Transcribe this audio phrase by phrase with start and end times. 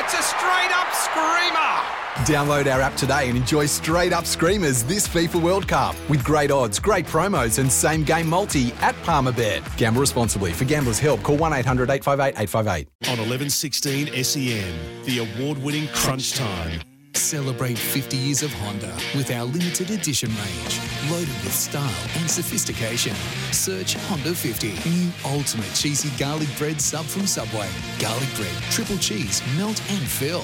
[0.00, 2.00] it's a straight up screamer!
[2.26, 6.50] Download our app today and enjoy straight up screamers this FIFA World Cup with great
[6.50, 9.62] odds, great promos, and same game multi at Palmerbet.
[9.76, 10.52] Gamble responsibly.
[10.52, 12.88] For gamblers' help, call 1 800 858 858.
[13.08, 16.89] On 1116 SEN, the award winning Crunch Time.
[17.20, 20.80] Celebrate 50 years of Honda with our limited edition range,
[21.10, 23.14] loaded with style and sophistication.
[23.52, 27.68] Search Honda 50, new ultimate cheesy garlic bread sub from Subway.
[28.00, 30.42] Garlic bread, triple cheese, melt and fill.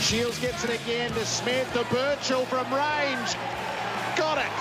[0.00, 3.36] Shields gets it again to Smith, the Birchall from range.
[4.16, 4.56] Got it.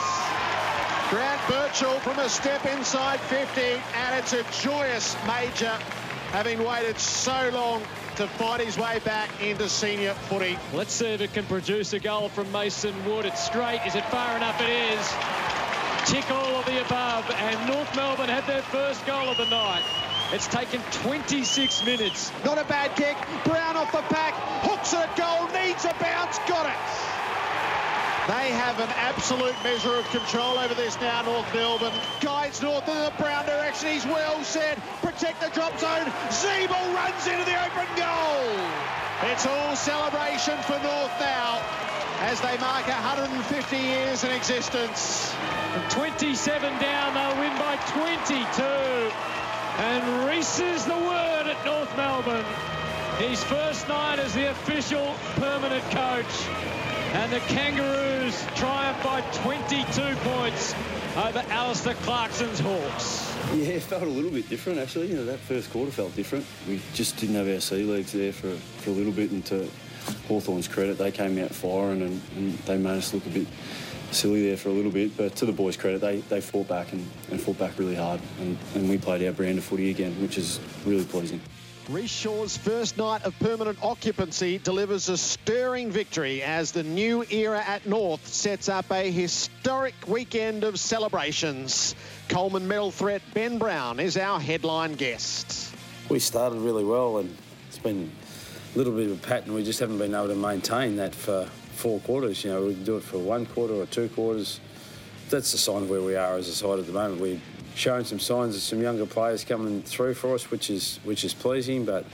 [1.09, 5.73] Grant Birchall from a step inside 50, and it's a joyous major,
[6.31, 7.81] having waited so long
[8.15, 10.57] to fight his way back into senior footy.
[10.73, 13.25] Let's see if it can produce a goal from Mason Wood.
[13.25, 13.81] It's straight.
[13.85, 14.59] Is it far enough?
[14.61, 15.13] It is.
[16.09, 19.83] Tick all of the above, and North Melbourne had their first goal of the night.
[20.31, 22.31] It's taken 26 minutes.
[22.45, 23.17] Not a bad kick.
[23.43, 27.14] Brown off the pack, hooks it at goal, needs a bounce, got it.
[28.27, 31.93] They have an absolute measure of control over this now, North Melbourne.
[32.21, 33.89] Guides North in the Brown direction.
[33.89, 34.79] He's well set.
[35.03, 36.09] Protect the drop zone.
[36.33, 38.49] Ziebell runs into the open goal.
[39.29, 41.61] It's all celebration for North now
[42.21, 45.31] as they mark 150 years in existence.
[45.73, 48.63] From 27 down, they'll win by 22.
[49.77, 52.45] And Rhyce is the word at North Melbourne.
[53.19, 56.84] His first night as the official permanent coach.
[57.15, 60.75] And the Kangaroos triumph by 22 points
[61.15, 63.33] over Alastair Clarkson's Hawks.
[63.53, 65.07] Yeah, it felt a little bit different actually.
[65.07, 66.45] You know, that first quarter felt different.
[66.67, 69.31] We just didn't have our sea legs there for, for a little bit.
[69.31, 69.69] And to
[70.27, 73.47] Hawthorn's credit, they came out firing and, and they made us look a bit
[74.11, 75.15] silly there for a little bit.
[75.15, 78.19] But to the boys' credit, they, they fought back and, and fought back really hard.
[78.41, 81.39] And, and we played our brand of footy again, which is really pleasing.
[81.89, 87.63] Rhyce Shaw's first night of permanent occupancy delivers a stirring victory as the new era
[87.63, 91.93] at North sets up a historic weekend of celebrations.
[92.27, 95.75] Coleman medal threat Ben Brown is our headline guest.
[96.09, 97.37] We started really well and
[97.67, 98.11] it's been
[98.73, 99.53] a little bit of a pattern.
[99.53, 102.43] We just haven't been able to maintain that for four quarters.
[102.43, 104.59] You know, we can do it for one quarter or two quarters.
[105.29, 107.21] That's the sign of where we are as a side at the moment.
[107.21, 107.39] We're
[107.75, 111.33] showing some signs of some younger players coming through for us, which is which is
[111.33, 111.85] pleasing.
[111.85, 112.05] But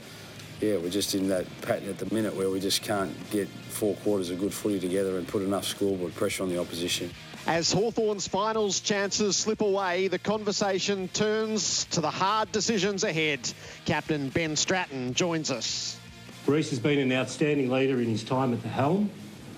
[0.60, 3.94] yeah, we're just in that pattern at the minute where we just can't get four
[3.96, 7.10] quarters of good footy together and put enough scoreboard pressure on the opposition.
[7.46, 13.52] As Hawthorn's finals chances slip away, the conversation turns to the hard decisions ahead.
[13.84, 15.98] Captain Ben Stratton joins us.
[16.46, 19.10] Rhyce has been an outstanding leader in his time at the helm,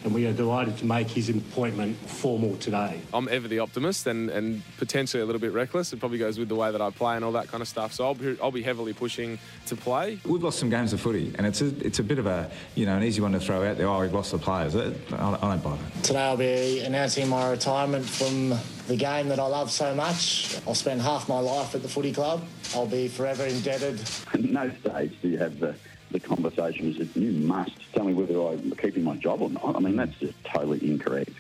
[0.05, 3.01] and we are delighted to make his appointment formal today.
[3.13, 5.93] I'm ever the optimist and, and potentially a little bit reckless.
[5.93, 7.93] It probably goes with the way that I play and all that kind of stuff.
[7.95, 10.21] So I'll be, I'll be heavily pushing to play.
[10.27, 12.85] We've lost some games of footy, and it's a, it's a bit of a you
[12.87, 13.89] know an easy one to throw out there.
[13.89, 14.77] Oh, we've lost the players.
[14.77, 16.05] I, I don't buy that.
[16.05, 18.55] Today I'll be announcing my retirement from
[18.87, 20.59] the game that I love so much.
[20.67, 22.45] I'll spend half my life at the footy club.
[22.75, 24.01] I'll be forever indebted.
[24.33, 25.75] At no stage do you have the
[26.11, 29.77] the conversation is you must tell me whether I'm keeping my job or not.
[29.77, 31.33] I mean, that's just totally incorrect.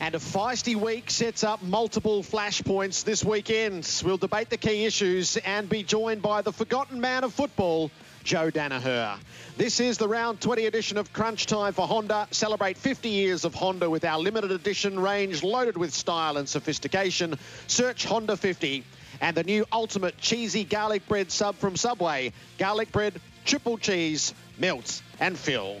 [0.00, 4.02] And a feisty week sets up multiple flashpoints this weekend.
[4.02, 7.90] We'll debate the key issues and be joined by the forgotten man of football,
[8.24, 9.18] Joe Daniher.
[9.58, 12.28] This is the round 20 edition of Crunch Time for Honda.
[12.30, 17.38] Celebrate 50 years of Honda with our limited edition range loaded with style and sophistication.
[17.66, 18.84] Search Honda 50
[19.20, 22.32] and the new ultimate cheesy garlic bread sub from Subway.
[22.58, 23.20] Garlic bread,
[23.50, 25.80] triple cheese, melt and fill.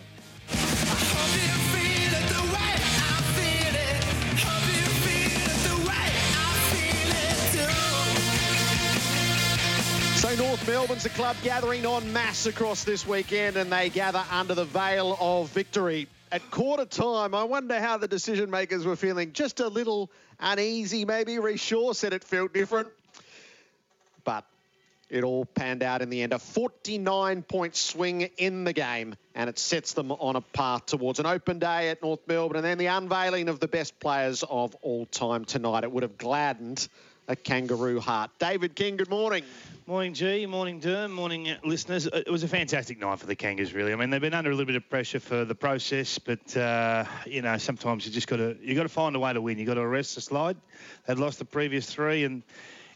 [10.16, 14.56] So North Melbourne's a club gathering en masse across this weekend and they gather under
[14.56, 16.08] the veil of victory.
[16.32, 19.32] At quarter time, I wonder how the decision makers were feeling.
[19.32, 21.36] Just a little uneasy, maybe.
[21.36, 22.88] Rhyce Shaw said it felt different.
[25.10, 26.32] It all panned out in the end.
[26.32, 31.18] A 49 point swing in the game, and it sets them on a path towards
[31.18, 34.74] an open day at North Melbourne and then the unveiling of the best players of
[34.82, 35.82] all time tonight.
[35.82, 36.88] It would have gladdened
[37.26, 38.30] a kangaroo heart.
[38.38, 39.44] David King, good morning.
[39.86, 40.46] Morning, G.
[40.46, 41.10] Morning, Derm.
[41.10, 42.06] Morning, uh, listeners.
[42.06, 43.92] It was a fantastic night for the Kangas, really.
[43.92, 47.04] I mean, they've been under a little bit of pressure for the process, but uh,
[47.26, 49.58] you know, sometimes you just got to you got to find a way to win.
[49.58, 50.56] You got to arrest the slide.
[51.06, 52.42] They'd lost the previous three, and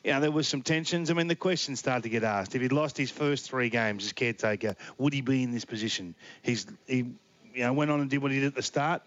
[0.05, 1.11] you know there was some tensions.
[1.11, 2.55] I mean, the questions started to get asked.
[2.55, 6.15] If he'd lost his first three games as caretaker, would he be in this position?
[6.43, 6.97] He's he,
[7.55, 9.03] you know, went on and did what he did at the start.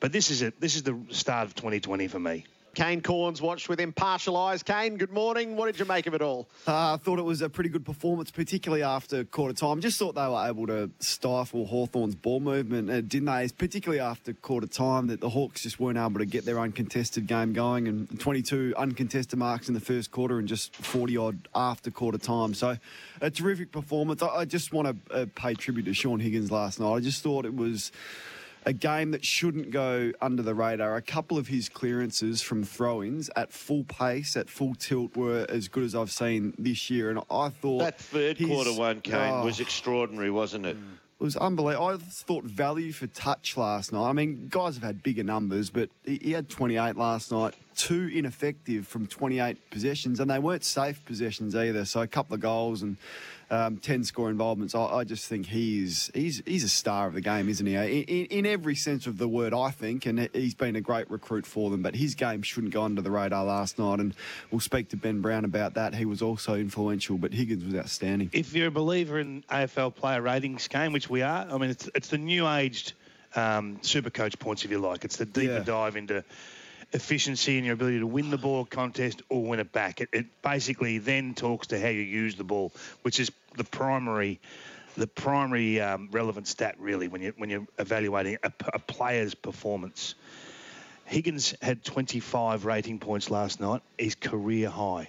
[0.00, 0.60] But this is it.
[0.60, 2.44] This is the start of 2020 for me.
[2.78, 4.62] Kane Cornes watched with impartial eyes.
[4.62, 5.56] Kane, good morning.
[5.56, 6.48] What did you make of it all?
[6.64, 9.80] Uh, I thought it was a pretty good performance, particularly after quarter time.
[9.80, 13.48] Just thought they were able to stifle Hawthorn's ball movement, uh, didn't they?
[13.48, 17.52] Particularly after quarter time, that the Hawks just weren't able to get their uncontested game
[17.52, 22.18] going, and 22 uncontested marks in the first quarter and just 40 odd after quarter
[22.18, 22.54] time.
[22.54, 22.76] So,
[23.20, 24.22] a terrific performance.
[24.22, 26.92] I, I just want to uh, pay tribute to Sean Higgins last night.
[26.92, 27.90] I just thought it was
[28.68, 30.96] a game that shouldn't go under the radar.
[30.96, 35.46] A couple of his clearances from throw ins at full pace, at full tilt, were
[35.48, 37.08] as good as I've seen this year.
[37.08, 37.78] And I thought.
[37.78, 39.44] That third his- quarter one, Kane, Oh.
[39.46, 40.76] was extraordinary, wasn't it?
[41.20, 41.86] It was unbelievable.
[41.86, 44.06] I thought value for touch last night.
[44.08, 48.10] I mean, guys have had bigger numbers, but he, he had 28 last night, two
[48.12, 51.86] ineffective from 28 possessions, and they weren't safe possessions either.
[51.86, 52.98] So a couple of goals and
[53.50, 54.74] um, 10 score involvements.
[54.74, 57.74] I, I just think he's he's he's a star of the game, isn't he?
[57.74, 61.10] In, in, in every sense of the word, I think, and he's been a great
[61.10, 61.80] recruit for them.
[61.82, 64.14] But his game shouldn't go under the radar last night, and
[64.50, 65.94] we'll speak to Ben Brown about that.
[65.94, 68.30] He was also influential, but Higgins was outstanding.
[68.32, 71.88] If you're a believer in AFL player ratings game, which we are, I mean, it's,
[71.94, 72.92] it's the new aged
[73.34, 75.04] um, super coach points, if you like.
[75.04, 75.62] It's the deeper Yeah.
[75.64, 76.22] dive into
[76.92, 80.00] efficiency and your ability to win the ball contest or win it back.
[80.00, 84.40] It, it basically then talks to how you use the ball, which is the primary.
[84.96, 90.16] The primary um, relevant stat, really, when you when you're evaluating a, a player's performance,
[91.04, 95.08] Higgins had 25 rating points last night, his career high.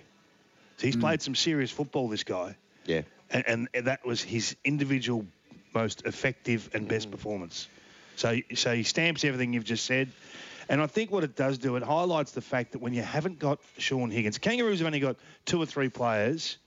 [0.77, 2.07] So he's played some serious football.
[2.07, 2.55] This guy,
[2.85, 3.01] Yeah.
[3.31, 5.25] and, and that was his individual
[5.73, 7.67] most effective and best performance.
[8.15, 10.09] So, so he stamps everything you've just said.
[10.69, 13.39] And I think what it does do, it highlights the fact that when you haven't
[13.39, 16.57] got Sean Higgins, Kangaroos have only got two or three players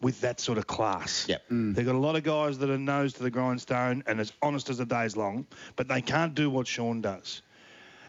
[0.00, 1.26] with that sort of class.
[1.28, 1.42] Yep.
[1.50, 1.74] Mm.
[1.74, 4.70] They've got a lot of guys that are nose to the grindstone and as honest
[4.70, 7.42] as the day's long, but they can't do what Sean does.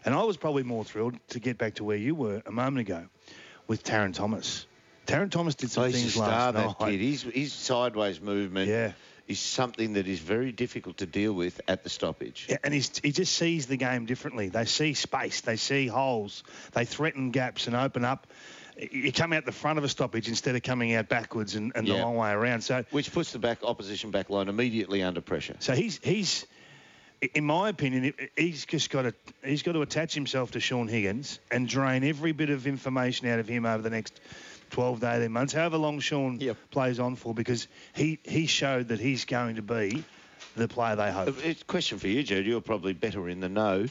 [0.04, 2.78] And I was probably more thrilled to get back to where you were a moment
[2.88, 3.06] ago
[3.66, 4.66] with Tarryn Thomas.
[5.06, 6.90] Tarryn Thomas did some Oh, he's things a star, last that night.
[6.92, 7.00] kid.
[7.00, 8.92] His, his sideways movement Yeah.
[9.26, 12.46] Is something that is very difficult to deal with at the stoppage.
[12.48, 14.48] Yeah, and he's, he just sees the game differently.
[14.48, 18.26] They see space, they see holes, they threaten gaps and open up.
[18.76, 21.86] You come out the front of a stoppage instead of coming out backwards and, and
[21.86, 22.62] the long way around.
[22.62, 25.54] So, Which puts the back opposition back line immediately under pressure.
[25.60, 26.44] so he's he's,
[27.34, 31.38] in my opinion, he's just got to he's got to attach himself to Sean Higgins
[31.52, 34.20] and drain every bit of information out of him over the next
[34.70, 36.38] 12 to 18 months, however long Sean
[36.70, 40.04] plays on for, because he he showed that he's going to be
[40.56, 41.36] the player they hope.
[41.44, 42.46] It's a question for you, Jude.
[42.46, 43.86] You're probably better in the know.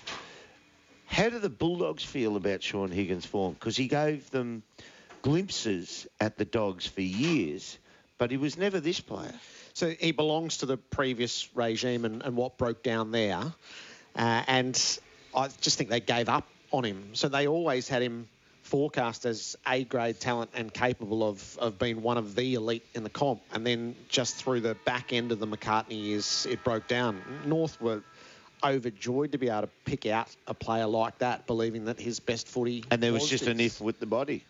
[1.06, 3.54] How do the Bulldogs feel about Sean Higgins' form?
[3.54, 4.64] Because he gave them
[5.22, 7.78] glimpses at the Dogs for years,
[8.18, 9.34] but he was never this player.
[9.74, 13.42] So he belongs to the previous regime and, and what broke down there.
[14.16, 15.00] Uh, and
[15.36, 17.10] I just think they gave up on him.
[17.14, 18.28] So they always had him
[18.64, 23.04] forecast as A grade talent and capable of, of being one of the elite in
[23.04, 23.42] the comp.
[23.54, 27.22] And then just through the back end of the McCartney years, it broke down.
[27.46, 28.02] North were
[28.64, 32.48] overjoyed to be able to pick out a player like that, believing that his best
[32.48, 32.86] footy.
[32.90, 33.54] And there was just this.
[33.54, 34.44] an if with the body.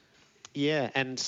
[0.54, 1.22] Yeah, and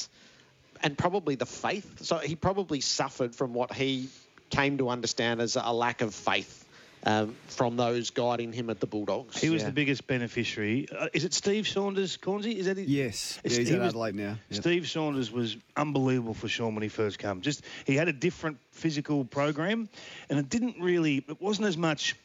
[0.82, 2.04] and probably the faith.
[2.04, 4.10] So he probably suffered from what he
[4.52, 6.65] came to understand as a lack of faith
[7.06, 9.40] um, from those guiding him at the Bulldogs.
[9.40, 9.68] He was Yeah.
[9.68, 10.88] the biggest beneficiary.
[10.92, 12.56] Uh, is it Steve Saunders, Cornesy?
[12.56, 12.88] Is that his?
[12.88, 13.40] Yes.
[13.44, 14.38] Yeah, he's he at was- Adelaide now.
[14.50, 14.62] Yep.
[14.62, 17.42] Steve Saunders was unbelievable for Sean when he first came.
[17.42, 19.88] Just he had a different physical program,
[20.30, 21.24] and it didn't really.
[21.28, 22.16] It wasn't as much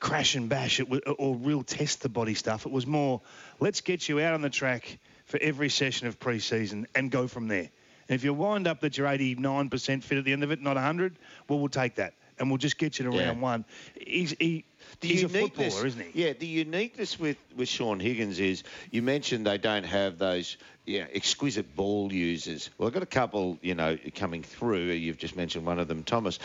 [0.00, 2.66] crash and bash it, wa- or real test the body stuff.
[2.66, 3.20] It was more
[3.60, 7.48] let's get you out on the track for every session of pre-season and go from
[7.48, 7.70] there.
[8.08, 10.76] And if you wind up that you're 89% fit at the end of it, not
[10.76, 11.16] 100,
[11.48, 12.12] well, we'll take that.
[12.38, 13.28] And we'll just get you to Yeah.
[13.28, 13.64] round one.
[13.98, 14.64] He's, he,
[15.00, 16.24] The he's a footballer, isn't he?
[16.24, 21.00] Yeah, the uniqueness with, with Sean Higgins is you mentioned they don't have those you
[21.00, 22.70] know, exquisite ball users.
[22.76, 24.86] Well, I've got a couple, you know, coming through.
[24.92, 26.38] You've just mentioned one of them, Thomas.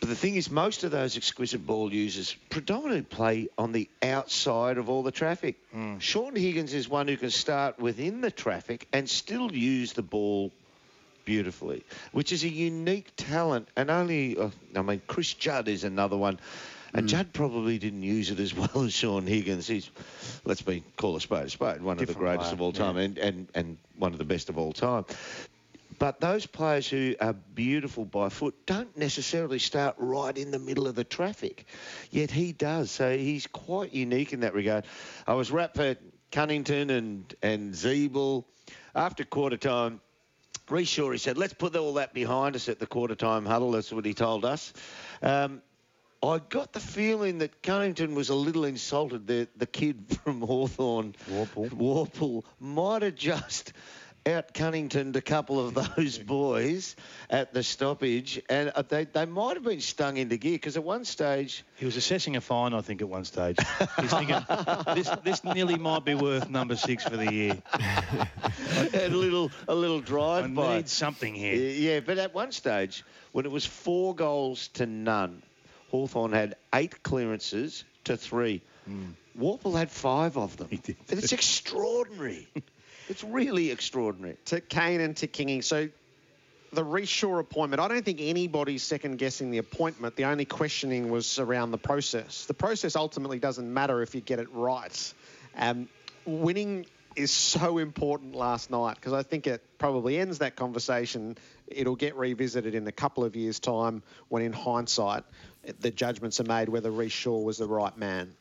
[0.00, 4.78] But the thing is, most of those exquisite ball users predominantly play on the outside
[4.78, 5.56] of all the traffic.
[5.72, 5.98] Hmm.
[5.98, 10.52] Sean Higgins is one who can start within the traffic and still use the ball
[11.28, 13.68] beautifully, which is a unique talent.
[13.76, 16.40] And only, uh, I mean, Chris Judd is another one.
[16.94, 19.66] And Judd probably didn't use it as well as Sean Higgins.
[19.66, 19.90] He's,
[20.46, 22.96] let's be call a spade a spade, one of the greatest player, of all time
[22.96, 23.02] yeah.
[23.02, 25.04] and, and, and one of the best of all time.
[25.98, 30.86] But those players who are beautiful by foot don't necessarily start right in the middle
[30.86, 31.66] of the traffic.
[32.10, 32.90] Yet he does.
[32.90, 34.86] So he's quite unique in that regard.
[35.26, 35.94] I was rapt for
[36.32, 38.44] Cunnington and, and Ziebell.
[38.94, 40.00] After quarter time,
[40.70, 43.72] Rhyce Shaw, he said, let's put all that behind us at the quarter time huddle.
[43.72, 44.72] That's what he told us.
[45.22, 45.62] Um,
[46.22, 49.26] I got the feeling that Cunnington was a little insulted.
[49.26, 53.72] The, the kid from Hawthorn, Worpel, Worpel might have just
[54.34, 56.96] out Cunnington to a couple of those boys
[57.30, 60.84] at the stoppage, and uh, they, they might have been stung into gear because at
[60.84, 63.56] one stage He was assessing a fine, I think, at one stage.
[64.00, 64.36] He's thinking,
[64.94, 67.62] this, this nearly might be worth number six for the year.
[68.94, 70.76] a little a little drive I by.
[70.76, 71.54] need something here.
[71.54, 75.42] Yeah, but at one stage, when it was four goals to none,
[75.90, 78.62] Hawthorn had eight clearances to three.
[78.86, 79.10] Hmm.
[79.38, 80.68] Worpel had five of them.
[81.08, 82.48] It's extraordinary.
[83.08, 84.36] it's really extraordinary.
[84.46, 85.64] To Kane and to Kingy.
[85.64, 85.88] So
[86.72, 90.16] the Shaw appointment, I don't think anybody's second guessing the appointment.
[90.16, 92.44] The only questioning was around the process.
[92.46, 95.14] The process ultimately doesn't matter if you get it right.
[95.56, 95.88] Um,
[96.26, 96.86] winning
[97.16, 101.36] is so important last night because I think it probably ends that conversation.
[101.66, 105.24] It'll get revisited in a couple of years' time when, in hindsight,
[105.80, 108.34] the judgments are made whether Rhyce Shaw was the right man.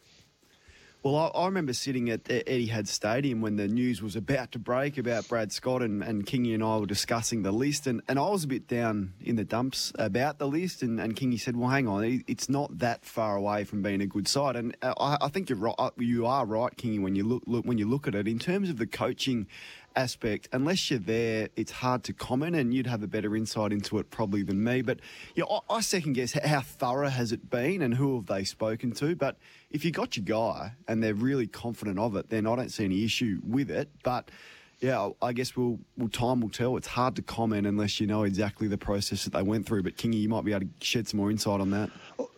[1.03, 4.59] Well, I, I remember sitting at E- Etihad Stadium when the news was about to
[4.59, 8.17] break about Brad Scott and, and Kingy and I were discussing the list, and, and
[8.17, 11.55] I was a bit down in the dumps about the list, and, and Kingy said,
[11.55, 14.95] "Well, hang on, it's not that far away from being a good side." And uh,
[14.99, 15.75] I, I think you're right.
[15.77, 18.39] uh, You are right, Kingy, when you look, look when you look at it in
[18.39, 19.47] terms of the coaching
[19.95, 20.49] aspect.
[20.51, 24.09] Unless you're there, it's hard to comment, and you'd have a better insight into it
[24.09, 24.81] probably than me.
[24.81, 24.99] But
[25.35, 28.91] yeah, I, I second guess how thorough has it been, and who have they spoken
[28.93, 29.15] to.
[29.15, 29.37] But
[29.69, 32.85] if you got your guy and they're really confident of it, then I don't see
[32.85, 33.89] any issue with it.
[34.03, 34.31] But
[34.79, 36.77] yeah, I guess we'll, well time will tell.
[36.77, 39.83] It's hard to comment unless you know exactly the process that they went through.
[39.83, 41.89] But Kingy, you might be able to shed some more insight on that.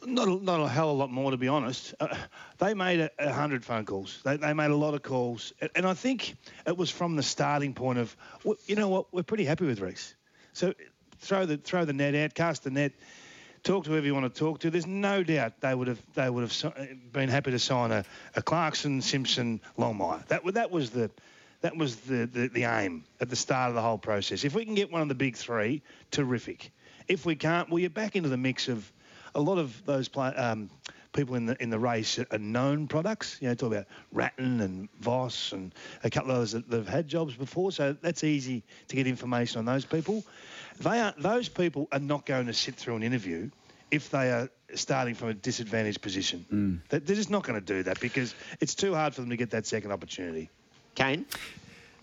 [0.05, 1.93] Not a, not a hell of a lot more, to be honest.
[2.00, 2.15] Uh,
[2.57, 4.21] they made a, a hundred phone calls.
[4.24, 7.74] They, they made a lot of calls, and, I think it was from the starting
[7.74, 8.15] point of,
[8.65, 10.13] you know what, we're pretty happy with Rhyce.
[10.53, 10.74] So
[11.19, 12.93] throw the throw the net out, cast the net,
[13.63, 14.69] talk to whoever you want to talk to.
[14.69, 18.03] There's no doubt they would have they would have been happy to sign a,
[18.35, 20.25] a Clarkson, Simpson, Longmire.
[20.27, 21.09] That that was the
[21.61, 24.43] that was the, the, the aim at the start of the whole process.
[24.43, 26.71] If we can get one of the big three, terrific.
[27.07, 28.89] If we can't, well, you're back into the mix of
[29.35, 30.69] a lot of those play, um,
[31.13, 33.37] people in the in the race are known products.
[33.41, 35.73] You know, talk about Ratten and Voss and
[36.03, 37.71] a couple of others that, that have had jobs before.
[37.71, 40.23] So that's easy to get information on those people.
[40.79, 43.50] They are those people are not going to sit through an interview
[43.91, 46.45] if they are starting from a disadvantaged position.
[46.53, 46.79] Mm.
[46.89, 49.38] They- They're just not going to do that because it's too hard for them to
[49.38, 50.50] get that second opportunity.
[50.95, 51.25] Kane?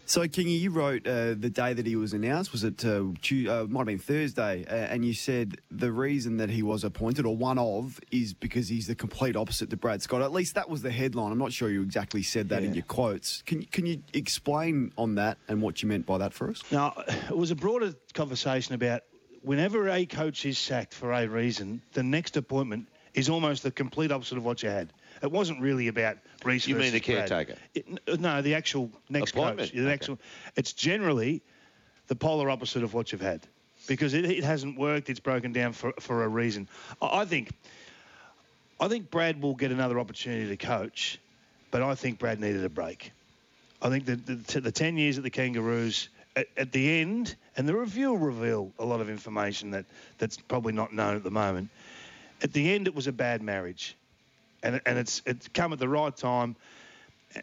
[0.08, 3.50] So, Kingy, you wrote uh, the day that he was announced, was it uh, Tuesday,
[3.50, 7.26] uh, might have been Thursday, uh, and you said the reason that he was appointed,
[7.26, 10.22] or one of, is because he's the complete opposite to Brad Scott.
[10.22, 11.32] At least that was the headline.
[11.32, 13.42] I'm not sure you exactly said that in your quotes.
[13.46, 16.62] Can, can you explain on that and what you meant by that for us?
[16.70, 16.94] Now,
[17.28, 19.02] it was a broader conversation about
[19.42, 24.12] whenever a coach is sacked for a reason, the next appointment is almost the complete
[24.12, 24.92] opposite of what you had.
[25.22, 26.66] It wasn't really about Rhyce.
[26.66, 27.56] You mean the caretaker?
[27.74, 29.78] It- uh, no, the actual next Appointment, coach.
[29.78, 30.18] The actual.
[30.56, 31.42] It's generally
[32.08, 33.46] the polar opposite of what you've had
[33.86, 35.10] because it, it hasn't worked.
[35.10, 36.68] It's broken down for for a reason.
[37.00, 37.50] I I think.
[38.78, 41.18] I think Brad will get another opportunity to coach,
[41.70, 43.10] but I think Brad needed a break.
[43.80, 47.68] I think that the, the 10 years at the Kangaroos, at, at the end, and
[47.68, 49.84] the review will reveal a lot of information that,
[50.18, 51.70] that's probably not known at the moment.
[52.42, 53.96] At the end, it was a bad marriage.
[54.62, 56.56] And, and it's, it's come at the right time.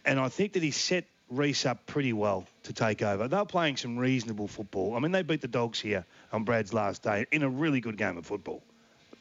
[0.05, 3.27] And I think that he set Rhyce up pretty well to take over.
[3.27, 4.95] They were playing some reasonable football.
[4.95, 7.97] I mean, they beat the Dogs here on Brad's last day in a really good
[7.97, 8.61] game of football.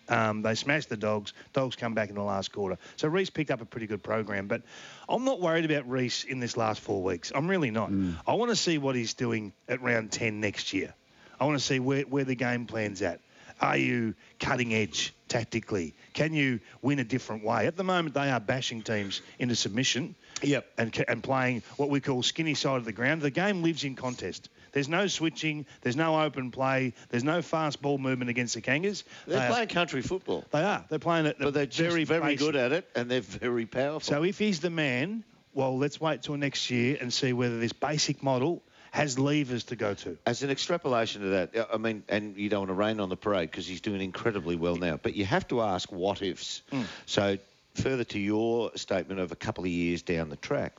[0.09, 1.33] Um, they smashed the Dogs.
[1.53, 2.77] Dogs come back in the last quarter.
[2.97, 4.47] So Rhyce picked up a pretty good program.
[4.47, 4.63] But
[5.09, 7.33] I'm not worried about Rhyce in this last four weeks.
[7.35, 7.91] I'm really not.
[8.27, 10.93] I want to see what he's doing at round 10 next year.
[11.41, 13.21] I want to see where, where the game plan's at.
[13.63, 15.95] Are you cutting edge tactically?
[16.15, 17.67] Can you win a different way?
[17.69, 20.17] At the moment, they are bashing teams into submission.
[20.43, 20.67] Yep.
[20.77, 23.23] And, and playing what we call skinny side of the ground.
[23.23, 24.49] The game lives in contest.
[24.73, 25.67] There's no switching.
[25.83, 26.95] There's no open play.
[27.11, 29.05] There's no fast ball movement against the Kangas.
[29.27, 30.45] They're They are- playing country football.
[30.51, 30.85] They are.
[30.89, 31.37] They're playing it.
[31.39, 32.39] But they're very very, basic.
[32.41, 34.01] good at it, and they're very powerful.
[34.01, 35.23] So if he's the man,
[35.55, 39.77] well, let's wait till next year and see whether this basic model has levers to
[39.77, 40.17] go to.
[40.25, 43.17] As an extrapolation of that, I mean, and you don't want to rain on the
[43.17, 46.63] parade because he's doing incredibly well now, but you have to ask what ifs.
[46.71, 46.85] Mm.
[47.07, 47.39] So,
[47.75, 50.75] further to your statement of a couple of years down the track,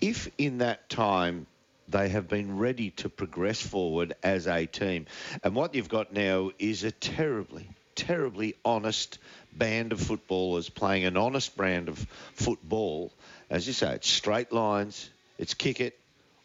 [0.00, 1.46] if in that time
[1.88, 5.06] They have been ready to progress forward as a team.
[5.42, 9.18] And what you've got now is a terribly, terribly honest
[9.52, 11.98] band of footballers playing an honest brand of
[12.32, 13.12] football.
[13.50, 15.98] As you say, it's straight lines, it's kick it,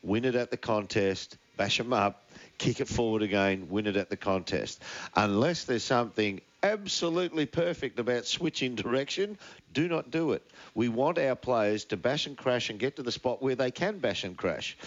[0.03, 4.09] win it at the contest, bash them up, kick it forward again, win it at
[4.09, 4.81] the contest.
[5.15, 9.37] Unless there's something absolutely perfect about switching direction,
[9.73, 10.43] do not do it.
[10.73, 13.71] We want our players to bash and crash and get to the spot where they
[13.71, 14.77] can bash and crash.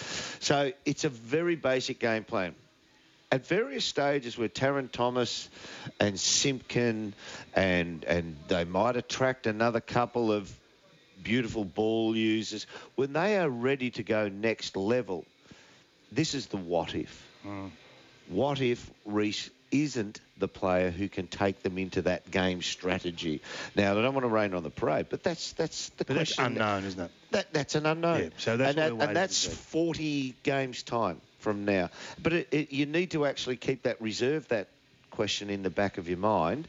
[0.40, 2.54] So it's a very basic game plan.
[3.30, 5.48] At various stages where Tarryn Thomas
[5.98, 7.14] and Simpkin
[7.54, 10.52] and and they might attract another couple of
[11.22, 15.24] beautiful ball users, when they are ready to go next level,
[16.10, 17.26] this is the what if.
[17.42, 17.68] Hmm.
[18.28, 23.40] What if Rhyce isn't the player who can take them into that game strategy?
[23.74, 26.14] Now, I don't want to rain on the parade, but that's that's the question.
[26.16, 27.10] But that's unknown, isn't it?
[27.30, 28.20] That, that's an unknown.
[28.20, 31.90] Yeah, so that's and, that- and that's 40 games time from now.
[32.22, 34.68] But it, it, you need to actually keep that reserve that
[35.10, 36.68] question in the back of your mind.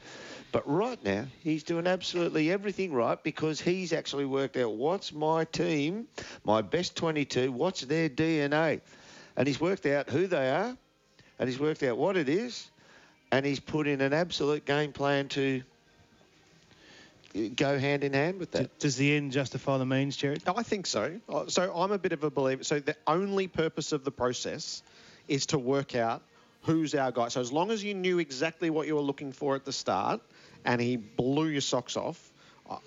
[0.54, 5.46] But right now, he's doing absolutely everything right because he's actually worked out what's my
[5.46, 6.08] team,
[6.46, 8.80] my best 22, what's their DNA.
[9.36, 10.78] And he's worked out who they are,
[11.40, 12.70] and he's worked out what it is,
[13.32, 15.64] and he's put in an absolute game plan to
[17.56, 18.78] go hand in hand with that.
[18.78, 20.44] Does the end justify the means, Jared?
[20.48, 21.20] I think so.
[21.28, 22.64] Uh, So I'm a bit of a believer.
[22.64, 24.84] So the only purpose of the process
[25.28, 26.22] is to work out
[26.62, 27.30] who's our guy.
[27.30, 30.22] So as long as you knew exactly what you were looking for at the start,
[30.66, 32.32] and he blew your socks off,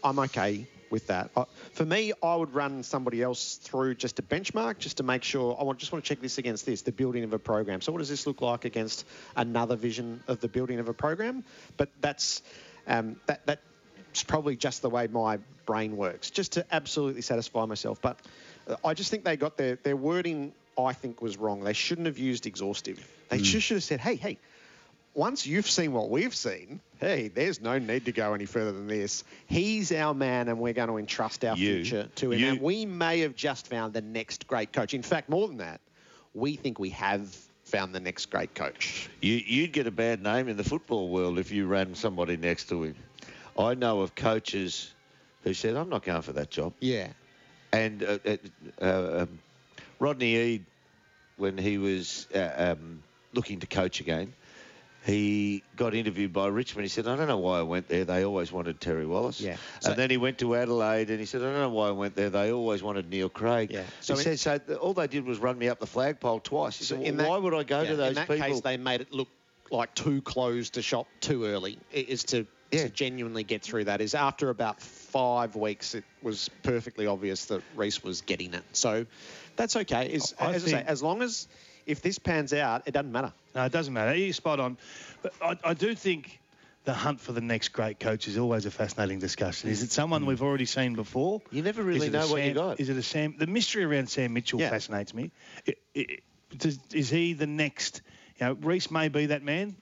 [0.03, 1.31] I'm okay with that.
[1.73, 5.57] For me, I would run somebody else through just a benchmark, just to make sure.
[5.59, 7.81] I want just want to check this against this, the building of a program.
[7.81, 9.05] So what does this look like against
[9.37, 11.45] another vision of the building of a program?
[11.77, 12.43] But that's
[12.87, 13.61] um, that that
[14.11, 18.01] it's probably just the way my brain works, just to absolutely satisfy myself.
[18.01, 18.19] But
[18.67, 21.63] uh, I just think they got their, their wording, I think, was wrong.
[21.63, 23.07] They shouldn't have used exhaustive.
[23.29, 24.39] They just should have said, hey, hey,
[25.17, 28.87] once you've seen what we've seen, hey, there's no need to go any further than
[28.87, 29.25] this.
[29.47, 32.39] He's our man, and we're going to entrust our You- future to him.
[32.39, 34.93] you- And we may have just found the next great coach.
[34.93, 35.81] In fact, more than that,
[36.35, 39.09] we think we have found the next great coach.
[39.23, 42.69] You, you'd get a bad name in the football world if you ran somebody next
[42.69, 42.95] to him.
[43.59, 44.93] I know of coaches
[45.45, 46.75] who said, I'm not going for that job.
[46.81, 47.09] Yeah.
[47.73, 48.37] And uh, uh,
[48.83, 49.39] uh, um,
[49.99, 50.65] Rodney Eade,
[51.39, 54.35] when he was uh, um, looking to coach again,
[55.07, 56.85] he got interviewed by Richmond.
[56.85, 58.05] He said, I don't know why I went there.
[58.05, 59.41] They always wanted Terry Wallace.
[59.41, 59.57] Yeah.
[59.81, 61.93] So- and then he went to Adelaide and he said, I don't know why I
[61.93, 62.29] went there.
[62.29, 63.71] They always wanted Neil Craig.
[63.71, 63.85] Yeah.
[64.01, 65.87] So So he in- said, so th- all they did was run me up the
[65.87, 66.77] flagpole twice.
[66.79, 68.47] He said, well, in that- why would I go yeah, to those in that people?
[68.49, 69.29] case, they made it look
[69.71, 71.79] like too close to shop too early.
[71.93, 74.01] It is to, to genuinely get through that.
[74.01, 78.65] Is after about five weeks, it was perfectly obvious that Rhyce was getting it.
[78.73, 79.07] So
[79.55, 80.13] that's okay.
[80.15, 81.47] As I say, as long as
[81.87, 83.33] if this pans out, it doesn't matter.
[83.55, 84.15] No, it doesn't matter.
[84.15, 84.77] You're spot on.
[85.23, 86.41] But I, I do think
[86.85, 89.71] the hunt for the next great coach is always a fascinating discussion.
[89.71, 90.27] Is it someone mm.
[90.27, 91.43] we've already seen before?
[91.51, 92.81] You never really it a know what you got.
[92.81, 93.35] Is it a Sam?
[93.39, 94.71] The mystery around Sam Mitchell Yeah.
[94.71, 95.31] fascinates me.
[95.67, 96.19] I- I-
[96.57, 98.03] does, is he the next?
[98.39, 99.77] You know, Rhyce may be that man.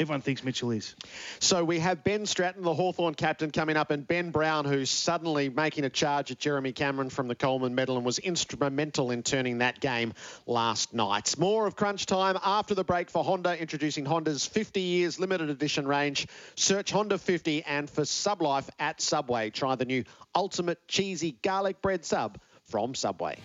[0.00, 0.96] Everyone thinks Mitchell is.
[1.40, 5.50] So we have Ben Stratton, the Hawthorn captain, coming up, and Ben Brown, who's suddenly
[5.50, 9.58] making a charge at Jeremy Cameron from the Coleman medal and was instrumental in turning
[9.58, 10.14] that game
[10.46, 11.36] last night.
[11.38, 15.86] More of crunch time after the break for Honda, introducing Honda's 50 years limited edition
[15.86, 16.26] range.
[16.54, 19.50] Search Honda 50 and for Sublife at Subway.
[19.50, 22.38] Try the new ultimate cheesy garlic bread sub
[22.70, 23.36] from Subway.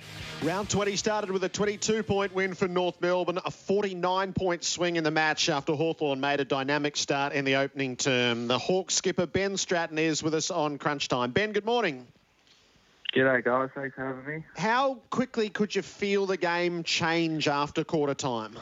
[0.44, 4.96] Round 20 started with a 22 point win for North Melbourne, a 49 point swing
[4.96, 8.48] in the match after Hawthorn made a dynamic start in the opening term.
[8.48, 11.32] The Hawks skipper Ben Stratton is with us on Crunch Time.
[11.32, 12.08] Ben, good morning.
[13.16, 13.70] G'day, guys.
[13.74, 14.44] Thanks for having me.
[14.58, 18.58] How quickly could you feel the game change after quarter time?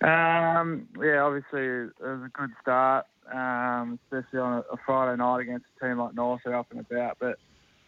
[0.00, 5.40] Um, yeah, obviously it was a good start, um, especially on a, a Friday night
[5.40, 7.16] against a team like North who are up and about.
[7.18, 7.40] But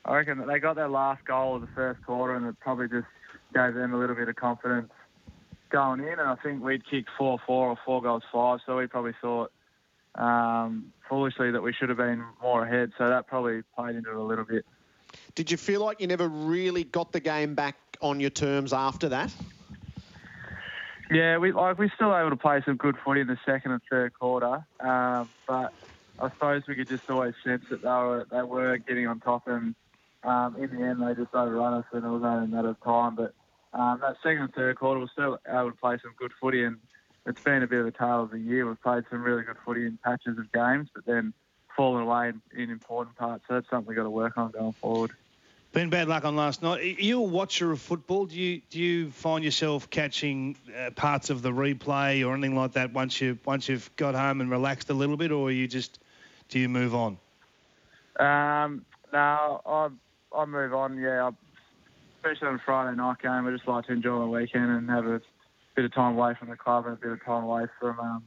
[0.04, 2.88] I reckon that they got their last goal of the first quarter, and it probably
[2.88, 3.06] just
[3.54, 4.90] gave them a little bit of confidence
[5.70, 6.18] going in.
[6.18, 9.52] And I think we'd kicked four four or four goals five, so we probably thought
[10.14, 12.92] um, foolishly that we should have been more ahead.
[12.98, 14.64] So that probably played into it a little bit.
[15.34, 19.08] Did you feel like you never really got the game back on your terms after
[19.10, 19.34] that?
[21.10, 23.80] Yeah, we like we're still able to play some good footy in the second and
[23.90, 25.72] third quarter, um, but
[26.20, 29.48] I suppose we could just always sense that they were they were getting on top,
[29.48, 29.74] and
[30.22, 32.80] um, in the end they just overrun us, and it was only a matter of
[32.82, 33.16] time.
[33.16, 33.34] But
[33.72, 36.76] um, that second and third quarter, we're still able to play some good footy, and
[37.26, 38.66] it's been a bit of a tale of the year.
[38.66, 41.32] We've played some really good footy in patches of games, but then
[41.76, 43.44] fallen away in, in important parts.
[43.48, 45.12] So that's something we've got to work on going forward.
[45.72, 46.80] Been bad luck on last night.
[46.80, 48.26] Are you a watcher of football?
[48.26, 52.72] Do you do you find yourself catching uh, parts of the replay or anything like
[52.72, 56.00] that once you once you've got home and relaxed a little bit, or you just
[56.48, 57.18] do you move on?
[58.18, 59.88] Um, no, I
[60.34, 60.96] I move on.
[60.98, 61.30] Yeah, I,
[62.18, 65.20] especially on Friday night game, I just like to enjoy the weekend and have a
[65.76, 68.24] bit of time away from the club and a bit of time away from um,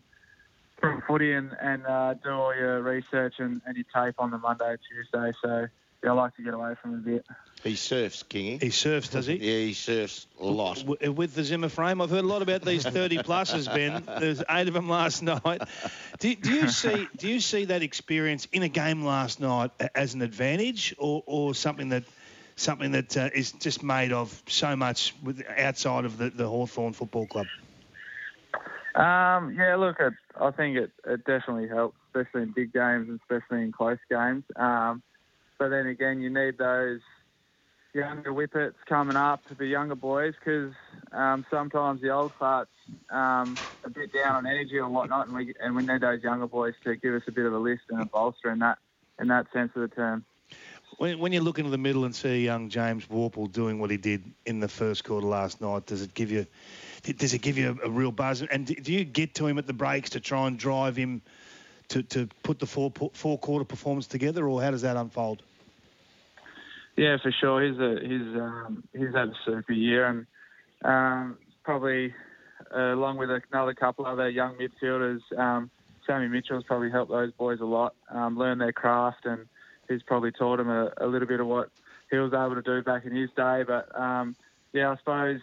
[0.80, 4.38] from footy and and uh, do all your research and, and your tape on the
[4.38, 5.32] Monday, Tuesday.
[5.42, 5.68] So
[6.04, 7.26] yeah, I like to get away from a bit.
[7.63, 8.62] He surfs, Kingy.
[8.62, 9.36] He surfs, does he?
[9.36, 10.86] Yeah, he surfs a lot.
[10.86, 12.02] W- with the Zimmer frame.
[12.02, 14.04] I've heard a lot about these 30 pluses, Ben.
[14.19, 15.62] There's eight of them last night.
[16.19, 20.13] Do, do you see do you see that experience in a game last night as
[20.13, 22.04] an advantage, or, or something that
[22.58, 26.93] something that uh, is just made of so much with, outside of the, the Hawthorn
[26.93, 27.47] Football Club?
[28.95, 33.19] Um, yeah, look, it, I think it, it definitely helps, especially in big games and
[33.21, 34.43] especially in close games.
[34.56, 35.02] Um,
[35.58, 36.99] but then again, you need those
[37.93, 40.73] younger whippets coming up, the younger boys, because
[41.12, 42.67] um, sometimes the old farts
[43.10, 46.47] um, a bit down on energy or whatnot, and we and we need those younger
[46.47, 48.77] boys to give us a bit of a lift and a bolster in that
[49.19, 50.25] in that sense of the term.
[50.97, 53.97] When, when you look into the middle and see young James Worpel doing what he
[53.97, 56.45] did in the first quarter last night, does it give you
[57.03, 58.41] does it give you a, a real buzz?
[58.41, 61.21] And do you get to him at the breaks to try and drive him
[61.89, 65.43] to, to put the four four quarter performance together, or how does that unfold?
[66.95, 67.63] Yeah, for sure.
[67.63, 70.27] He's a he's um, he's had a super year, and
[70.86, 72.13] um, probably
[72.73, 75.69] uh, along with another couple of other young midfielders, um,
[76.06, 79.45] Sammy Mitchell's probably helped those boys a lot, um, learn their craft, and
[79.89, 81.69] he's probably taught them a, a little bit of what
[82.12, 83.63] he was able to do back in his day.
[83.65, 84.36] But um,
[84.71, 85.39] yeah, I suppose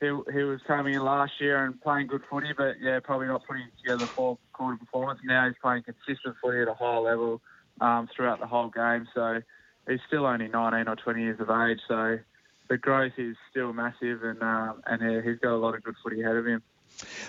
[0.00, 3.46] he, he was coming in last year and playing good footy, but yeah, probably not
[3.46, 5.20] putting together a four quarter performance.
[5.24, 7.40] Now he's playing consistent footy at a high level
[7.80, 9.06] um, throughout the whole game.
[9.14, 9.40] So
[9.88, 12.18] he's still only 19 or 20 years of age, so
[12.68, 16.22] the growth is still massive, and um, and he's got a lot of good footy
[16.22, 16.62] ahead of him.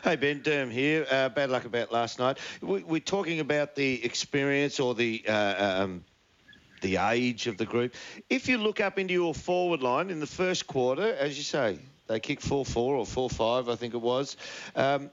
[0.04, 1.06] Hey Ben Derm here.
[1.10, 2.40] Uh, bad luck about last night.
[2.62, 6.04] We, we're talking about the experience or the uh, um,
[6.82, 7.94] the age of the group.
[8.30, 11.78] If you look up into your forward line in the first quarter, as you say,
[12.08, 14.38] they kicked 4-4 or 4-5, I think it was,
[14.76, 15.12] um,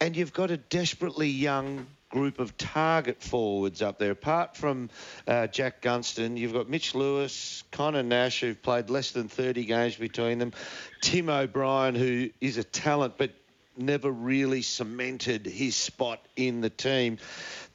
[0.00, 4.12] and you've got a desperately young group of target forwards up there.
[4.12, 4.90] Apart from
[5.26, 9.96] uh, Jack Gunston, you've got Mitch Lewis, Conor Nash, who've played less than 30 games
[9.96, 10.52] between them,
[11.00, 13.30] Tim O'Brien, who is a talent but
[13.78, 17.16] never really cemented his spot in the team.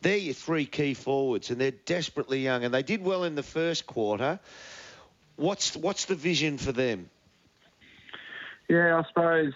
[0.02, 3.44] They're your three key forwards, and they're desperately young, and they did well in the
[3.44, 4.40] first quarter.
[5.36, 7.10] What's what's the vision for them?
[8.70, 9.54] Yeah, I suppose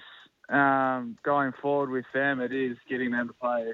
[0.49, 3.73] um, going forward with them, it is getting them to play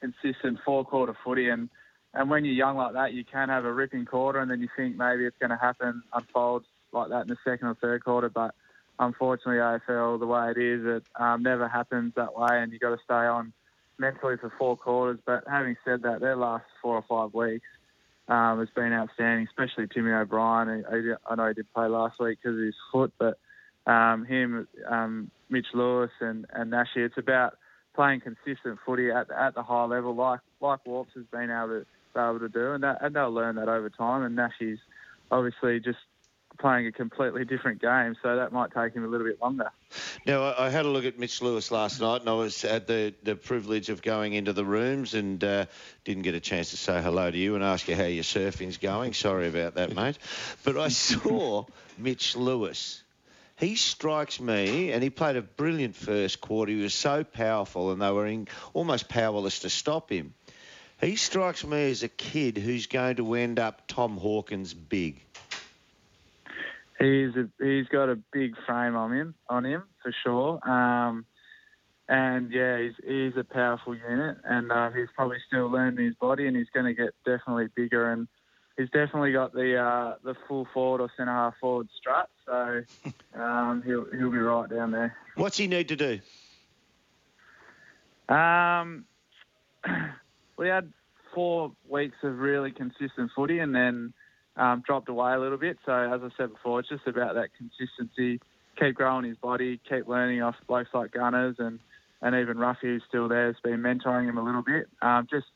[0.00, 1.48] consistent four quarter footy.
[1.48, 1.68] And,
[2.14, 4.68] and when you're young like that, you can have a ripping quarter, and then you
[4.76, 8.28] think maybe it's going to happen, unfold like that in the second or third quarter.
[8.28, 8.54] But
[8.98, 12.90] unfortunately, AFL, the way it is, it um, never happens that way, and you've got
[12.90, 13.52] to stay on
[13.98, 15.18] mentally for four quarters.
[15.24, 17.66] But having said that, their last four or five weeks
[18.28, 20.84] um, has been outstanding, especially Timmy O'Brien.
[20.90, 23.38] I, I know he did play last week because of his foot, but
[23.86, 27.54] um, him, um, Mitch Lewis, and, and Nashi, it's about
[27.98, 31.86] playing consistent footy at, at the high level, like like Warps has been able to
[32.14, 34.22] be able to do, and, that, and they'll learn that over time.
[34.22, 34.78] And Nashi's
[35.32, 35.98] obviously just
[36.60, 39.72] playing a completely different game, so that might take him a little bit longer.
[40.24, 42.86] Now, I I had a look at Mitch Lewis last night, and I was had
[42.86, 45.66] the, the privilege of going into the rooms and uh,
[46.04, 48.76] didn't get a chance to say hello to you and ask you how your surfing's
[48.76, 49.12] going.
[49.12, 50.18] Sorry about that, mate.
[50.62, 51.64] But I saw
[51.98, 53.02] Mitch Lewis.
[53.58, 56.70] He strikes me, and he played a brilliant first quarter.
[56.70, 60.32] He was so powerful, and they were in, almost powerless to stop him.
[61.00, 65.20] He strikes me as a kid who's going to end up Tom Hawkins big.
[67.00, 70.68] He's a, he's got a big frame on him on him for sure.
[70.68, 71.26] Um,
[72.08, 76.46] and yeah, he's he's a powerful unit, and uh, he's probably still learning his body,
[76.46, 78.26] and he's going to get definitely bigger, and
[78.78, 82.82] he's definitely got the uh, the full forward or centre half forward strut, so
[83.34, 85.14] um, he'll he'll be right down there.
[85.34, 86.20] What's he need to do?
[88.34, 89.04] Um,
[90.56, 90.90] we had
[91.34, 94.14] four weeks of really consistent footy, and then
[94.56, 95.78] um, dropped away a little bit.
[95.84, 98.40] So as I said before, it's just about that consistency.
[98.78, 101.80] Keep growing his body, keep learning off blokes like Gunners and
[102.20, 104.88] and even Roughy, who's still there, has been mentoring him a little bit.
[105.00, 105.46] Um, just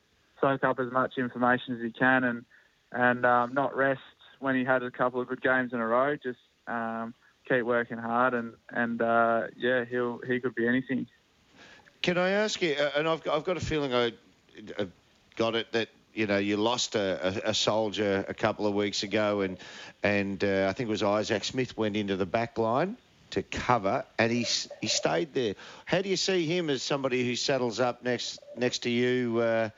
[0.40, 2.44] soak up as much information as he can, and
[2.92, 4.00] and um, not rest
[4.40, 6.16] when he had a couple of good games in a row.
[6.16, 7.14] Just um,
[7.48, 11.07] keep working hard, and and uh, yeah, he'll he could be anything.
[12.02, 12.74] Can I ask you?
[12.74, 14.12] uh, And I've got, I've got a feeling I,
[14.78, 14.88] I
[15.37, 19.40] got it that you know, you lost a, a, soldier a couple of weeks ago,
[19.40, 19.59] and
[20.02, 22.96] and uh, I think it was Isaac Smith went into the back line
[23.31, 24.46] to cover, and he
[24.81, 25.55] he stayed there.
[25.87, 29.38] How do you see him as somebody who saddles up next next to you?
[29.38, 29.70] Uh, uh,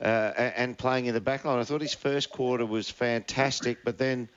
[0.00, 1.58] and playing in the back line.
[1.58, 4.28] I thought his first quarter was fantastic, but then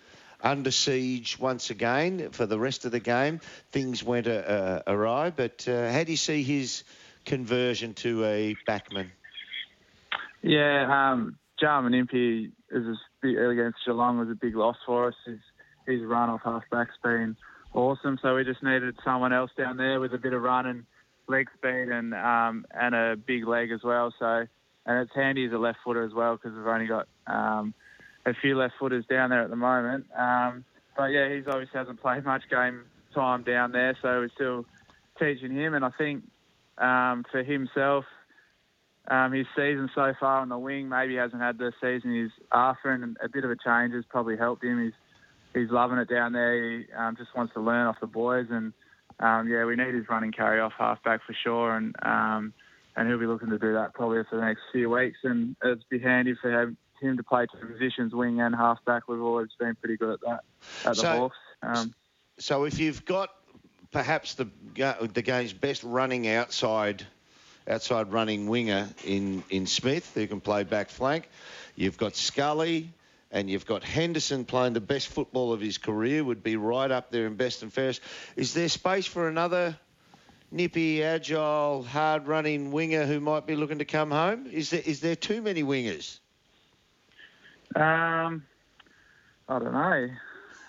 [0.41, 3.39] under siege once again for the rest of the game.
[3.71, 6.83] Things went uh, uh, awry, but uh, how do you see his
[7.25, 9.09] conversion to a backman?
[10.41, 15.15] Yeah, um, Jarman Impey is big, against Geelong was a big loss for us.
[15.25, 15.39] His,
[15.85, 17.35] his run off half back's been
[17.73, 20.85] awesome, so we just needed someone else down there with a bit of run and
[21.27, 24.13] leg speed and um, and a big leg as well.
[24.17, 24.47] So
[24.89, 27.75] and it's handy as a left footer as well because we've only got um,
[28.25, 30.07] a few left footers down there at the moment.
[30.17, 30.65] Um,
[30.97, 34.65] but yeah, he's obviously hasn't played much game time down there, so we're still
[35.19, 35.75] teaching him.
[35.75, 36.23] And I think
[36.79, 38.03] um, for himself,
[39.09, 42.89] um, his season so far on the wing maybe hasn't had the season he's after,
[42.89, 44.83] and a bit of a change has probably helped him.
[44.83, 44.93] He's
[45.53, 46.79] he's loving it down there.
[46.79, 48.73] He um, just wants to learn off the boys, and
[49.19, 51.95] um, yeah, we need his running carry off halfback for sure, and
[52.99, 55.87] and he'll be looking to do that probably for the next few weeks, and it'd
[55.89, 59.07] be handy for him, him to play two positions, wing and halfback.
[59.07, 60.43] We've always been pretty good at that
[60.85, 61.37] at the So- Hawks.
[61.63, 61.93] Um,
[62.37, 63.29] So if you've got
[63.91, 67.05] perhaps the the game's best running outside
[67.67, 71.29] outside running winger in in Smith who can play back flank,
[71.75, 72.91] you've got Scully.
[73.31, 77.11] And you've got Henderson playing the best football of his career, would be right up
[77.11, 78.01] there in best and fairest.
[78.35, 79.77] Is there space for another
[80.51, 84.47] nippy, agile, hard-running winger who might be looking to come home?
[84.47, 86.19] Is there is there too many wingers?
[87.75, 88.43] Um,
[89.47, 90.07] I don't know.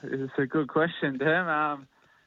[0.02, 1.48] It's a good question, Tim.
[1.48, 1.86] Um,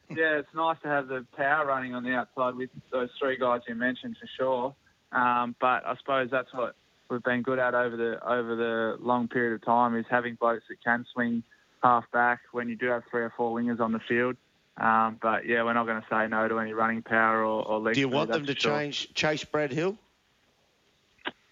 [0.09, 3.61] yeah, it's nice to have the power running on the outside with those three guys
[3.67, 4.75] you mentioned for sure.
[5.11, 6.75] Um, but I suppose that's what
[7.09, 10.63] we've been good at over the over the long period of time is having blokes
[10.69, 11.43] that can swing
[11.81, 14.35] half back when you do have three or four wingers on the field.
[14.77, 17.79] Um, but yeah, we're not going to say no to any running power or, or
[17.79, 18.71] leg Do you want them to sure.
[18.71, 19.97] change chase Brad Hill?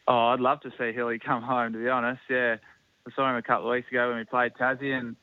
[0.07, 1.73] Oh, I'd love to see Hilly come home.
[1.73, 2.57] To be honest, yeah,
[3.07, 5.15] I saw him a couple of weeks ago when we played Tassie, and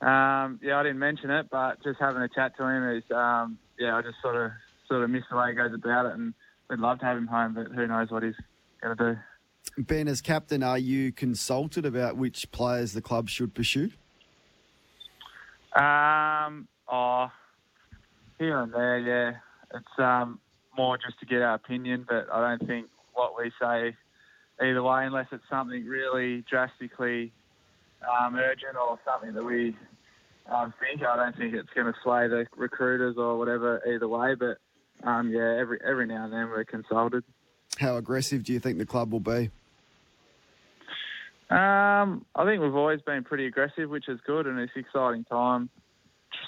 [0.00, 3.58] um, yeah, I didn't mention it, but just having a chat to him is, um,
[3.78, 4.52] yeah, I just sort of
[4.88, 6.32] sort of miss the way he goes about it, and
[6.68, 8.34] we'd love to have him home, but who knows what he's
[8.80, 9.18] going to do.
[9.76, 13.90] Ben, as captain, are you consulted about which players the club should pursue?
[15.74, 17.28] Um, oh,
[18.38, 19.32] here and there, yeah.
[19.74, 20.40] It's um,
[20.76, 23.96] more just to get our opinion, but I don't think what we say
[24.60, 27.32] either way, unless it's something really drastically
[28.02, 29.76] um, urgent or something that we
[30.50, 31.02] um, think.
[31.02, 34.34] I don't think it's going to sway the recruiters or whatever either way.
[34.34, 34.58] But
[35.06, 37.24] um, yeah, every every now and then we're consulted.
[37.78, 39.50] How aggressive do you think the club will be?
[41.50, 45.24] Um, I think we've always been pretty aggressive, which is good, and it's an exciting
[45.24, 45.68] time,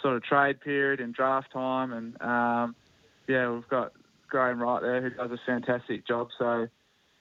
[0.03, 2.75] sort of trade period and draft time, and um,
[3.29, 3.93] yeah, we've got
[4.29, 6.29] Graham Wright there who does a fantastic job.
[6.39, 6.69] So um,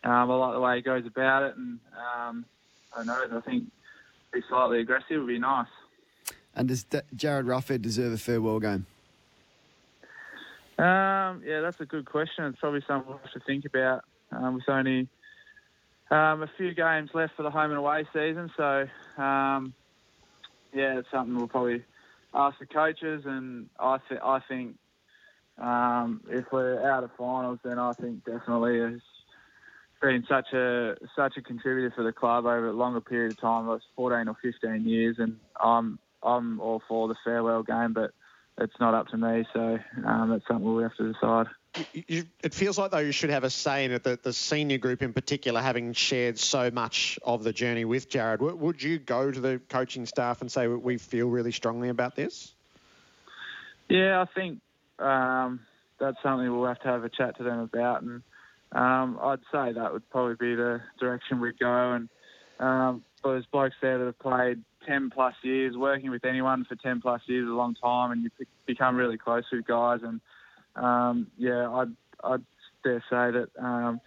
[0.03, 2.45] I like the way he goes about it, and um,
[2.95, 3.37] I know.
[3.37, 3.65] I think
[4.33, 5.67] be slightly aggressive would be nice.
[6.55, 8.85] And does D- Jarryd Roughead deserve a farewell game?
[10.77, 12.45] Um, yeah, that's a good question.
[12.45, 14.03] It's probably something we'll have to think about.
[14.31, 15.09] Um, with only
[16.09, 18.87] um, a few games left for the home and away season, so
[19.21, 19.73] um,
[20.73, 21.83] yeah, it's something we'll probably
[22.33, 23.23] ask the coaches.
[23.25, 24.75] And I, th- I think
[25.57, 29.03] um, if we're out of finals, then I think definitely it's
[30.01, 33.67] been such a such a contributor for the club over a longer period of time,
[33.67, 38.11] like 14 or 15 years, and I'm I'm all for the farewell game, but
[38.57, 41.47] it's not up to me, so um, that's something we'll have to decide.
[41.93, 44.03] You, it feels like though you should have a say in it.
[44.03, 48.41] The, the senior group in particular, having shared so much of the journey with Jarryd,
[48.41, 52.53] would you go to the coaching staff and say we feel really strongly about this?
[53.87, 54.59] Yeah, I think
[54.99, 55.61] um,
[55.97, 58.21] that's something we'll have to have a chat to them about, and
[58.71, 61.93] um, I'd say that would probably be the direction we'd go.
[61.93, 62.09] And
[62.59, 67.01] um, there's blokes there that have played 10 plus years, working with anyone for 10
[67.01, 69.99] plus years is a long time, and you be- become really close with guys.
[70.03, 70.21] And
[70.75, 72.43] um, yeah, I'd, I'd
[72.83, 74.01] dare say that um,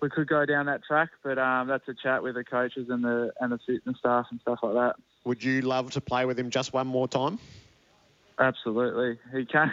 [0.00, 3.02] we could go down that track, but um, that's a chat with the coaches and
[3.04, 4.96] the and the fitness staff and stuff like that.
[5.24, 7.38] Would you love to play with him just one more time?
[8.38, 9.18] Absolutely.
[9.32, 9.72] He came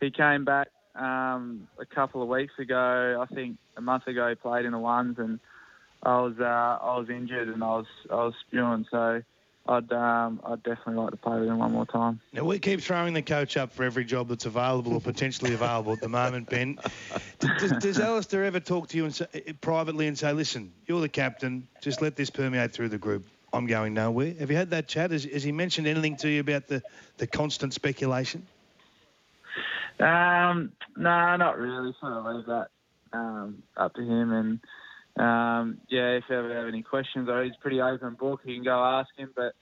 [0.00, 3.24] he came back um, a couple of weeks ago.
[3.28, 5.40] I think a month ago he played in the ones and
[6.02, 8.86] I was uh, I was injured and I was I was spewing.
[8.90, 9.22] So
[9.66, 12.20] I'd um, I'd definitely like to play with him one more time.
[12.34, 15.94] Now, we keep throwing the coach up for every job that's available or potentially available
[15.94, 16.78] at the moment, Ben.
[17.38, 19.26] Does, does Alastair ever talk to you and say,
[19.60, 23.24] privately and say, listen, you're the captain, just let this permeate through the group?
[23.52, 24.34] I'm going nowhere.
[24.38, 25.10] Have you had that chat?
[25.10, 26.82] Has, has he mentioned anything to you about the,
[27.18, 28.46] the constant speculation?
[30.00, 31.94] Um, no, not really.
[32.00, 32.68] Sort of leave that
[33.12, 34.32] um, up to him.
[34.32, 34.60] And
[35.16, 38.64] um, yeah, if you ever have any questions, or he's pretty open book, you can
[38.64, 39.32] go ask him.
[39.34, 39.54] But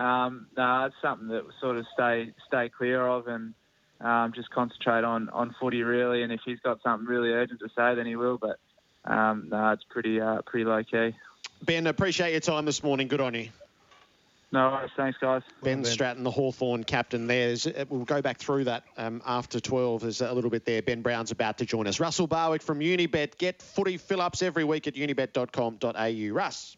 [0.00, 3.54] um, no, it's something that sort of stay stay clear of and
[4.00, 6.22] um, just concentrate on on footy really.
[6.22, 8.38] And if he's got something really urgent to say, then he will.
[8.38, 8.58] But
[9.04, 11.14] um, no, it's pretty uh, pretty low key.
[11.62, 13.08] Ben, appreciate your time this morning.
[13.08, 13.50] Good on you.
[14.54, 14.92] No worries.
[14.96, 15.42] Thanks, guys.
[15.64, 17.56] Ben Stratton, the Hawthorn captain there.
[17.66, 20.02] Uh, We'll go back through that um, after 12.
[20.02, 20.80] There's a little bit there.
[20.80, 21.98] Ben Brown's about to join us.
[21.98, 23.36] Russell Barwick from Unibet.
[23.36, 26.32] Get footy fill-ups every week at unibet.com.au.
[26.32, 26.76] Russ.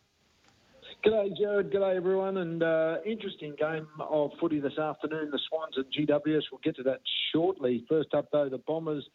[1.05, 1.71] G'day, Jared.
[1.71, 2.39] G'day, everyone.
[2.39, 5.31] And uh, interesting game of footy this afternoon.
[5.31, 6.45] The Swans and GWS.
[6.51, 7.85] We'll get to that shortly.
[7.91, 9.07] First up, though, the Bombers.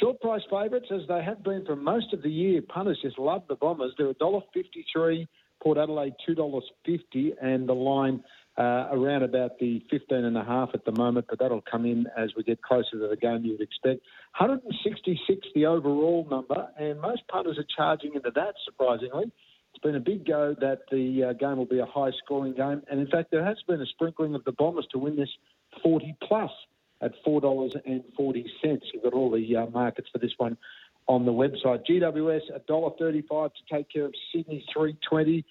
[0.00, 2.62] Short price favourites, as they have been for most of the year.
[2.62, 3.92] Punters just love the Bombers.
[3.98, 5.26] They're $1.53.
[5.62, 7.32] Port Adelaide $2.50.
[7.40, 8.22] And the line
[8.58, 12.06] uh, around about the 15 and a half at the moment, but that'll come in
[12.16, 14.00] as we get closer to the game you would expect.
[14.38, 19.30] 166 the overall number, and most punters are charging into that, surprisingly.
[19.72, 22.82] It's been a big go that the uh, game will be a high scoring game.
[22.90, 25.28] And in fact, there has been a sprinkling of the Bombers to win this
[25.82, 26.50] 40 plus
[27.00, 28.44] at $4.40.
[28.64, 30.56] You've got all the uh, markets for this one
[31.08, 31.84] on the website.
[31.88, 35.44] GWS $1.35 to take care of Sydney 320.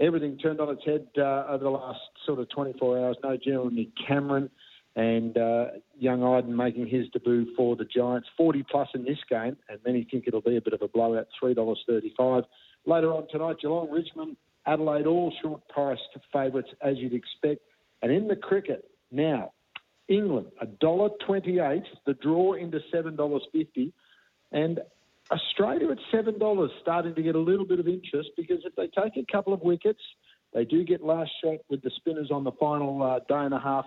[0.00, 3.16] Everything turned on its head uh, over the last sort of 24 hours.
[3.22, 4.50] No Jeremy Cameron
[4.96, 5.66] and uh,
[5.98, 8.28] young Iden making his debut for the Giants.
[8.36, 11.28] 40 plus in this game, and many think it'll be a bit of a blowout.
[11.42, 12.44] $3.35.
[12.86, 17.60] Later on tonight, Geelong, Richmond, Adelaide, all short priced favourites as you'd expect.
[18.02, 19.52] And in the cricket, now,
[20.08, 23.92] England, $1.28, the draw into $7.50.
[24.52, 24.80] And
[25.30, 29.16] Australia at $7 starting to get a little bit of interest because if they take
[29.16, 30.00] a couple of wickets,
[30.52, 33.58] they do get last shot with the spinners on the final uh, day and a
[33.58, 33.86] half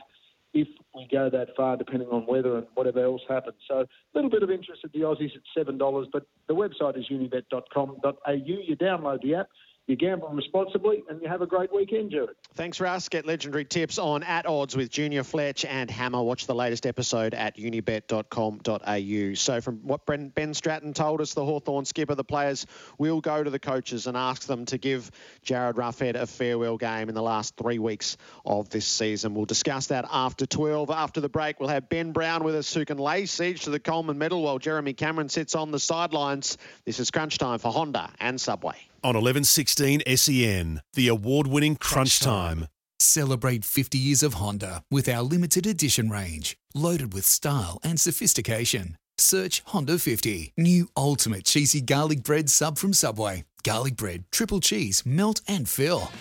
[0.53, 3.57] if we go that far, depending on weather and whatever else happens.
[3.67, 7.05] So a little bit of interest at the Aussies at $7, but the website is
[7.11, 8.31] unibet.com.au.
[8.31, 9.49] You download the app,
[9.87, 12.35] you gamble responsibly, and you have a great weekend, Jared.
[12.55, 13.07] Thanks, Russ.
[13.07, 16.21] Get legendary tips on At Odds with Junior Fletch and Hammer.
[16.21, 19.33] Watch the latest episode at unibet.com.au.
[19.35, 22.65] So, from what Ben, Stratton told us, the Hawthorn skipper, the players
[22.97, 25.09] will go to the coaches and ask them to give
[25.45, 29.33] Jarryd Roughead a farewell game in the last three weeks of this season.
[29.33, 30.89] We'll discuss that after 12.
[30.89, 33.79] After the break, we'll have Ben Brown with us who can lay siege to the
[33.79, 36.57] Coleman medal while Jeremy Cameron sits on the sidelines.
[36.83, 38.75] This is crunch time for Honda and Subway.
[39.03, 42.67] On 1116 SEN, the award winning Crunch Time.
[42.99, 48.97] Celebrate 50 years of Honda with our limited edition range, loaded with style and sophistication.
[49.19, 50.53] Search Honda 50.
[50.57, 53.45] New ultimate cheesy garlic bread sub from Subway.
[53.63, 56.11] Garlic bread, triple cheese, melt and fill.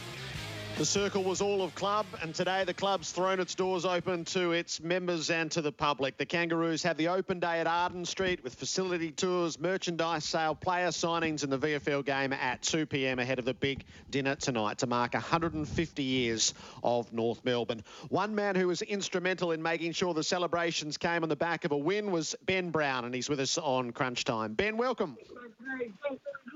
[0.77, 4.53] The circle was all of club, and today the club's thrown its doors open to
[4.53, 6.19] its members and to the public.
[6.19, 10.89] The Kangaroos have the open day at Arden Street with facility tours, merchandise sale, player
[10.89, 13.19] signings, and the VFL game at 2 p.m.
[13.19, 17.83] ahead of the big dinner tonight to mark 150 years of North Melbourne.
[18.11, 21.73] One man who was instrumental in making sure the celebrations came on the back of
[21.73, 24.53] a win was Ben Brown, and he's with us on Crunch Time.
[24.53, 25.17] Ben, welcome.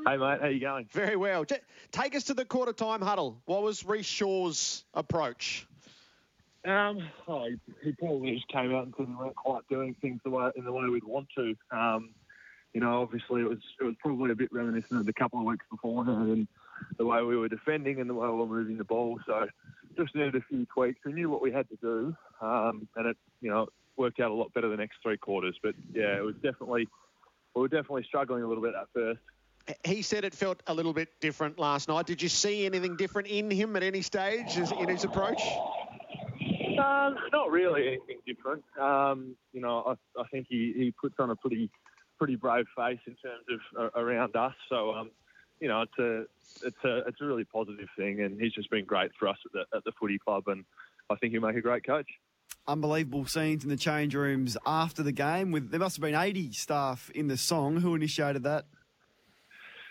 [0.07, 0.87] Hey mate, how you going?
[0.93, 1.45] Very well.
[1.93, 3.37] Take us to the quarter time huddle.
[3.45, 5.67] What was Shaw's approach?
[6.65, 10.21] Um, oh, he, he probably just came out and said we weren't quite doing things
[10.25, 11.55] the way in the way we'd want to.
[11.71, 12.11] Um,
[12.75, 15.47] you know, obviously it was it was probably a bit reminiscent of the couple of
[15.47, 16.49] weeks beforehand and
[16.99, 19.19] the way we were defending and the way we were moving the ball.
[19.27, 19.47] So
[19.97, 21.01] just needed a few tweaks.
[21.05, 24.35] We knew what we had to do, um, and it you know worked out a
[24.35, 25.57] lot better the next three quarters.
[25.63, 26.89] But yeah, it was definitely
[27.55, 29.21] we were definitely struggling a little bit at first.
[29.85, 32.07] He said it felt a little bit different last night.
[32.07, 35.43] Did you see anything different in him at any stage in his approach?
[36.79, 38.65] Um, not really anything different.
[38.81, 41.71] Um, you know, I, I think he, he puts on a pretty
[42.19, 43.45] pretty brave face in terms
[43.77, 44.55] of uh, around us.
[44.69, 45.11] So, um,
[45.59, 48.85] you know, it's a it's a it's a really positive thing, and he's just been
[48.85, 50.65] great for us at the at the footy club, and
[51.11, 52.09] I think he'll make a great coach.
[52.67, 55.51] Unbelievable scenes in the change rooms after the game.
[55.51, 57.81] With there must have been 80 staff in the song.
[57.81, 58.67] Who initiated that?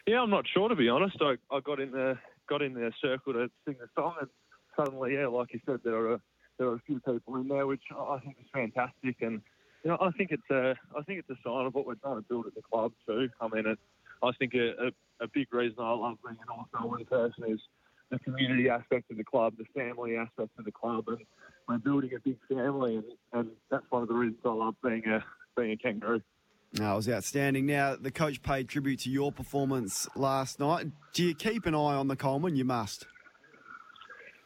[0.10, 1.18] Yeah, I'm not sure to be honest.
[1.22, 4.28] I, I got in the got in the circle to sing the song, and
[4.76, 6.20] suddenly, yeah, like you said, there are
[6.58, 9.18] there are a few people in there, which I think is fantastic.
[9.22, 9.40] And
[9.84, 12.16] you know, I think it's a I think it's a sign of what we're trying
[12.16, 13.30] to build at the club too.
[13.40, 13.78] I mean, it,
[14.24, 17.60] I think a, a, a big reason I love being an All-Star Win person is
[18.10, 21.20] the community aspect of the club, the family aspect of the club, and
[21.68, 25.04] we're building a big family, and, and that's one of the reasons I love being
[25.06, 25.24] a
[25.56, 26.24] being a kangaroo.
[26.74, 27.66] No, it was outstanding.
[27.66, 30.88] Now, the coach paid tribute to your performance last night.
[31.14, 32.56] Do you keep an eye on the Coleman?
[32.56, 33.08] You must.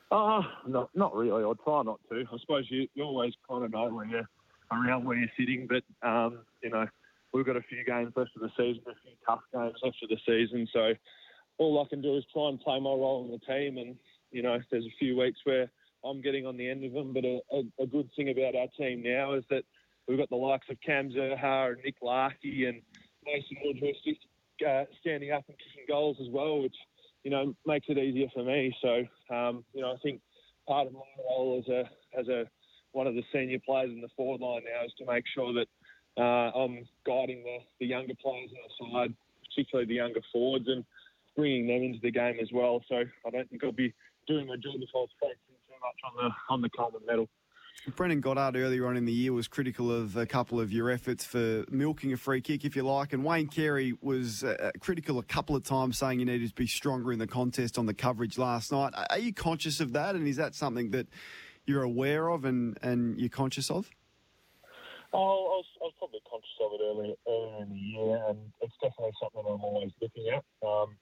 [0.10, 1.44] Uh, not, not really.
[1.44, 2.24] I try not to.
[2.32, 4.30] I suppose you, you always kind of know when you're
[4.72, 6.88] around where you're sitting, but, um, you know,
[7.34, 10.10] we've got a few games left of the season, a few tough games left of
[10.10, 10.68] the season.
[10.72, 10.94] So
[11.58, 13.78] all I can do is try and play my role in the team.
[13.78, 13.96] And,
[14.32, 15.70] you know, there's a few weeks where
[16.06, 17.12] I'm getting on the end of them.
[17.14, 19.64] But a, a, a good thing about our team now is that
[20.08, 22.82] we've got the likes of Cam Zurhaar and Nick Larkey and
[23.26, 24.18] Mason Woodhurst
[24.68, 26.76] uh, standing up and kicking goals as well, which–
[27.24, 28.76] you know, makes it easier for me.
[28.82, 30.22] So, um, you know, I think
[30.68, 31.00] part of my
[31.30, 31.90] role as a
[32.20, 32.46] as a
[32.92, 35.68] one of the senior players in the forward line now is to make sure that
[36.22, 39.16] uh, I'm guiding the, the younger players on the side,
[39.50, 40.84] particularly the younger forwards, and
[41.36, 42.84] bringing them into the game as well.
[42.88, 43.94] So I don't think I'll be
[44.28, 47.30] doing my job if I was focusing too much on the on the Coleman medal.
[47.96, 51.26] Brendan Goddard earlier on in the year was critical of a couple of your efforts
[51.26, 55.24] for milking a free kick, if you like, and Wayne Carey was uh, critical a
[55.24, 58.38] couple of times, saying you needed to be stronger in the contest on the coverage
[58.38, 58.94] last night.
[59.10, 61.08] Are you conscious of that, and is that something that
[61.66, 63.90] you're aware of and, and you're conscious of?
[65.12, 68.40] Oh, I was, I was probably conscious of it earlier, earlier in the year, and
[68.62, 70.44] it's definitely something I'm always looking at.
[70.66, 70.96] Um,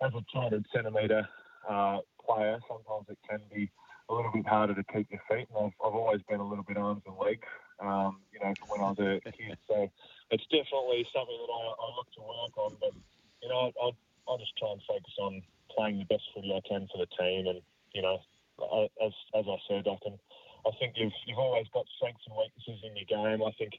[0.00, 1.28] as a 200 centimetre
[1.68, 3.70] uh, player, sometimes it can be
[4.08, 6.64] a little bit harder to keep your feet, and I've, I've always been a little
[6.64, 7.46] bit arms and legs,
[7.80, 9.58] um, you know, from when I was a kid.
[9.68, 9.88] So
[10.30, 12.72] it's definitely something that I, I look to work on.
[12.80, 12.94] But
[13.42, 13.86] you know, I,
[14.28, 17.46] I just try and focus on playing the best footy I can for the team,
[17.46, 17.60] and
[17.94, 18.18] you know,
[18.60, 20.18] I, as as I said, I can.
[20.62, 23.42] I think you've you've always got strengths and weaknesses in your game.
[23.42, 23.74] I think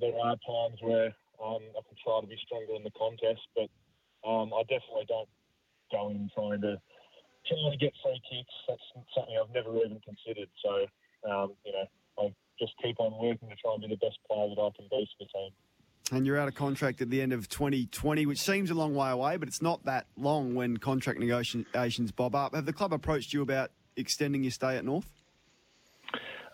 [0.00, 3.70] there are times where um, I can try to be stronger in the contest, but
[4.26, 5.30] um, I definitely don't
[5.92, 6.80] go in trying to
[7.46, 8.80] trying to get free kicks, that's
[9.14, 10.48] something I've never even considered.
[10.62, 10.86] So,
[11.30, 11.86] um, you know,
[12.18, 14.86] I just keep on working to try and be the best player that I can
[14.90, 15.50] be for the team.
[16.12, 19.10] And you're out of contract at the end of 2020, which seems a long way
[19.10, 22.54] away, but it's not that long when contract negotiations bob up.
[22.54, 25.10] Have the club approached you about extending your stay at North?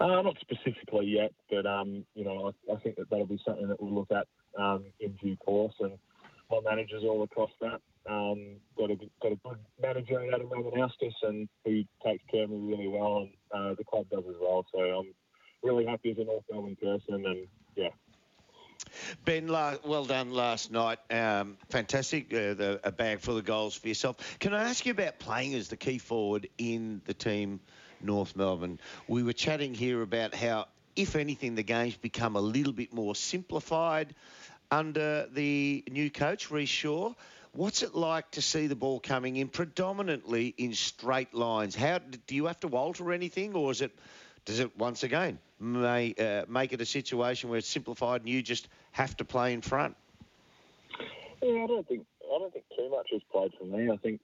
[0.01, 3.69] Uh, not specifically yet, but um, you know, I, I, think that that'll be something
[3.69, 4.27] that we'll look at
[4.59, 5.75] um, in due course.
[5.81, 5.93] And
[6.51, 11.15] my managers all across that um, got a got a good manager out of Ramanauskas,
[11.23, 14.67] and he takes care of me really well, and uh, the club does as well.
[14.75, 15.15] So I'm
[15.63, 17.47] really happy as a North Melbourne person, and
[17.77, 17.91] yeah.
[19.25, 20.99] Ben, well done last night.
[21.11, 22.33] Um, fantastic.
[22.33, 24.39] Uh, the, a bag full of goals for yourself.
[24.41, 27.61] Can I ask you about playing as the key forward in the team,
[28.01, 28.81] North Melbourne?
[29.07, 33.15] We were chatting here about how, if anything, the game's become a little bit more
[33.15, 34.15] simplified
[34.71, 37.15] under the new coach, Rhyce Shaw.
[37.53, 41.75] What's it like to see the ball coming in predominantly in straight lines?
[41.75, 43.93] How do you have to alter anything, or is it
[44.45, 48.41] does it once again may, uh, make it a situation where it's simplified and you
[48.41, 49.97] just have to play in front?
[51.43, 53.91] Yeah, I don't think I don't think too much has played for me.
[53.91, 54.21] I think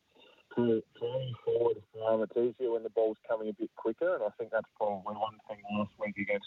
[0.54, 1.76] for, for forward,
[2.08, 5.14] um, it's easier when the ball's coming a bit quicker, and I think that's probably
[5.14, 6.46] one thing last week against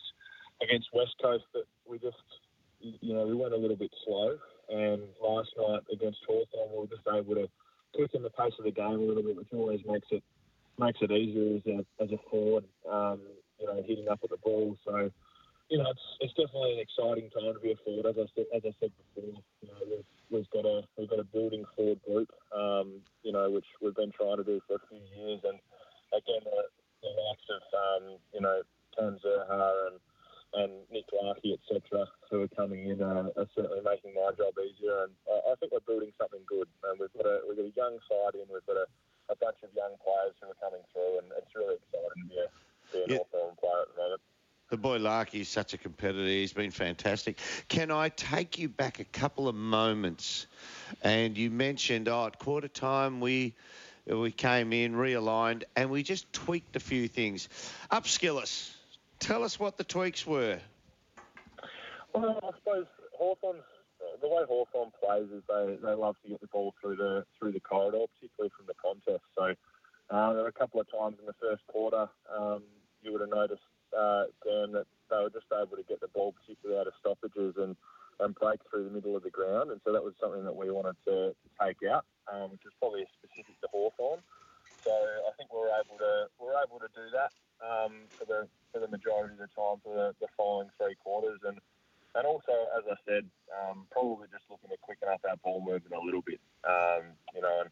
[0.61, 2.17] against West Coast that we just
[2.79, 4.37] you know we went a little bit slow.
[4.69, 7.49] And last night against Hawthorn, we were just able to
[7.93, 10.23] quicken the pace of the game a little bit, which always makes it
[10.77, 13.19] makes it easier as a, as a forward, um,
[13.59, 14.77] you know, hitting up at the ball.
[14.85, 15.11] So,
[15.69, 18.05] you know, it's, it's definitely an exciting time to be a forward.
[18.05, 21.19] As I said, as I said before, you know, we've, we've got a we've got
[21.19, 24.87] a building forward group, um, you know, which we've been trying to do for a
[24.87, 25.41] few years.
[25.43, 25.59] And
[26.15, 26.63] again, the,
[27.01, 28.61] the likes of um, you know
[28.97, 29.99] Cam Zurhaar and
[30.53, 35.03] and Nick Larkey, etc., who are coming in uh, are certainly making my job easier.
[35.03, 36.67] And I, I think we're building something good.
[36.89, 38.45] And we've got a we've got a young side in.
[38.51, 38.87] We've got a,
[39.29, 42.39] a bunch of young players who are coming through, and it's really exciting to be
[42.41, 42.47] a,
[42.91, 43.23] be a yeah.
[43.33, 44.21] Melbourne player at the moment.
[44.69, 46.25] The boy Larkey is such a competitor.
[46.25, 47.39] He's been fantastic.
[47.69, 50.45] Can I take you back a couple of moments?
[51.03, 53.55] And you mentioned, oh, at quarter time we
[54.05, 57.49] we came in, realigned, and we just tweaked a few things.
[57.91, 58.75] Upskill us
[59.19, 60.59] Tell us what the tweaks were.
[62.13, 62.85] Well, I suppose
[63.17, 63.57] Hawthorn,
[64.21, 67.51] the way Hawthorn plays is they, they love to get the ball through the through
[67.51, 69.23] the corridor, particularly from the contest.
[69.37, 69.53] So
[70.09, 72.63] uh, there were a couple of times in the first quarter um,
[73.03, 73.63] you would have noticed,
[73.97, 77.55] uh, Dan, that they were just able to get the ball, particularly out of stoppages
[77.57, 77.75] and,
[78.19, 79.71] and break through the middle of the ground.
[79.71, 82.73] And so that was something that we wanted to, to take out, um, which is
[82.79, 84.19] probably specific to Hawthorn.
[84.83, 87.31] So I think we were able to we were able to do that
[87.63, 91.39] um, for the for the majority of the time for the, the following three quarters,
[91.43, 91.57] and
[92.15, 95.93] and also as I said, um, probably just looking to quicken up our ball movement
[95.93, 96.41] a little bit.
[96.65, 97.69] Um, you know, and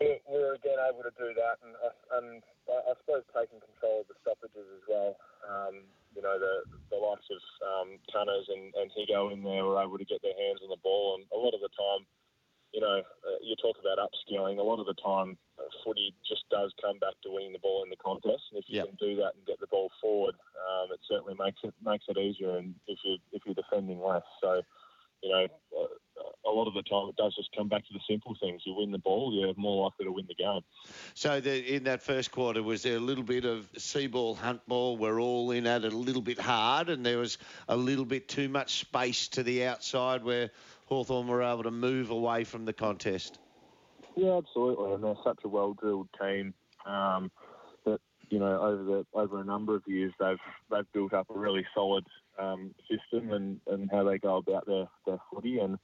[0.00, 2.28] we we were again able to do that, and I, and
[2.70, 5.18] I I suppose taking control of the stoppages as well.
[5.44, 9.82] Um, you know, the the likes of um, Cunners and, and Higgo in there were
[9.82, 12.06] able to get their hands on the ball, and a lot of the time,
[12.72, 14.58] you know, uh, you talk about upskilling.
[14.58, 17.82] A lot of the time, uh, footy just does come back to winning the ball
[17.82, 20.92] in the contest, and if you can do that and get the ball forward, um,
[20.92, 22.56] it certainly makes it makes it easier.
[22.56, 24.62] And if you if you're defending less, so
[25.22, 25.46] you know,
[25.76, 25.86] uh,
[26.48, 28.62] a lot of the time it does just come back to the simple things.
[28.64, 30.60] You win the ball, you're more likely to win the game.
[31.14, 34.66] So the, in that first quarter, was there a little bit of sea ball, hunt
[34.66, 34.96] ball?
[34.96, 37.38] We're all in at it a little bit hard, and there was
[37.68, 40.50] a little bit too much space to the outside where
[40.88, 43.38] Hawthorn were able to move away from the contest.
[44.16, 46.54] Yeah, absolutely, and they're such a well-drilled team
[46.86, 47.30] um,
[47.84, 50.38] that you know over the over a number of years they've
[50.70, 52.06] they've built up a really solid
[52.38, 55.78] um, system and, and how they go about their, their footy and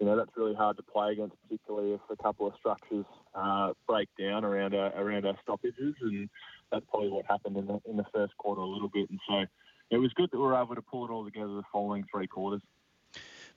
[0.00, 3.72] you know that's really hard to play against, particularly if a couple of structures uh,
[3.86, 6.28] break down around our around our stoppages, and
[6.72, 9.10] that's probably what happened in the in the first quarter a little bit.
[9.10, 9.44] And so
[9.90, 12.26] it was good that we were able to pull it all together the following three
[12.28, 12.62] quarters.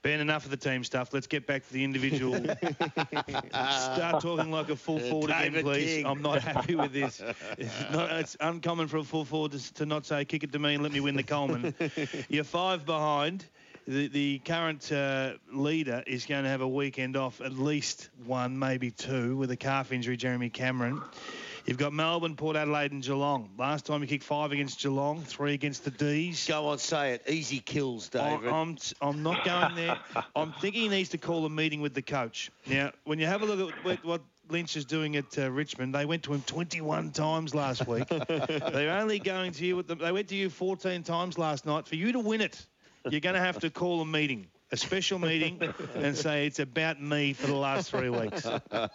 [0.03, 1.13] Ben, enough of the team stuff.
[1.13, 2.33] Let's get back to the individual.
[3.49, 5.97] Start talking like a full forward again, please.
[5.97, 6.05] King.
[6.07, 7.21] I'm not happy with this.
[7.57, 10.59] It's, not, it's uncommon for a full forward to, to not say, kick it to
[10.59, 11.75] me and let me win the Coleman.
[12.29, 13.45] You're five behind.
[13.87, 18.57] The, the current uh, leader is going to have a weekend off, at least one,
[18.57, 21.01] maybe two, with a calf injury, Jeremy Cameron.
[21.65, 23.49] You've got Melbourne, Port Adelaide, and Geelong.
[23.57, 26.47] Last time you kicked five against Geelong, three against the D's.
[26.47, 27.23] Go on, say it.
[27.27, 28.49] Easy kills, David.
[28.49, 29.97] I'm, I'm not going there.
[30.35, 32.51] I'm thinking he needs to call a meeting with the coach.
[32.65, 35.93] Now, when you have a look at what, what Lynch is doing at uh, Richmond,
[35.93, 38.07] they went to him 21 times last week.
[38.27, 39.75] They're only going to you.
[39.75, 41.87] With the, they went to you 14 times last night.
[41.87, 42.65] For you to win it,
[43.09, 44.47] you're going to have to call a meeting.
[44.73, 45.59] A special meeting
[45.95, 48.45] and say it's about me for the last three weeks.
[48.71, 48.89] I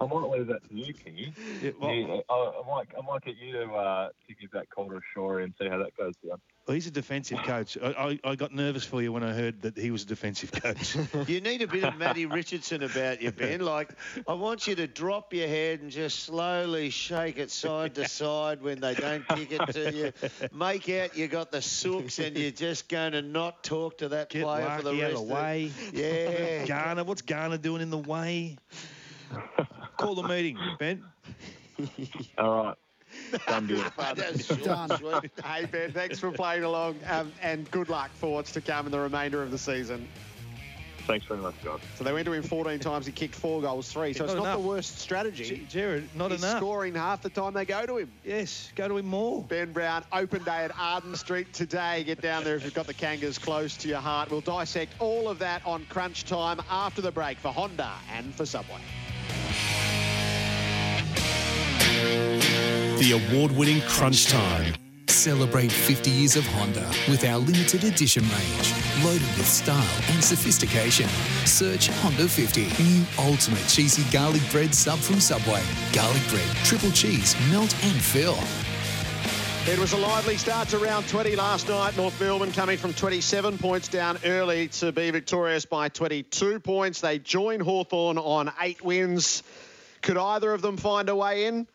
[0.00, 1.32] might leave that to you, Kingy.
[1.80, 4.88] well- You- I, I might I might get you to uh, to give that call
[4.90, 6.40] to Shaw and see how that goes down.
[6.68, 7.78] Well, he's a defensive coach.
[7.82, 10.52] I, I, I got nervous for you when I heard that he was a defensive
[10.52, 10.98] coach.
[11.26, 13.60] You need a bit of Matty Richardson about you, Ben.
[13.60, 13.88] Like,
[14.26, 18.60] I want you to drop your head and just slowly shake it side to side
[18.60, 20.12] when they don't kick it to you.
[20.52, 24.28] Make out you got the sooks and you're just going to not talk to that
[24.28, 25.72] Get player for the Larkey out rest of the way.
[25.94, 26.66] Yeah.
[26.66, 28.58] Garner, what's Garner doing in the way?
[29.96, 31.02] Call the meeting, Ben.
[32.36, 32.76] All right.
[33.46, 33.84] Done deal.
[34.64, 34.90] Done.
[35.44, 38.92] hey, Ben, thanks for playing along um, and good luck for what's to come in
[38.92, 40.08] the remainder of the season.
[41.06, 41.80] Thanks very much, guys.
[41.96, 43.06] So they went to him 14 times.
[43.06, 44.12] He kicked four goals, three.
[44.12, 44.60] So Not it's not enough.
[44.60, 45.66] the worst strategy.
[45.66, 46.58] Jared, not He's enough.
[46.58, 48.12] scoring half the time they go to him.
[48.26, 49.42] Yes, go to him more.
[49.44, 52.04] Ben Brown, open day at Arden Street today.
[52.04, 54.30] Get down there if you've got the Kangas close to your heart.
[54.30, 58.44] We'll dissect all of that on Crunch Time after the break for Honda and for
[58.44, 58.80] Subway.
[62.98, 64.74] The award winning Crunch Time.
[65.06, 68.74] Celebrate 50 years of Honda with our limited edition range,
[69.04, 71.08] loaded with style and sophistication.
[71.44, 75.62] Search Honda 50, new ultimate cheesy garlic bread sub from Subway.
[75.92, 78.36] Garlic bread, triple cheese, melt and fill.
[79.72, 81.96] It was a lively start to round 20 last night.
[81.96, 87.00] North Melbourne coming from 27 points down early to be victorious by 22 points.
[87.00, 89.44] They join Hawthorn on eight wins.
[90.02, 91.68] Could either of them find a way in?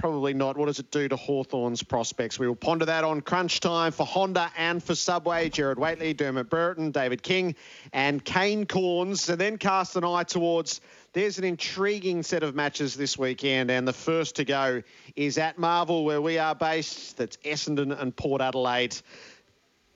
[0.00, 0.56] Probably not.
[0.56, 2.38] What does it do to Hawthorn's prospects?
[2.38, 5.50] We will ponder that on Crunch Time for Honda and for Subway.
[5.50, 7.54] Gerard Whateley, Dermott Brereton, David King,
[7.92, 9.28] and Kane Cornes.
[9.28, 10.80] And then cast an eye towards
[11.12, 14.82] there's an intriguing set of matches this weekend, and the first to go
[15.16, 17.18] is at Marvel, where we are based.
[17.18, 18.96] That's Essendon and Port Adelaide.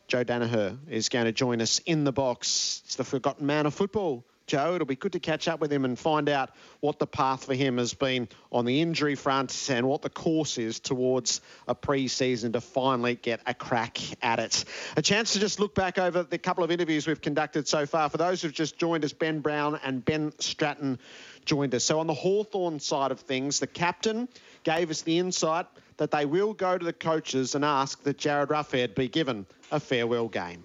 [0.07, 2.83] Joe Daniher is going to join us in the box.
[2.85, 4.23] It's the forgotten man of football.
[4.47, 7.47] Joe, it'll be good to catch up with him and find out what the path
[7.47, 11.75] for him has been on the injury front and what the course is towards a
[11.75, 14.65] pre-season to finally get a crack at it.
[14.97, 18.11] A chance to just look back over the couple of interviews we've conducted so far.
[18.11, 20.99] For those who've just joined us, Ben Brown and Ben Stratton
[21.47, 21.85] joined us.
[21.85, 24.29] So on the Hawthorn side of things, the captain
[24.63, 25.67] gave us the insight
[25.97, 29.81] that they will go to the coaches and ask that Jarryd Roughead be given a
[29.81, 30.63] farewell game.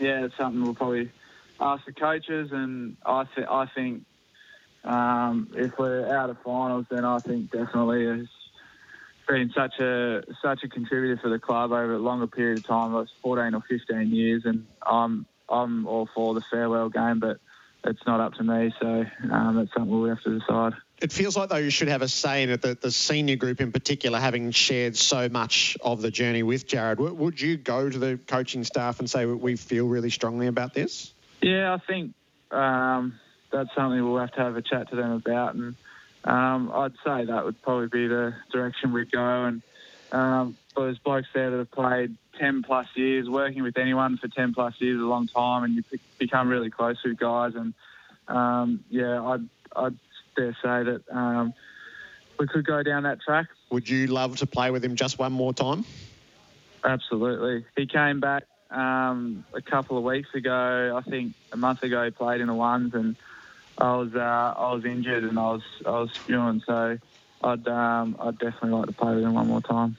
[0.00, 1.10] yeah, it's something we'll probably
[1.60, 4.04] ask the coaches, and I th- I think
[4.84, 8.30] um, if we're out of finals, then I think definitely it's
[9.26, 12.92] been such a such a contributor for the club over a longer period of time,
[12.92, 17.38] like 14 or 15 years, and I'm I'm all for the farewell game, but
[17.84, 20.74] it's not up to me, so um, that's something we'll have to decide.
[21.02, 23.60] It feels like though you should have a say in it, the, the senior group
[23.60, 26.98] in particular, having shared so much of the journey with Jared.
[26.98, 30.72] W- Would you go to the coaching staff and say we feel really strongly about
[30.72, 31.13] this?
[31.44, 32.14] Yeah, I think
[32.50, 33.20] um,
[33.52, 35.54] that's something we'll have to have a chat to them about.
[35.54, 35.76] And
[36.24, 39.44] um, I'd say that would probably be the direction we'd go.
[39.44, 39.62] And
[40.10, 44.26] um, for those blokes there that have played 10 plus years, working with anyone for
[44.26, 47.52] 10 plus years is a long time, and you pick, become really close with guys.
[47.54, 47.74] And
[48.26, 49.98] um, yeah, I'd, I'd
[50.36, 51.52] dare say that um,
[52.38, 53.48] we could go down that track.
[53.68, 55.84] Would you love to play with him just one more time?
[56.82, 57.66] Absolutely.
[57.76, 58.44] He came back
[58.74, 60.94] um, a couple of weeks ago.
[60.96, 63.16] I think a month ago he played in the ones, and
[63.78, 66.62] I was uh, I was injured and I was I was spewing.
[66.66, 66.98] So
[67.42, 69.96] I'd um, I'd definitely like to play with him one more time.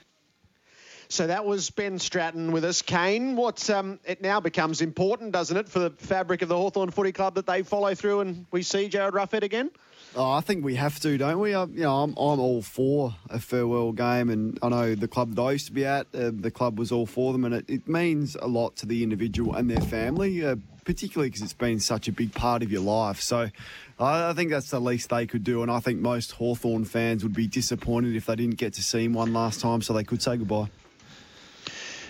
[1.08, 2.82] So that was Ben Stratton with us.
[2.82, 6.90] Kane, what um, it now becomes important, doesn't it, for the fabric of the Hawthorn
[6.90, 9.70] Footy Club that they follow through and we see Jarryd Roughead again?
[10.14, 11.54] Oh, I think we have to, don't we?
[11.54, 15.34] I, you know, I'm, I'm all for a farewell game, and I know the club
[15.34, 17.68] that I used to be at, uh, the club was all for them, and it,
[17.68, 21.80] it means a lot to the individual and their family, uh, particularly because it's been
[21.80, 23.20] such a big part of your life.
[23.20, 23.50] So
[23.98, 27.22] I, I think that's the least they could do, and I think most Hawthorn fans
[27.22, 30.04] would be disappointed if they didn't get to see him one last time, so they
[30.04, 30.70] could say goodbye.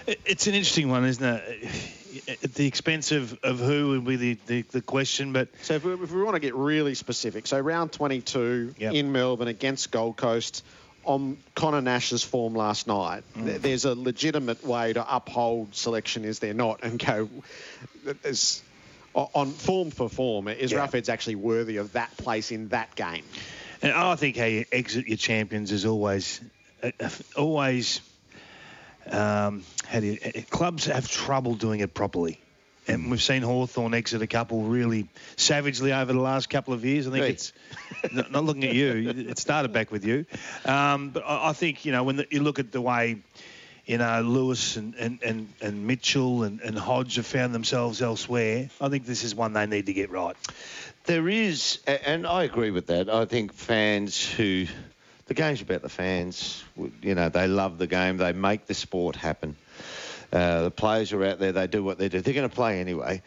[0.06, 1.72] It's an interesting one, isn't it?
[2.28, 5.84] At the expense of, of who would be the, the, the question, but So if
[5.84, 8.92] we, if we want to get really specific, so round 22 Yep.
[8.94, 10.64] in Melbourne against Gold Coast
[11.04, 13.44] on Conor Nash's form last night, Mm.
[13.46, 17.28] th- there's a legitimate way to uphold selection, is there not, and go,
[19.14, 20.78] on form for form, is Yeah.
[20.86, 23.24] Roughead's actually worthy of that place in that game?
[23.82, 26.40] And I think how you exit your champions is always,
[26.82, 26.90] uh,
[27.36, 28.00] always.
[29.10, 32.40] Um, how do you, uh, clubs have trouble doing it properly,
[32.88, 37.06] and we've seen Hawthorn exit a couple really savagely over the last couple of years.
[37.06, 37.30] I think Hey.
[37.32, 37.52] it's
[38.12, 39.08] not, not looking at you.
[39.28, 40.26] It started back with you,
[40.64, 43.18] um, but I, I think you know when the, you look at the way.
[43.88, 48.68] You know, Lewis and, and, and, and Mitchell and, and Hodge have found themselves elsewhere.
[48.80, 50.34] I think this is one they need to get right.
[51.04, 53.08] There is, and I agree with that.
[53.08, 54.66] I think fans who,
[55.26, 56.62] the game's about the fans.
[57.02, 58.16] You know, they love the game.
[58.16, 59.56] They make the sport happen.
[60.32, 61.52] Uh, the players are out there.
[61.52, 62.20] They do what they do.
[62.20, 63.22] They're going to play anyway.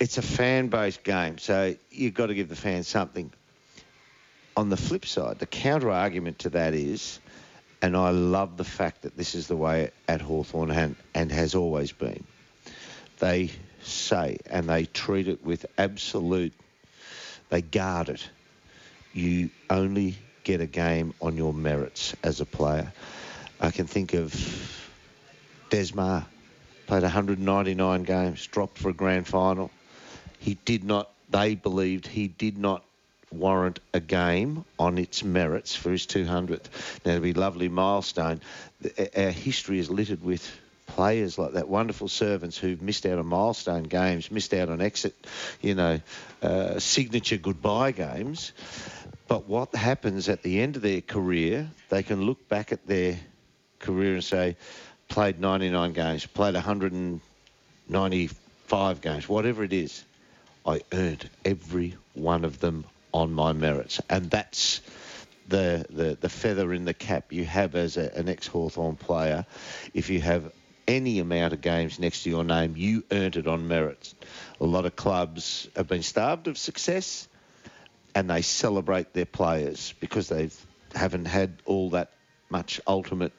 [0.00, 3.32] It's a fan-based game, so you've got to give the fans something.
[4.56, 7.20] On the flip side, the counter argument to that is,
[7.80, 11.54] and I love the fact that this is the way at Hawthorn and, and has
[11.54, 12.24] always been.
[13.18, 13.50] They
[13.82, 16.52] say and they treat it with absolute
[17.52, 18.26] they guard it.
[19.12, 22.92] You only get a game on your merits as a player.
[23.60, 24.34] I can think of
[25.70, 26.26] Desmar,
[26.86, 29.70] played 199 games, dropped for a grand final.
[30.38, 32.84] He did not, they believed he did not
[33.30, 36.66] warrant a game on its merits for his 200th.
[37.04, 38.40] Now, it'd be a lovely milestone.
[39.16, 40.46] Our history is littered with
[40.86, 45.14] players like that, wonderful servants who've missed out on milestone games, missed out on exit,
[45.62, 46.00] you know,
[46.42, 48.52] uh, signature goodbye games.
[49.32, 53.18] But what happens at the end of their career, they can look back at their
[53.78, 54.58] career and say,
[55.08, 60.04] played 99 games, played 195 games, whatever it is,
[60.66, 64.02] I earned every one of them on my merits.
[64.10, 64.82] And that's
[65.48, 69.46] the, the, the feather in the cap you have as a, an ex-Hawthorn player.
[69.94, 70.52] If you have
[70.86, 74.14] any amount of games next to your name, you earned it on merits.
[74.60, 77.28] A lot of clubs have been starved of success
[78.14, 80.50] and they celebrate their players because they
[80.94, 82.10] haven't had all that
[82.50, 83.32] much ultimate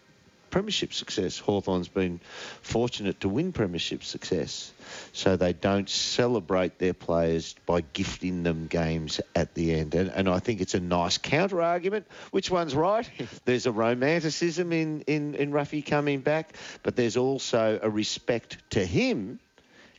[0.53, 1.39] premiership success.
[1.39, 2.19] Hawthorn's been
[2.61, 4.71] fortunate to win premiership success,
[5.11, 9.95] so they don't celebrate their players by gifting them games at the end.
[9.95, 12.05] And, and I think it's a nice counter argument.
[12.29, 13.09] Which one's right?
[13.45, 18.85] There's a romanticism in, in, in Roughy coming back, but there's also a respect to
[18.85, 19.39] him.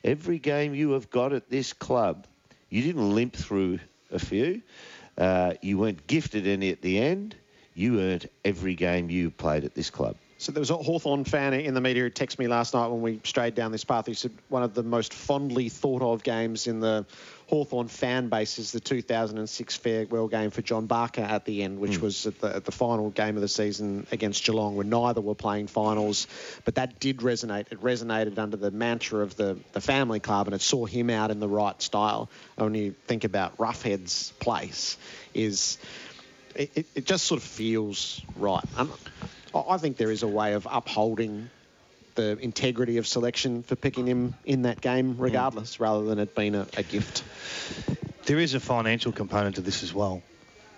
[0.05, 2.29] Every game you have got at this club,
[2.71, 3.81] you didn't limp through
[4.15, 4.63] a few.
[5.19, 7.37] Uh, you weren't gifted any at the end.
[7.75, 10.17] You earned every game you played at this club.
[10.39, 13.01] So there was a Hawthorn fan in the media who texted me last night when
[13.01, 14.07] we strayed down this path.
[14.07, 17.07] He said one of the most fondly thought of games in the
[17.49, 22.01] Hawthorn fan base is the 2006 farewell game for John Barker at the end, which
[22.01, 25.35] was at the, at the final game of the season against Geelong, when neither were
[25.35, 26.27] playing finals.
[26.65, 27.71] But that did resonate.
[27.71, 31.31] It resonated under the mantra of the, the family club, and it saw him out
[31.31, 32.31] in the right style.
[32.57, 34.97] And when you think about Roughead's place,
[35.35, 35.77] is
[36.55, 38.65] it, it, it just sort of feels right.
[38.77, 38.91] Um,
[39.55, 41.51] I I think there is a way of upholding
[42.15, 45.21] the integrity of selection for picking him in that game, mm.
[45.21, 47.25] regardless, rather than it being a, a gift.
[48.27, 50.23] There is a financial component to this as well.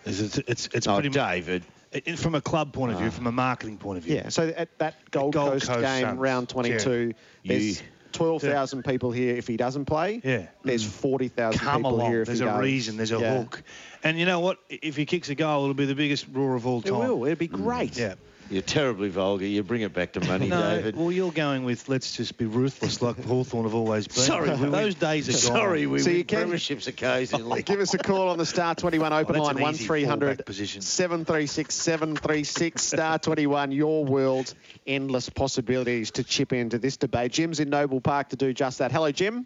[0.05, 1.63] It's it's, it's, it's Oh, pretty David.
[1.93, 3.11] It, from a club point of view, Ah.
[3.11, 4.17] from a marketing point of view.
[4.17, 4.29] Yeah.
[4.29, 6.19] So at that Gold, Gold Coast, Coast game, Suns.
[6.19, 7.53] round 22, Yeah.
[7.53, 7.83] there's
[8.13, 10.21] 12,000 people here if he doesn't play.
[10.25, 10.47] Yeah.
[10.65, 10.91] There's mm.
[10.91, 12.11] 40,000 people along.
[12.11, 12.97] here if There's he There's a reason.
[12.97, 13.39] There's a Yeah.
[13.39, 13.63] hook.
[14.03, 14.59] And you know what?
[14.69, 16.95] If he kicks a goal, it'll be the biggest roar of all time.
[16.95, 17.25] It will.
[17.25, 17.53] It'd be mm.
[17.53, 17.97] great.
[17.97, 18.15] Yeah.
[18.49, 19.45] You're terribly vulgar.
[19.45, 20.97] You bring it back to money, no, David.
[20.97, 24.17] well, you're going with let's just be ruthless like Hawthorn have always been.
[24.19, 25.59] Sorry, we those days are gone.
[25.59, 27.63] Sorry, we So you win can- premierships occasionally.
[27.65, 30.81] Give us a call on the Star 21 open Oh, line, an easy 1300 position.
[30.81, 33.73] 736 736 Star 21.
[33.73, 34.55] Your world's
[34.87, 37.33] endless possibilities to chip into this debate.
[37.33, 38.93] Jim's in Noble Park to do just that.
[38.93, 39.45] Hello, Jim.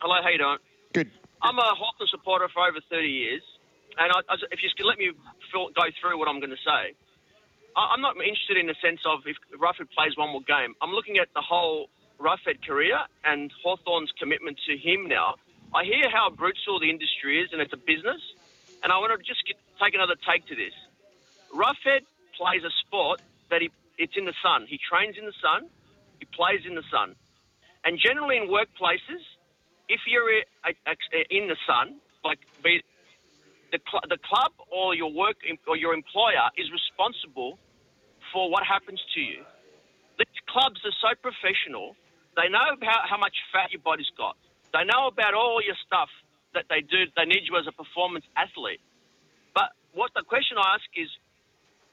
[0.00, 0.56] Hello, how you doing?
[0.94, 1.10] Good.
[1.42, 3.42] I'm a Hawthorn supporter for over 30 years,
[3.98, 5.10] and I, I- if you could let me
[5.52, 6.92] fill, go through what I'm going to say, I,
[7.76, 10.74] I'm not interested in the sense of if Rufford plays one more game.
[10.80, 15.34] I'm looking at the whole Rufford career and Hawthorn's commitment to him now.
[15.74, 18.22] I hear how brutal the industry is, and it's a business,
[18.82, 20.72] and I want to just get, take another take to this.
[21.52, 23.20] Roughead plays a sport
[23.50, 23.68] that he,
[23.98, 24.64] it's in the sun.
[24.66, 25.68] He trains in the sun,
[26.18, 27.14] he plays in the sun.
[27.84, 29.20] And generally in workplaces,
[29.88, 32.80] if you're in the sun, like the,
[34.08, 35.36] the club or your work
[35.68, 37.58] or your employer is responsible
[38.32, 39.42] for what happens to you.
[40.18, 41.96] The clubs are so professional;
[42.36, 44.36] they know how, how much fat your body's got.
[44.72, 46.08] They know about all your stuff
[46.54, 47.04] that they do.
[47.16, 48.80] They need you as a performance athlete.
[49.54, 51.08] But what the question I ask is,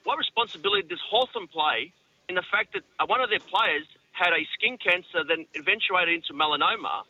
[0.04, 1.94] what responsibility does Hawthorn play
[2.28, 6.14] in the fact that uh, one of their players had a skin cancer, then eventuated
[6.16, 7.04] into melanoma,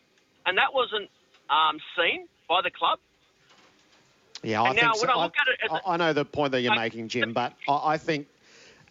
[0.45, 1.09] and that wasn't
[1.49, 2.99] um, seen by the club?
[4.43, 5.07] Yeah, I think so.
[5.09, 7.53] I look at it as I, I know the point that you're making, Jim, but
[7.67, 8.27] I, I think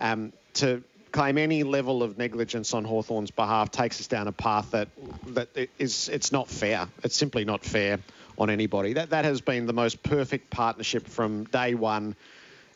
[0.01, 0.83] um, to
[1.13, 4.89] claim any level of negligence on Hawthorn's behalf takes us down a path that
[5.29, 6.89] that is not fair.
[7.05, 7.99] It's simply not fair
[8.39, 8.95] on anybody.
[8.95, 12.17] That that has been the most perfect partnership from day one.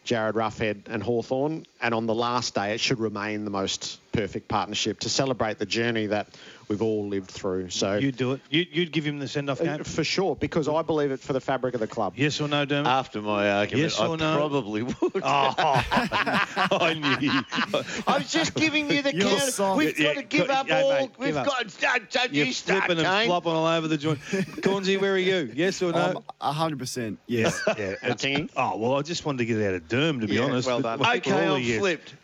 [0.04, 4.46] Jarryd Roughead and Hawthorn, and on the last day, it should remain the most perfect
[4.46, 6.28] partnership to celebrate the journey that
[6.68, 7.70] we've all lived through.
[7.70, 8.40] So You'd do it.
[8.50, 9.80] You, you'd give him the send-off game?
[9.80, 12.14] Uh, for sure, because I believe it for the fabric of the club.
[12.16, 12.86] Yes or no, Dermot?
[12.86, 14.36] After my argument, Yes or I no?
[14.36, 14.96] probably would.
[15.02, 17.92] Oh, I knew.
[18.06, 19.42] I was just giving you the You're count.
[19.52, 19.78] soft.
[19.78, 20.90] We've Yeah, got to give up yeah, all.
[20.92, 21.46] mate, We've give up.
[21.46, 21.78] got.
[21.80, 23.26] Don't, don't You're you start, flipping and Kane.
[23.28, 24.18] flopping all over the joint.
[24.20, 25.50] Cornesy, where are you?
[25.54, 26.22] Yes or no?
[26.40, 27.60] Um, 100% yes.
[27.68, 30.34] yeah, it's- Oh well, I just wanted to get it out of Derm, to be
[30.36, 30.66] Yeah, honest.
[30.66, 30.98] well done.
[30.98, 31.78] for Okay, all I'm the yes.
[31.78, 32.14] flipped.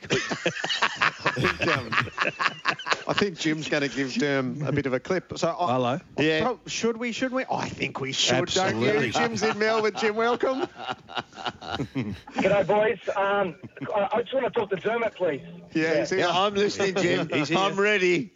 [3.08, 5.32] I think Jim's going to give Derm a bit of a clip.
[5.38, 6.00] So I, Hello.
[6.18, 6.42] Yeah.
[6.44, 7.12] Pro- should we?
[7.12, 7.44] Should we?
[7.50, 8.46] I think we should.
[8.48, 9.06] Don't Absolutely.
[9.06, 9.12] you?
[9.12, 9.92] Jim's in Melbourne.
[9.96, 10.62] Jim, welcome.
[11.94, 12.98] G'day, boys.
[13.16, 13.54] Um,
[13.94, 15.42] I I just want to talk to Dermot, please.
[15.72, 16.18] Yeah, he's here.
[16.20, 17.28] Yeah, I'm listening, Jim.
[17.32, 17.58] He's here.
[17.58, 18.30] I'm ready.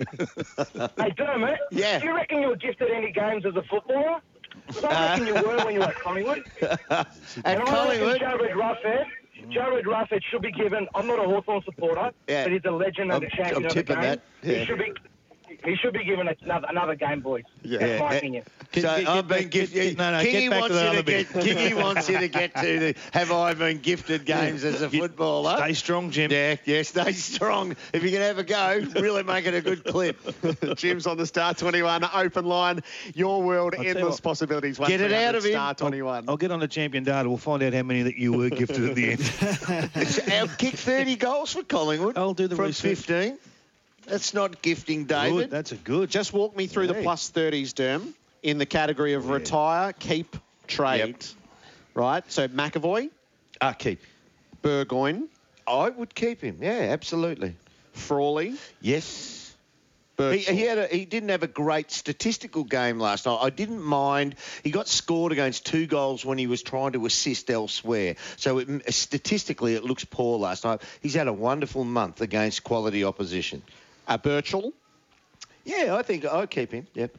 [0.98, 1.58] Hey, Dermot.
[1.70, 1.98] Yeah.
[1.98, 4.20] Do you reckon you were gifted any games as a footballer?
[4.68, 6.44] 'Cause I reckon you were when you were at Collingwood.
[6.90, 7.06] At
[7.44, 8.20] and I Collingwood.
[8.20, 9.04] reckon Jarryd Roughead,
[9.50, 10.88] Jarryd Roughead should be given.
[10.94, 12.44] I'm not a Hawthorn supporter, Yeah.
[12.44, 14.02] but he's a legend and I'm- a champion I'm of the tipping game.
[14.04, 14.20] that.
[14.42, 14.54] Yeah.
[14.58, 14.92] He should be.
[15.64, 17.44] He should be given another another game, boys.
[17.62, 17.78] Yeah.
[17.78, 18.44] That's my opinion.
[18.74, 19.74] So Get- get I've been gifted.
[19.74, 21.32] get- no, no, Kingy get back to wants the you other to bit.
[21.32, 21.44] get.
[21.44, 22.94] Kingy wants you to get to the.
[23.12, 25.56] Have I been gifted games as a footballer?
[25.56, 26.30] Stay strong, Jim.
[26.30, 27.74] Yeah, yeah, stay strong.
[27.92, 30.18] If you can have a go, really make it a good clip.
[30.76, 32.80] Jim's on the Star 21 open line.
[33.14, 34.22] Your world, I'll endless what.
[34.22, 34.78] possibilities.
[34.78, 35.52] Get it out of him.
[35.52, 36.24] Star 21.
[36.28, 37.28] I'll get on the champion data.
[37.28, 39.20] We'll find out how many that you were gifted at the end.
[39.94, 42.16] It's our kick 30 goals for Collingwood.
[42.18, 42.98] I'll do the from research.
[42.98, 43.38] 15.
[44.06, 45.36] That's not gifting, David.
[45.36, 46.10] Good, that's a good.
[46.10, 50.36] Just walk me through the plus 30s, Derm, in the category of retire, keep,
[50.66, 50.98] trade.
[50.98, 51.22] Yep.
[51.94, 52.24] Right?
[52.30, 53.10] So McEvoy,
[53.60, 54.00] Ah, keep.
[54.62, 55.28] Burgoyne,
[55.66, 56.58] I would keep him.
[56.60, 57.56] Yeah, absolutely.
[57.92, 59.42] Frawley, Yes.
[60.18, 63.38] He, he had a, he didn't have a great statistical game last night.
[63.38, 64.36] I didn't mind.
[64.64, 68.16] He got scored against two goals when he was trying to assist elsewhere.
[68.36, 70.80] So it, statistically, it looks poor last night.
[71.02, 73.62] He's had a wonderful month against quality opposition.
[74.06, 74.72] Uh, Birchall,
[75.64, 76.86] Yeah, I think I'd keep him.
[76.94, 77.16] Yep.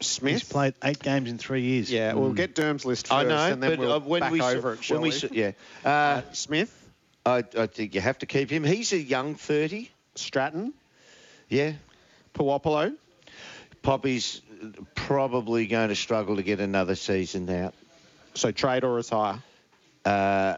[0.00, 0.32] Smith.
[0.34, 1.90] He's played eight games in three years.
[1.90, 4.32] Yeah, we'll get Derm's list first, I know, and then but we'll uh, when back
[4.32, 5.14] we over s- it, shall when we, we?
[5.16, 5.52] s- yeah,
[5.84, 6.90] uh, Uh, Smith,
[7.24, 8.62] I, I think you have to keep him.
[8.64, 9.90] He's a young thirty.
[10.16, 10.72] Stratton,
[11.48, 11.72] Yeah,
[12.34, 12.94] Puopolo,
[13.82, 14.40] Poppy's
[14.94, 17.74] probably going to struggle to get another season out.
[18.34, 19.42] so trade or retire.
[20.06, 20.56] Uh,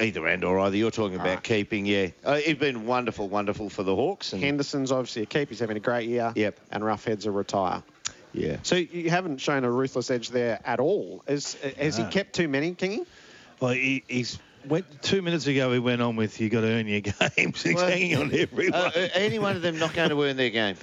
[0.00, 0.76] either end or either.
[0.76, 1.40] You're talking about Ah.
[1.40, 2.08] keeping, yeah.
[2.22, 4.34] Uh, it's been wonderful, wonderful for the Hawks.
[4.34, 5.48] And, Henderson's obviously a keep.
[5.48, 6.30] He's having a great year.
[6.36, 6.60] Yep.
[6.70, 7.82] And Roughhead's a retire.
[8.34, 8.58] yeah.
[8.62, 11.22] So you haven't shown a ruthless edge there at all.
[11.26, 13.06] Is, has he kept too many, Kingy?
[13.60, 14.38] Well, he, he's
[14.68, 15.72] went two minutes ago.
[15.72, 17.00] He went on with you got to earn your
[17.36, 17.62] games.
[17.62, 20.36] He's Well, hanging on every Uh, uh, any one of them not going to earn
[20.36, 20.76] their game.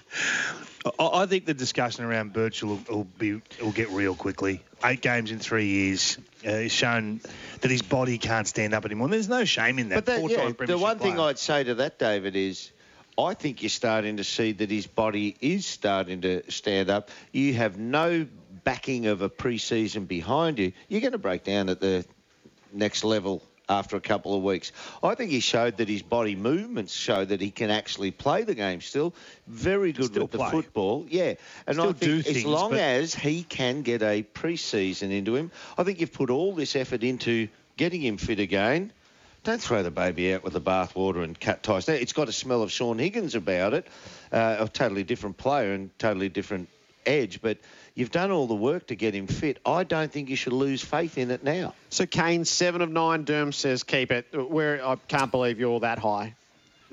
[1.00, 4.62] I, I think the discussion around Birchall will, will be will get real quickly.
[4.84, 6.18] Eight games in three years.
[6.46, 7.22] Uh, he's shown
[7.62, 9.08] that his body can't stand up anymore.
[9.08, 9.96] There's no shame in that.
[9.96, 11.30] But that, yeah, the one thing player.
[11.30, 12.72] I'd say to that, David, is
[13.18, 17.12] I think you're starting to see that his body is starting to stand up.
[17.32, 18.28] You have no
[18.64, 20.74] backing of a pre-season behind you.
[20.88, 22.06] You're going to break down at the
[22.72, 24.72] next level after a couple of weeks.
[25.02, 28.56] I think he showed that his body movements show that he can actually play the
[28.56, 29.14] game still.
[29.48, 30.46] Very good Still with play.
[30.46, 31.06] the football.
[31.10, 31.36] Yeah.
[31.66, 35.12] And Still I do think as things, long but- as he can get a pre-season
[35.12, 37.48] into him, I think you've put all this effort into
[37.78, 38.92] getting him fit again.
[39.44, 41.88] Don't throw the baby out with the bathwater and cut ties.
[41.88, 43.88] Now, it's got a smell of Shaun Higgins about it,
[44.32, 46.70] uh, a totally different player and totally different
[47.06, 47.58] edge, but
[47.96, 49.60] you've done all the work to get him fit.
[49.66, 51.74] I don't think you should lose faith in it now.
[51.90, 53.26] So Kane, seven of nine.
[53.26, 54.28] Derm says keep it.
[54.34, 56.36] Where I can't believe you're that high.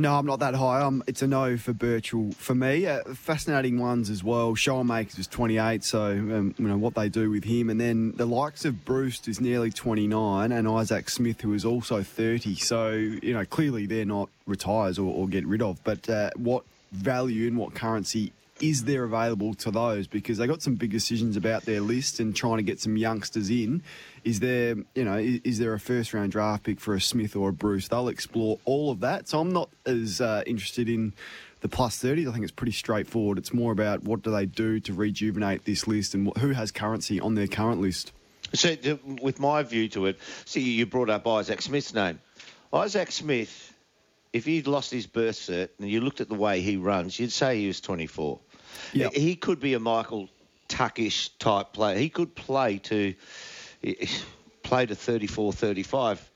[0.01, 0.81] No, I'm not that high.
[0.81, 2.87] Um, it's a no for Birchall for me.
[2.87, 4.55] Uh, fascinating ones as well.
[4.55, 8.13] Sean Makers is 28, so um, you know what they do with him, and then
[8.13, 12.55] the likes of Bruce is nearly 29, and Isaac Smith, who is also 30.
[12.55, 15.85] So you know clearly they're not retires or, or get rid of.
[15.85, 20.07] But uh, what value and what currency is there available to those?
[20.07, 23.51] Because they got some big decisions about their list and trying to get some youngsters
[23.51, 23.83] in.
[24.25, 27.35] Is there, you know, is, is there a first round draft pick for a Smith
[27.35, 27.89] or a Bruce?
[27.89, 29.29] They'll explore all of that.
[29.29, 31.15] So I'm not as uh, interested in
[31.61, 32.29] the plus 30s.
[32.29, 33.39] I think it's pretty straightforward.
[33.39, 37.21] It's more about what do they do to rejuvenate this list and who has currency
[37.21, 38.13] on their current list.
[38.53, 42.21] So, th- with my view to it, see, you brought up Isaac Smith's name.
[42.73, 43.75] Isaac Smith,
[44.33, 47.33] if he'd lost his birth cert and you looked at the way he runs, you'd
[47.33, 48.41] say he was 24.
[48.93, 49.13] Yep.
[49.15, 50.29] He could be a Michael
[50.69, 51.99] Tuckish type player.
[51.99, 53.15] He could play to
[54.63, 56.31] play to 34, 35.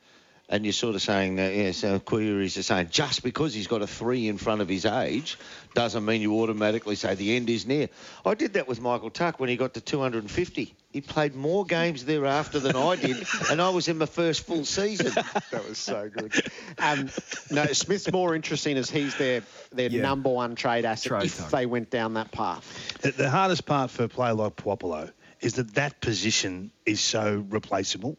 [0.47, 3.81] And you're sort of saying that, yeah, so queries are saying just because he's got
[3.81, 5.39] a three in front of his age
[5.75, 7.89] doesn't mean you automatically say the end is near.
[8.25, 10.75] I did that with Michael Tuck when he got to 250.
[10.93, 14.65] He played more games thereafter than I did, and I was in my first full
[14.65, 15.13] season.
[15.51, 16.33] That was so good.
[16.79, 17.11] Um,
[17.51, 20.03] no, Smith's more interesting as he's their their Yeah.
[20.03, 21.53] number one trade asset Trade if target.
[21.53, 22.99] they went down that path.
[23.03, 27.45] The, the hardest part for a player like Puopolo is that that position is so
[27.51, 28.17] replaceable.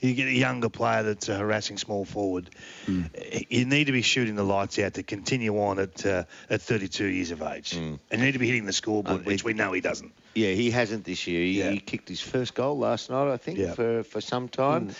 [0.00, 2.50] You get a younger player that's a harassing small forward.
[2.86, 7.04] You need to be shooting the lights out to continue on at uh, at 32
[7.06, 9.80] years of age, and you need to be hitting the scoreboard, which we know he
[9.80, 10.12] doesn't.
[10.34, 11.40] Yeah, he hasn't this year.
[11.42, 11.70] He, Yeah.
[11.70, 13.74] he kicked his first goal last night, I think, Yeah.
[13.74, 14.94] for, for some time.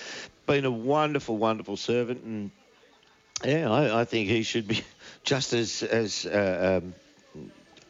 [0.46, 2.50] Been a wonderful, wonderful servant, and
[3.44, 4.82] yeah, I, I think he should be
[5.22, 6.94] just as as uh, um,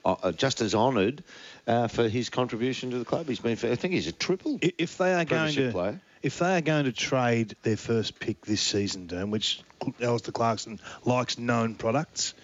[0.04, 1.24] uh, just as honoured
[1.66, 3.28] uh, for his contribution to the club.
[3.28, 4.58] He's been, I think, he's a triple.
[4.60, 6.00] If they are going to, player.
[6.22, 9.60] If they are going to trade their first pick this season, which
[10.00, 12.34] Alastair Clarkson likes known products,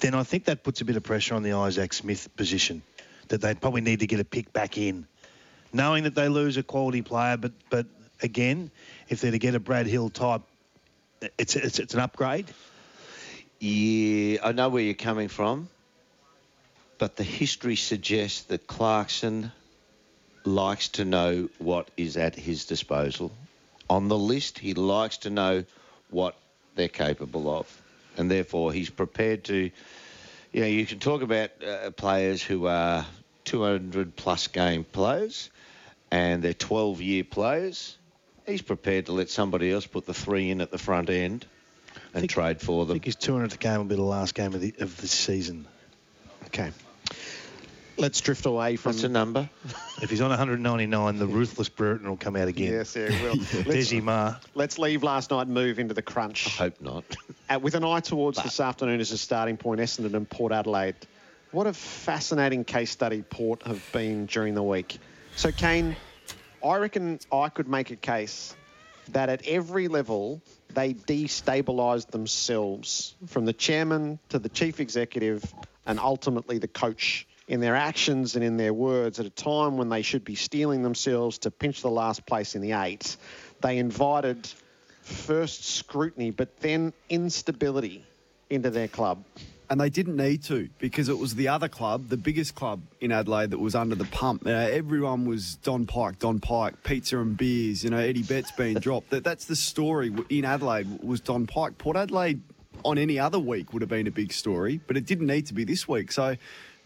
[0.00, 2.82] then I think that puts a bit of pressure on the Isaac Smith position
[3.28, 5.06] that they probably need to get a pick back in,
[5.72, 7.36] knowing that they lose a quality player.
[7.36, 7.86] But but
[8.22, 8.70] again,
[9.08, 10.42] if they're to get a Brad Hill type,
[11.36, 12.46] it's it's, it's an upgrade.
[13.60, 15.68] Yeah, I know where you're coming from,
[16.98, 19.52] but the history suggests that Clarkson
[20.48, 23.30] likes to know what is at his disposal.
[23.88, 25.64] On the list, he likes to know
[26.10, 26.34] what
[26.74, 27.82] they're capable of,
[28.16, 29.70] and therefore he's prepared to.
[30.52, 33.04] You know, you can talk about uh, players who are
[33.44, 35.50] 200 plus game players,
[36.10, 37.96] and they're 12 year players.
[38.46, 41.44] He's prepared to let somebody else put the three in at the front end
[42.14, 42.92] and trade for them.
[42.92, 45.66] I think his 200th game will be the last game of the of the season.
[46.46, 46.72] Okay.
[47.98, 48.90] Let's drift away from.
[48.90, 49.48] What's the number?
[50.00, 52.72] If he's on 199, the ruthless Brereton will come out again.
[52.72, 53.34] Yes, yeah, will.
[53.36, 54.36] Desi Ma.
[54.54, 56.46] Let's leave last night and move into the crunch.
[56.46, 57.04] I hope not.
[57.50, 60.96] Uh, with an eye towards this afternoon as a starting point, Essendon and Port Adelaide.
[61.50, 64.98] What a fascinating case study Port have been during the week.
[65.34, 65.96] So, Kane,
[66.62, 68.54] I reckon I could make a case
[69.12, 70.42] that at every level
[70.74, 75.42] they destabilised themselves from the chairman to the chief executive
[75.86, 79.88] and ultimately the coach in their actions and in their words at a time when
[79.88, 83.16] they should be steeling themselves to pinch the last place in the eight.
[83.62, 84.48] They invited
[85.02, 88.04] first scrutiny, but then instability
[88.50, 89.24] into their club.
[89.70, 93.12] And they didn't need to because it was the other club, the biggest club in
[93.12, 94.46] Adelaide, that was under the pump.
[94.46, 97.84] You know, everyone was Don Pyke, Don Pyke, pizza and beers.
[97.84, 99.10] You know, Eddie Betts being dropped.
[99.10, 101.76] That, that's the story in Adelaide was Don Pyke.
[101.76, 102.40] Port Adelaide
[102.82, 105.54] on any other week would have been a big story, but it didn't need to
[105.54, 106.12] be this week.
[106.12, 106.36] So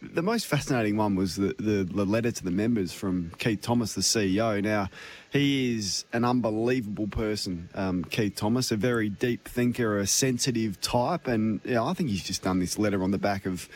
[0.03, 3.94] the most fascinating one was the, the, the letter to the members from Keith Thomas,
[3.94, 4.62] the CEO.
[4.62, 4.88] Now,
[5.30, 11.28] he is an unbelievable person, um, Keith Thomas, a very deep thinker, a sensitive type.
[11.28, 13.68] And yeah, I think he's just done this letter on the back of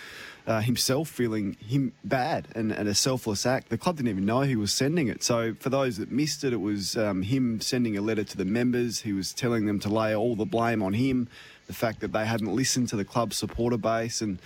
[0.46, 3.68] uh, himself feeling him bad and, and a selfless act.
[3.68, 5.22] The club didn't even know he was sending it.
[5.22, 8.44] So for those that missed it, it was um, him sending a letter to the
[8.44, 9.00] members.
[9.00, 11.28] He was telling them to lay all the blame on him.
[11.66, 14.20] The fact that they hadn't listened to the club supporter base.
[14.20, 14.38] And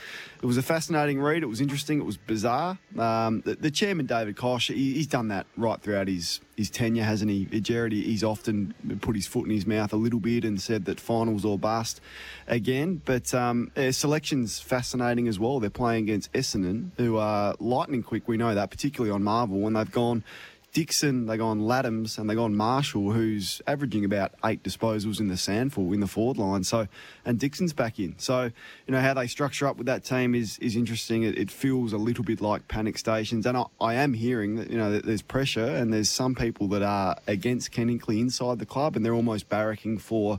[0.43, 1.43] it was a fascinating read.
[1.43, 2.01] It was interesting.
[2.01, 2.79] It was bizarre.
[2.99, 7.05] Um, the, the chairman, David Koch, he, he's done that right throughout his, his tenure,
[7.05, 7.45] hasn't he?
[7.61, 10.99] Jared, he's often put his foot in his mouth a little bit and said that
[10.99, 12.01] finals or bust
[12.47, 13.03] again.
[13.05, 15.61] But um, selection's fascinating as well.
[15.61, 18.29] They're playing against Essendon, who are lightning quick.
[18.29, 20.25] We know that, particularly on Marvel, when they've gone
[20.73, 25.19] Dixon, they go on Ladhams, and they go on Marshall, who's averaging about eight disposals
[25.19, 26.63] in the sandful in the forward line.
[26.63, 26.87] So,
[27.25, 28.15] and Dixon's back in.
[28.19, 28.45] So,
[28.87, 31.25] you know how they structure up with that team is is interesting.
[31.25, 34.71] It, it feels a little bit like panic stations, and I, I am hearing that
[34.71, 38.59] you know that there's pressure, and there's some people that are against Ken Hinkley inside
[38.61, 40.39] the club, and they're almost barracking for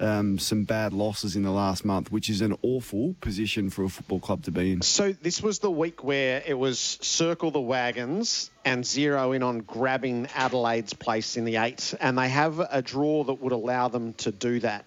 [0.00, 3.88] um, some bad losses in the last month, which is an awful position for a
[3.88, 4.82] football club to be in.
[4.82, 9.60] So this was the week where it was circle the wagons and zero in on
[9.60, 14.14] grabbing Adelaide's place in the eight, and they have a draw that would allow them
[14.14, 14.86] to do that.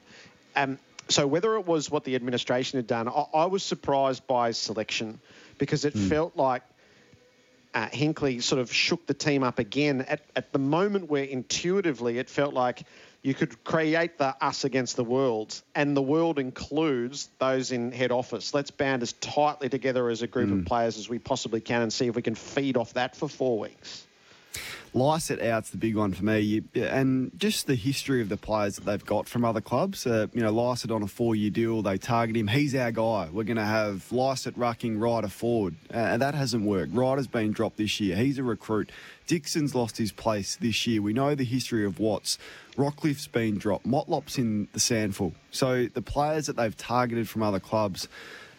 [0.56, 4.52] Um, so whether it was what the administration had done, I, I was surprised by
[4.52, 5.20] selection
[5.58, 6.64] because it felt like
[7.74, 12.18] uh, Hinkley sort of shook the team up again at, at the moment where intuitively
[12.18, 12.84] it felt like
[13.24, 18.12] you could create the us against the world, and the world includes those in head
[18.12, 18.54] office.
[18.54, 20.66] Let's band as tightly together as a group of mm.
[20.66, 23.58] players as we possibly can and see if we can feed off that for four
[23.58, 24.06] weeks.
[24.94, 28.76] Lycett out's the big one for me, you, and just the history of the players
[28.76, 30.06] that they've got from other clubs.
[30.06, 32.48] Uh, you know, Lycett on a four-year deal, they target him.
[32.48, 33.30] He's our guy.
[33.32, 36.94] We're going to have Lycett rucking Ryder forward, uh, and that hasn't worked.
[36.94, 38.16] Ryder's been dropped this year.
[38.16, 38.92] He's a recruit.
[39.26, 41.02] Dixon's lost his place this year.
[41.02, 42.38] We know the history of Watts.
[42.76, 43.86] Rockliff's been dropped.
[43.88, 45.34] Motlop's in the SANFL.
[45.52, 48.08] So the players that they've targeted from other clubs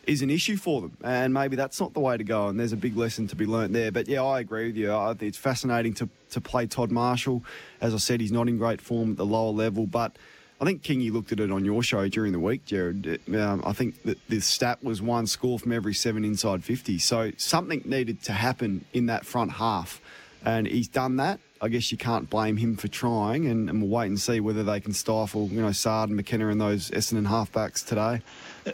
[0.06, 2.48] is an issue for them, and maybe that's not the way to go.
[2.48, 3.90] And there's a big lesson to be learnt there.
[3.92, 4.92] But yeah, I agree with you.
[5.20, 7.44] It's fascinating to to play Todd Marshall.
[7.80, 10.16] As I said, he's not in great form at the lower level, but.
[10.60, 13.18] I think Kingy looked at it on your show during the week, Gerard.
[13.34, 16.96] Um, I think that the stat was one score from every seven inside 50.
[16.98, 20.00] So something needed to happen in that front half,
[20.44, 21.40] and he's done that.
[21.60, 24.62] I guess you can't blame him for trying, and, and we'll wait and see whether
[24.62, 28.20] they can stifle, you know, Saad and McKenna and those Essendon halfbacks today.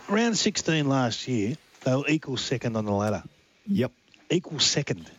[0.09, 3.22] Round 16 last year, they were equal second on the ladder.
[3.66, 3.93] Yep.
[4.30, 5.11] Equal second.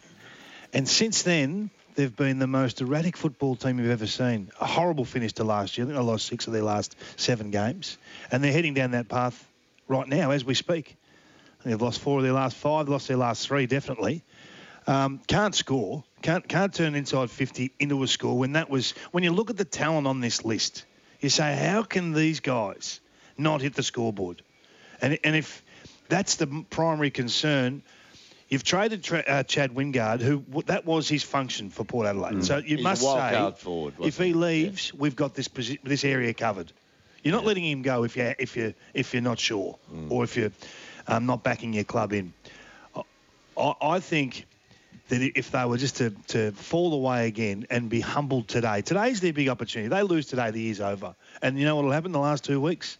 [0.73, 4.49] And since then, they've been the most erratic football team you've ever seen.
[4.61, 5.85] A horrible finish to last year.
[5.85, 7.97] I think they lost six of their last seven games.
[8.31, 9.45] And they're heading down that path
[9.89, 10.95] right now as we speak.
[11.65, 14.23] They've lost four of their last five, lost their last three, definitely.
[14.87, 19.23] Um, can't score, can't can't turn inside 50 into a score when that was when
[19.23, 20.85] you look at the talent on this list,
[21.19, 22.99] you say how can these guys
[23.37, 24.41] not hit the scoreboard?
[25.01, 25.63] And and if
[26.09, 27.81] that's the primary concern,
[28.49, 32.43] you've traded tra- uh, Chad Wingard, who that was his function for Port Adelaide.
[32.45, 36.33] So you He's must say, forward, if he leaves, we've got this posi- this area
[36.33, 36.71] covered.
[37.23, 39.77] You're not letting him go if you if you if you're not sure
[40.09, 40.51] or if you're
[41.07, 42.33] um, not backing your club in.
[43.57, 44.45] I, I think
[45.09, 49.19] that if they were just to, to fall away again and be humbled today, today's
[49.19, 49.89] their big opportunity.
[49.89, 51.15] They lose today, the year's over.
[51.41, 52.97] And you know what will happen the last two weeks?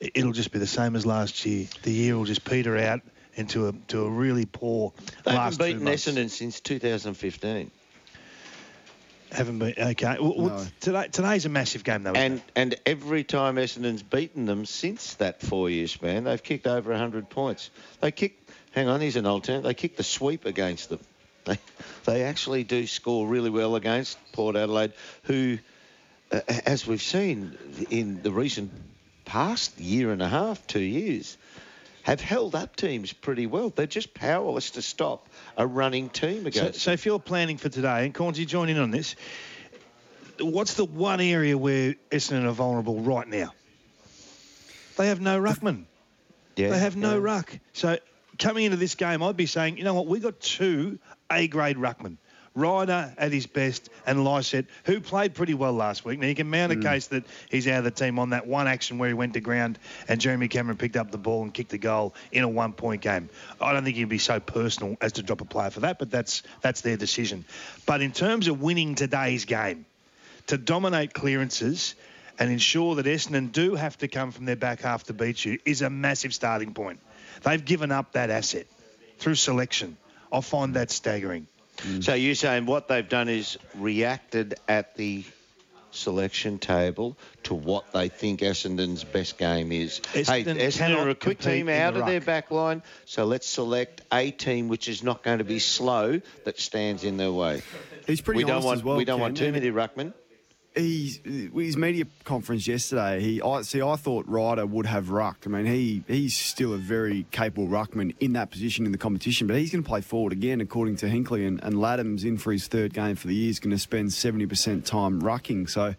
[0.00, 1.66] It- It'll just be the same as last year.
[1.82, 3.00] The year will just peter out
[3.34, 4.92] into a to a really poor
[5.24, 5.94] They last haven't beaten.
[5.94, 7.70] Essendon since 2015.
[9.32, 10.16] Haven't been okay.
[10.20, 12.12] Well, well, today today's a massive game though.
[12.12, 16.90] isn't And and every time Essendon's beaten them since that four-year span, they've kicked over
[16.92, 17.70] 100 points.
[18.00, 18.50] They kicked.
[18.72, 19.62] Hang on, here's an alternate.
[19.62, 21.00] They kicked the sweep against them.
[21.46, 21.58] They
[22.04, 24.92] they actually do score really well against Port Adelaide,
[25.24, 25.58] who,
[26.32, 27.56] uh, as we've seen
[27.90, 28.72] in the recent
[29.26, 31.36] past year and a half, two years,
[32.04, 33.68] have held up teams pretty well.
[33.70, 36.80] They're just powerless to stop a running team So, against.
[36.80, 39.16] so if you're planning for today, and Cornesy, join in on this.
[40.38, 43.52] What's the one area where Essendon are vulnerable right now?
[44.96, 45.84] They have no ruckman.
[46.56, 47.22] Yeah, they have no yeah.
[47.22, 47.58] ruck.
[47.74, 47.98] So
[48.38, 50.98] coming into this game, I'd be saying, you know what, we got two
[51.30, 52.16] A-grade ruckmen.
[52.56, 56.18] Ryder at his best and Lycett, who played pretty well last week.
[56.18, 56.82] Now, you can mount a mm.
[56.82, 59.40] case that he's out of the team on that one action where he went to
[59.40, 59.78] ground
[60.08, 63.28] and Jeremy Cameron picked up the ball and kicked the goal in a one-point game.
[63.60, 66.10] I don't think he'd be so personal as to drop a player for that, but
[66.10, 67.44] that's that's their decision.
[67.84, 69.84] But in terms of winning today's game,
[70.46, 71.94] to dominate clearances
[72.38, 75.58] and ensure that Essendon do have to come from their back half to beat you
[75.64, 77.00] is a massive starting point.
[77.42, 78.66] They've given up that asset
[79.18, 79.96] through selection.
[80.32, 81.46] I find that staggering.
[81.78, 82.04] Mm.
[82.04, 85.24] So you're saying what they've done is reacted at the
[85.90, 90.00] selection table to what they think Essendon's best game is.
[90.12, 92.26] Essendon hey, Essendon cannot are a quick team out the of their ruck.
[92.26, 96.60] back line, so let's select a team which is not going to be slow that
[96.60, 97.62] stands in their way.
[98.06, 100.12] He's pretty we don't want as well, we don't want too many ruckmen.
[100.76, 103.18] His media conference yesterday.
[103.20, 103.80] He I see.
[103.80, 105.46] I thought Ryder would have rucked.
[105.46, 109.46] I mean, he he's still a very capable ruckman in that position in the competition,
[109.46, 111.48] but he's going to play forward again, according to Hinkley.
[111.48, 113.46] And, and Ladhams in for his third game for the year.
[113.46, 115.70] He's going to spend seventy percent time rucking.
[115.70, 115.94] So.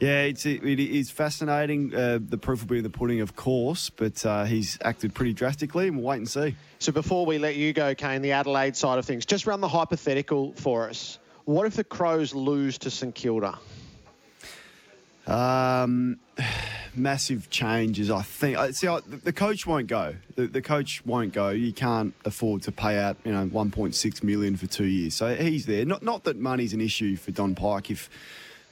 [0.00, 1.94] Yeah, it's it, it is fascinating.
[1.94, 5.34] Uh, the proof will be in the pudding, of course, but uh, he's acted pretty
[5.34, 6.56] drastically, and we'll wait and see.
[6.78, 9.68] So before we let you go, Kane, the Adelaide side of things, just run the
[9.68, 11.18] hypothetical for us.
[11.44, 13.58] What if the Crows lose to St Kilda?
[15.30, 16.18] Um,
[16.94, 18.58] massive changes, I think.
[18.74, 20.16] See, I, the coach won't go.
[20.34, 21.50] The, the coach won't go.
[21.50, 25.14] You can't afford to pay out, you know, 1.6 million for two years.
[25.14, 25.84] So he's there.
[25.84, 27.90] Not not that money's an issue for Don Pyke.
[27.90, 28.10] If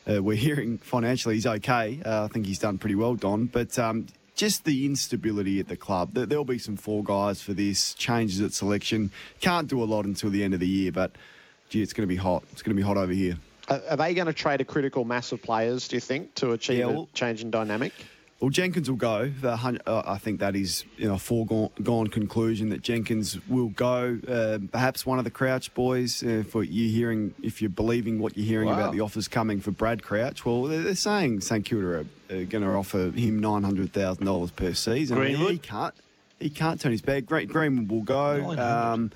[0.09, 3.47] uh, we're hearing financially he's okay, uh, I think he's done pretty well, Don.
[3.47, 6.15] But um, just the instability at the club.
[6.15, 9.11] There, there'll be some four guys for this changes at selection.
[9.41, 11.13] Can't do a lot until the end of the year, but
[11.69, 12.43] gee, it's going to be hot.
[12.53, 13.37] It's going to be hot over here.
[13.69, 16.53] Are, are they going to trade a critical mass of players, do you think, to
[16.53, 17.93] achieve Yeah, a change in dynamic?
[18.41, 19.33] Well, Jenkins will go.
[19.41, 19.51] The
[19.85, 24.17] uh, I think that is you know, a foregone conclusion that Jenkins will go.
[24.29, 28.37] Uh, perhaps one of the Crouch boys, uh, for you hearing, if you're believing what
[28.37, 28.75] you're hearing Wow.
[28.75, 32.45] about the offers coming for Brad Crouch, well, they're, they're saying St Kilda are, are
[32.45, 35.19] going to offer him nine hundred thousand dollars per season.
[35.19, 35.53] I mean, Greenwood?
[35.55, 35.95] he can't.
[36.39, 37.27] He can't turn his back.
[37.27, 38.53] Great Greenwood will go.
[38.57, 39.11] Um,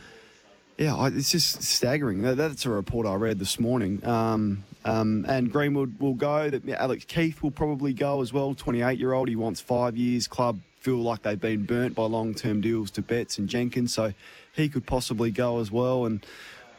[0.79, 2.23] yeah, it's just staggering.
[2.23, 4.05] That, that's a report I read this morning.
[4.07, 6.51] Um, um, and Greenwood will go.
[6.51, 8.55] That Alex Keath will probably go as well.
[8.55, 9.29] 28 year old.
[9.29, 10.27] He wants five years.
[10.27, 14.13] Club feel like they've been burnt by long term deals to Betts and Jenkins, so
[14.53, 16.07] he could possibly go as well.
[16.07, 16.25] And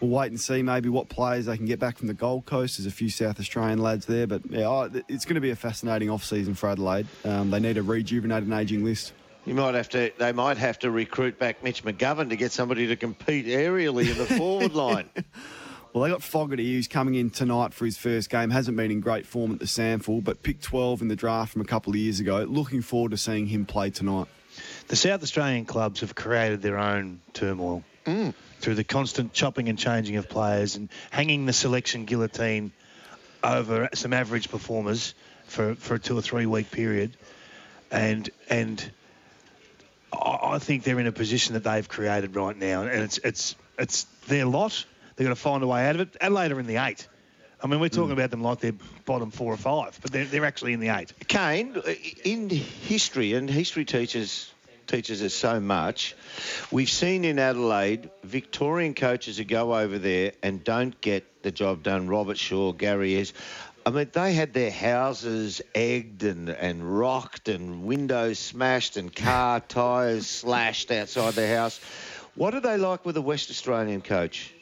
[0.02, 2.78] we'll wait and see maybe what players they can get back from the Gold Coast.
[2.78, 6.10] There's a few South Australian lads there, but yeah, it's going to be a fascinating
[6.10, 7.08] off season for Adelaide.
[7.24, 9.14] Um, they need a rejuvenated and ageing list.
[9.46, 10.12] You might have to.
[10.18, 14.18] They might have to recruit back Mitch McGovern to get somebody to compete aerially in
[14.18, 15.10] the forward line.
[15.94, 18.50] Well, they got Fogarty, who's coming in tonight for his first game.
[18.50, 21.62] Hasn't been in great form at the SANFL, but picked 12 in the draft from
[21.62, 22.44] a couple of years ago.
[22.50, 24.26] Looking forward to seeing him play tonight.
[24.88, 28.34] The South Australian clubs have created their own turmoil mm.
[28.60, 32.72] through the constant chopping and changing of players and hanging the selection guillotine
[33.44, 35.14] over some average performers
[35.46, 37.16] for, for a two or three week period.
[37.92, 38.92] And and
[40.14, 43.56] I I think they're in a position that they've created right now, and it's it's
[43.78, 44.86] it's their lot.
[45.16, 46.18] They've got to find a way out of it.
[46.22, 47.08] Adelaide are in the eight.
[47.62, 48.14] I mean, we're talking mm.
[48.14, 48.74] about them like they're
[49.06, 51.14] bottom four or five, but they're, they're actually in the eight.
[51.30, 51.94] Kane, uh,
[52.26, 54.52] in history, and history teaches
[54.86, 56.14] teaches us so much.
[56.72, 61.84] We've seen in Adelaide Victorian coaches who go over there and don't get the job
[61.84, 62.08] done.
[62.08, 63.34] Robert Shaw, Gary Ayres.
[63.86, 69.60] I mean, they had their houses egged and, and rocked and windows smashed and car
[69.68, 71.82] tyres slashed outside their house.
[72.36, 74.54] What are they like with a West Australian coach?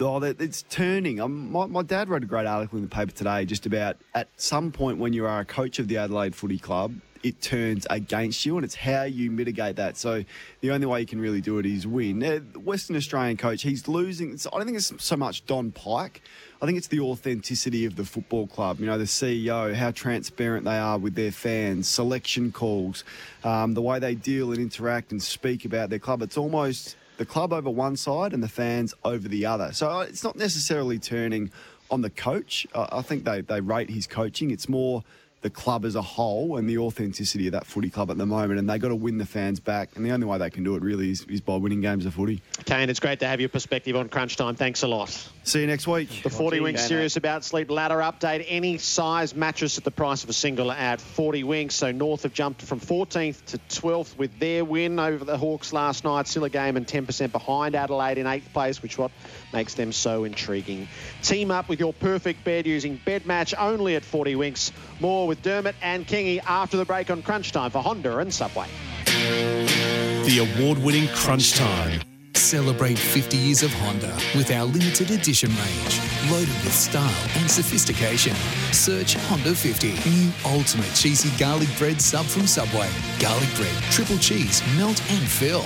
[0.00, 1.20] Oh, it's turning.
[1.20, 4.28] Um, my, my dad wrote a great article in the paper today just about at
[4.36, 8.44] some point when you are a coach of the Adelaide Footy Club, it turns against
[8.44, 9.96] you, and it's how you mitigate that.
[9.96, 10.24] So
[10.60, 12.22] the only way you can really do it is win.
[12.22, 14.38] Uh, the Western Australian coach, he's losing.
[14.52, 16.20] I don't think it's so much Don Pyke.
[16.64, 18.80] I think it's the authenticity of the football club.
[18.80, 23.04] You know, the CEO, how transparent they are with their fans, selection calls,
[23.44, 26.22] um, the way they deal and interact and speak about their club.
[26.22, 29.74] It's almost the club over one side and the fans over the other.
[29.74, 31.50] So uh, it's not necessarily turning
[31.90, 32.66] on the coach.
[32.74, 34.50] I I think they, they rate his coaching.
[34.50, 35.04] It's more
[35.44, 38.58] the club as a whole and the authenticity of that footy club at the moment.
[38.58, 39.90] And they've got to win the fans back.
[39.94, 42.14] And the only way they can do it really is, is by winning games of
[42.14, 42.40] footy.
[42.64, 44.56] Kane, it's great to have your perspective on crunch time.
[44.56, 45.10] Thanks a lot.
[45.42, 46.22] See you next week.
[46.22, 46.88] The 40 Winks Dano.
[46.88, 48.46] Serious About Sleep ladder update.
[48.48, 51.74] Any size mattress at the price of a single at 40 Winks.
[51.74, 56.04] So North have jumped from 14th to 12th with their win over the Hawks last
[56.04, 56.26] night.
[56.26, 59.10] Still a game and 10% behind Adelaide in 8th place, which what
[59.54, 60.86] makes them so intriguing.
[61.22, 64.72] Team up with your perfect bed using Bed Match only at 40 Winks.
[65.00, 68.66] More with Dermott and Kingy after the break on Crunch Time for Honda and Subway.
[69.06, 72.00] The award winning Crunch Time.
[72.34, 76.00] Celebrate 50 years of Honda with our limited edition range,
[76.30, 78.34] loaded with style and sophistication.
[78.72, 82.90] Search Honda 50, new ultimate cheesy garlic bread sub from Subway.
[83.18, 85.64] Garlic bread, triple cheese, melt and fill.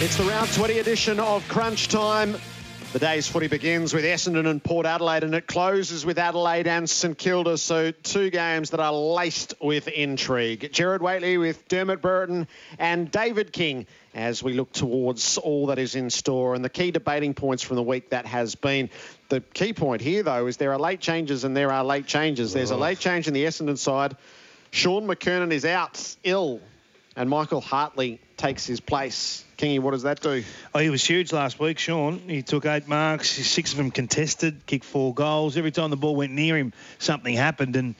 [0.00, 2.36] It's the round 20 edition of Crunch Time.
[2.92, 6.88] The day's footy begins with Essendon and Port Adelaide, and it closes with Adelaide and
[6.90, 7.56] St Kilda.
[7.56, 10.70] So, two games that are laced with intrigue.
[10.74, 12.46] Gerard Whateley with Dermott Brereton
[12.78, 16.54] and David King as we look towards all that is in store.
[16.54, 18.90] And the key debating points from the week that has been.
[19.30, 22.52] The key point here, though, is there are late changes and there are late changes.
[22.52, 24.18] There's a late change in the Essendon side.
[24.70, 26.60] Shaun McKernan is out ill
[27.16, 29.44] and Michael Hartley takes his place.
[29.62, 30.42] Kingy, what does that do?
[30.74, 32.18] Oh, he was huge last week, Shaun.
[32.26, 35.56] He took eight marks, six of them contested, kicked four goals.
[35.56, 37.76] Every time the ball went near him, something happened.
[37.76, 37.94] And,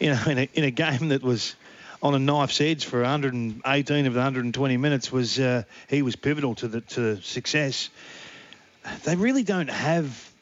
[0.00, 1.54] you know, in a, in a game that was
[2.02, 6.54] on a knife's edge for 118 of the 120 minutes, was uh, he was pivotal
[6.54, 7.90] to the to success.
[9.04, 10.32] They really don't have.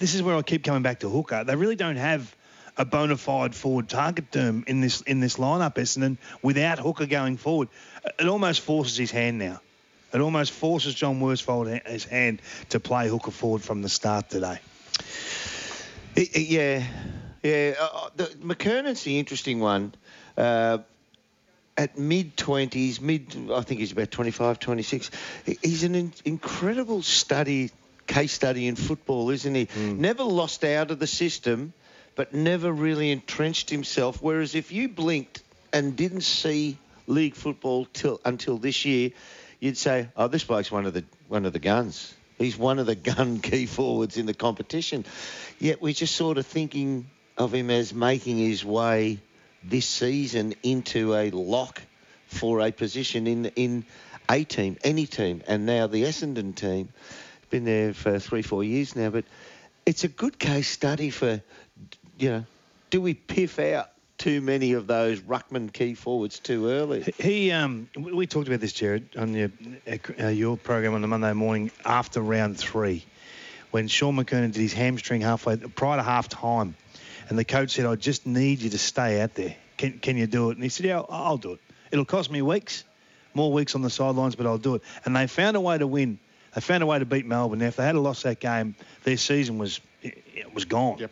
[0.00, 1.44] This is where I keep coming back to hooker.
[1.44, 2.34] They really don't have
[2.76, 7.36] a bona fide forward target term in this in this lineup, Essendon, without Hooker going
[7.36, 7.68] forward.
[8.18, 9.60] It almost forces his hand now.
[10.12, 14.58] It almost forces John Worsfold his hand to play Hooker forward from the start today.
[16.16, 16.84] It- it- yeah,
[17.42, 17.74] yeah.
[17.80, 19.94] Uh, the, McKernan's the interesting one.
[20.36, 20.78] Uh,
[21.76, 25.10] at mid 20s, mid, I think he's about 25, 26.
[25.62, 27.70] He's an in- incredible study,
[28.06, 29.68] case study in football, isn't he?
[29.76, 31.72] Never lost out of the system,
[32.16, 34.20] but never really entrenched himself.
[34.20, 35.42] Whereas if you blinked
[35.72, 36.76] and didn't see
[37.06, 39.12] league football till until this year,
[39.60, 42.14] you'd say, "Oh, this bloke's one of the one of the guns.
[42.38, 45.04] He's one of the gun key forwards in the competition."
[45.58, 49.20] Yet we're just sort of thinking of him as making his way
[49.62, 51.80] this season into a lock
[52.26, 53.84] for a position in in
[54.28, 56.88] a team, any team, and now the Essendon team.
[57.50, 59.24] Been there for three, four years now, but
[59.84, 61.42] it's a good case study for,
[62.16, 62.44] you know,
[62.90, 63.88] do we piff out
[64.20, 67.02] too many of those ruckman key forwards too early?
[67.18, 69.50] He, um, we talked about this, Gerard, on your
[70.20, 73.04] uh, your program on the Monday morning after round three,
[73.70, 76.76] when Shaun McKernan did his hamstring halfway prior to half time,
[77.30, 79.56] and the coach said, "I just need you to stay out there.
[79.78, 81.60] Can can you do it?" And he said, "Yeah, I'll, I'll do it.
[81.90, 82.84] It'll cost me weeks,
[83.32, 85.86] more weeks on the sidelines, but I'll do it." And they found a way to
[85.86, 86.18] win.
[86.54, 87.60] They found a way to beat Melbourne.
[87.60, 88.74] Now, if they had lost that game,
[89.04, 90.98] their season was it was gone.
[90.98, 91.10] Yep.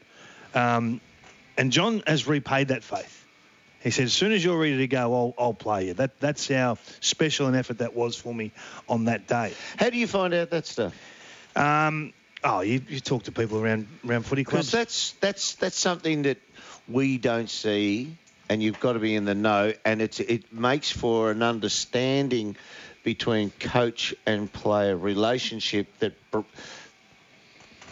[0.55, 1.01] Um,
[1.59, 3.26] and John has repaid that faith.
[3.80, 5.94] He said, as soon as you're ready to go, I'll, I'll play you.
[5.94, 8.52] That, that's how special an effort that was for me
[8.89, 9.52] on that day.
[9.76, 10.94] How do you find out that stuff?
[11.55, 12.12] Um,
[12.43, 14.72] oh, you, you talk to people around around footy Because clubs.
[14.72, 16.39] that's that's that's something that
[16.89, 18.16] we don't see,
[18.48, 22.56] and you've got to be in the know, and it's it makes for an understanding
[23.05, 26.14] between coach and player relationship that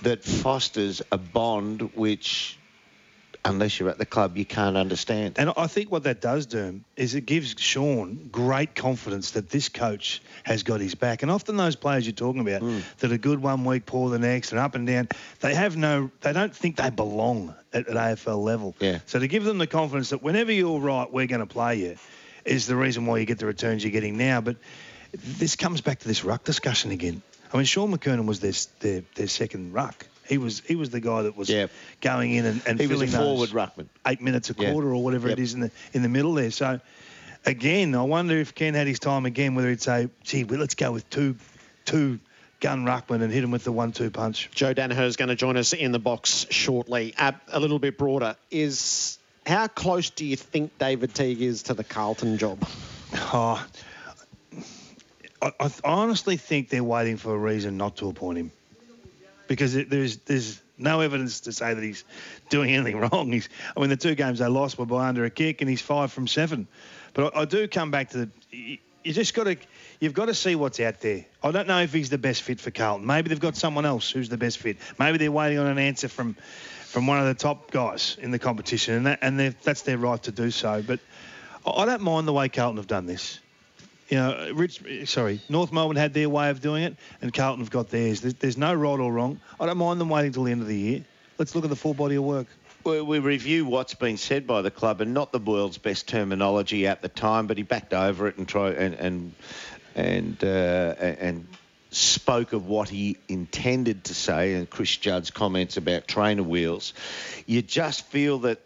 [0.02, 2.58] that fosters a bond which,
[3.46, 5.34] unless you're at the club, you can't understand.
[5.38, 9.68] And I think what that does do is it gives Shaun great confidence that this
[9.68, 11.22] coach has got his back.
[11.22, 12.80] And often those players you're talking about hmm.
[12.98, 15.08] that are good one week, poor the next, and up and down,
[15.40, 18.74] they have no, they don't think they belong at, at AFL level.
[18.80, 18.98] Yeah.
[19.06, 21.96] So to give them the confidence that whenever you're right, we're going to play you,
[22.44, 24.40] is the reason why you get the returns you're getting now.
[24.40, 24.56] But
[25.12, 27.22] this comes back to this ruck discussion again.
[27.52, 30.06] I mean, Shaun McKernan was their their, their second ruck.
[30.28, 31.50] He was he was the guy that was
[32.00, 33.86] going in and, and He was a filling those forward ruckman.
[34.06, 34.72] eight minutes a Yeah.
[34.72, 35.38] quarter or whatever Yep.
[35.38, 36.50] it is in the in the middle there.
[36.50, 36.80] So
[37.44, 40.74] again, I wonder if Ken had his time again, whether he'd say, "Gee, well, let's
[40.74, 41.36] go with two
[41.84, 42.18] two
[42.60, 45.56] gun ruckman and hit him with the one-two punch." Joe Daniher is going to join
[45.56, 47.14] us in the box shortly.
[47.18, 51.74] Uh, a little bit broader is how close do you think David Teague is to
[51.74, 52.66] the Carlton job?
[53.14, 53.64] Oh,
[55.42, 58.50] I, I honestly think they're waiting for a reason not to appoint him
[59.48, 62.04] because it, there's there's no evidence to say that he's
[62.48, 63.32] doing anything wrong.
[63.32, 65.80] He's, I mean, the two games they lost were by under a kick, and he's
[65.80, 66.68] five from seven.
[67.14, 68.30] But I, I do come back to the.
[68.50, 69.56] You, you just got to,
[70.00, 71.26] you've got to see what's out there.
[71.40, 73.06] I don't know if he's the best fit for Carlton.
[73.06, 74.78] Maybe they've got someone else who's the best fit.
[74.98, 76.34] Maybe they're waiting on an answer from,
[76.86, 80.20] from one of the top guys in the competition, and that, and that's their right
[80.24, 80.82] to do so.
[80.82, 80.98] But
[81.64, 83.38] I I don't mind the way Carlton have done this.
[84.08, 87.70] You know, Rich, sorry, North Melbourne had their way of doing it, and Carlton have
[87.70, 88.20] got theirs.
[88.20, 89.40] There's, there's no right or wrong.
[89.58, 91.04] I don't mind them waiting till the end of the year.
[91.38, 92.46] Let's look at the full body of work.
[92.84, 97.02] We, review what's been said by the club, and not the world's best terminology at
[97.02, 99.34] the time, but he backed over it and and and
[99.96, 101.48] and uh, and
[101.90, 104.54] spoke of what he intended to say.
[104.54, 106.94] And Chris Judd's comments about trainer wheels,
[107.44, 108.60] you just feel that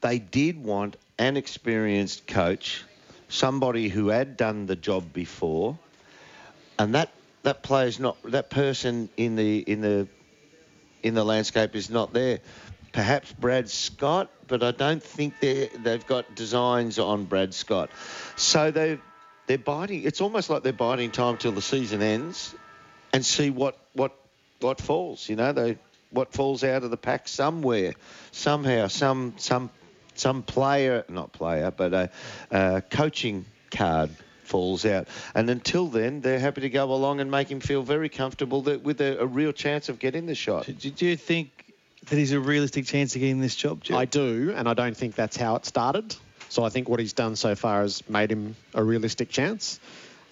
[0.00, 2.82] they did want an experienced coach,
[3.28, 5.78] somebody who had done the job before,
[6.78, 7.10] and that
[7.42, 10.08] that player's not that person in the in the
[11.02, 12.40] in the landscape is not there.
[12.92, 17.90] Perhaps Brad Scott, but I don't think they they've got designs on Brad Scott.
[18.36, 18.98] So they
[19.46, 20.02] they're biding.
[20.04, 22.54] It's almost like they're biding time till the season ends,
[23.12, 24.12] and see what what
[24.60, 25.28] what falls.
[25.28, 25.78] You know, they
[26.10, 27.92] what falls out of the pack somewhere,
[28.32, 29.70] somehow, some some
[30.18, 32.10] some player, not player, but a,
[32.50, 34.10] a coaching card
[34.44, 35.08] falls out.
[35.34, 38.82] And until then, they're happy to go along and make him feel very comfortable that
[38.82, 40.66] with a, a real chance of getting the shot.
[40.66, 41.50] Do, do you think
[42.08, 43.96] that he's a realistic chance of getting this job, Joe?
[43.96, 46.14] I do, and I don't think that's how it started.
[46.48, 49.80] So I think what he's done so far has made him a realistic chance.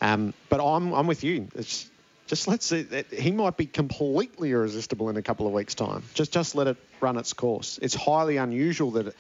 [0.00, 1.48] Um, but I'm, I'm with you.
[1.54, 1.90] It's
[2.26, 2.86] just let's see.
[3.12, 6.02] He might be completely irresistible in a couple of weeks' time.
[6.14, 7.78] Just just let it run its course.
[7.82, 9.14] It's highly unusual that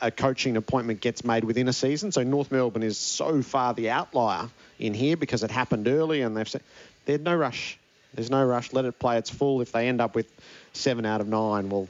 [0.00, 2.12] a, coaching appointment gets made within a season.
[2.12, 4.48] So North Melbourne is so far the outlier
[4.78, 6.62] in here because it happened early, and they've said
[7.06, 7.78] there's no rush.
[8.14, 8.72] There's no rush.
[8.72, 9.60] Let it play its full.
[9.60, 10.30] If they end up with
[10.72, 11.88] seven out of nine, well,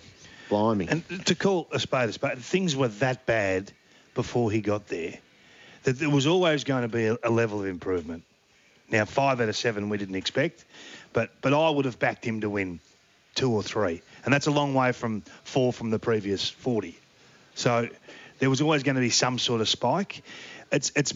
[0.48, 0.88] blimey.
[0.88, 3.72] And to call a spade a spade, things were that bad
[4.14, 5.18] before he got there
[5.84, 8.24] that there was always going to be a, level of improvement.
[8.90, 10.64] Now, five out of seven we didn't expect,
[11.12, 12.80] but but I would have backed him to win
[13.34, 16.98] two or three, and that's a long way from four from the previous 40.
[17.54, 17.88] So
[18.38, 20.22] there was always going to be some sort of spike.
[20.72, 21.14] It's it's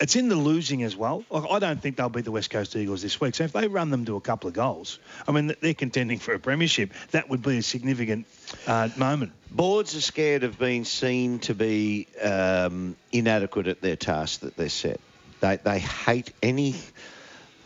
[0.00, 1.24] it's in the losing as well.
[1.30, 3.34] Like, I don't think they'll beat the West Coast Eagles this week.
[3.34, 6.34] So if they run them to a couple of goals, I mean, they're contending for
[6.34, 6.92] a premiership.
[7.10, 8.26] That would be a significant
[8.66, 9.32] uh, moment.
[9.50, 14.68] Boards are scared of being seen to be um, inadequate at their task that they're
[14.68, 15.00] set.
[15.40, 16.76] They, they hate any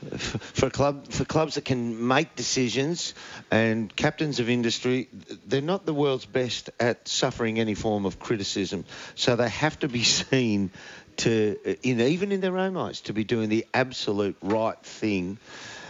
[0.02, 3.14] for club for clubs that can make decisions
[3.50, 5.08] and captains of industry
[5.46, 8.84] they're not the world's best at suffering any form of criticism.
[9.14, 10.70] So they have to be seen
[11.18, 15.38] to in even in their own minds to be doing the absolute right thing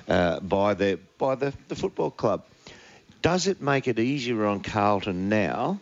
[0.09, 2.45] uh, by the by the, the football club.
[3.23, 5.79] Does it make it easier on Carlton now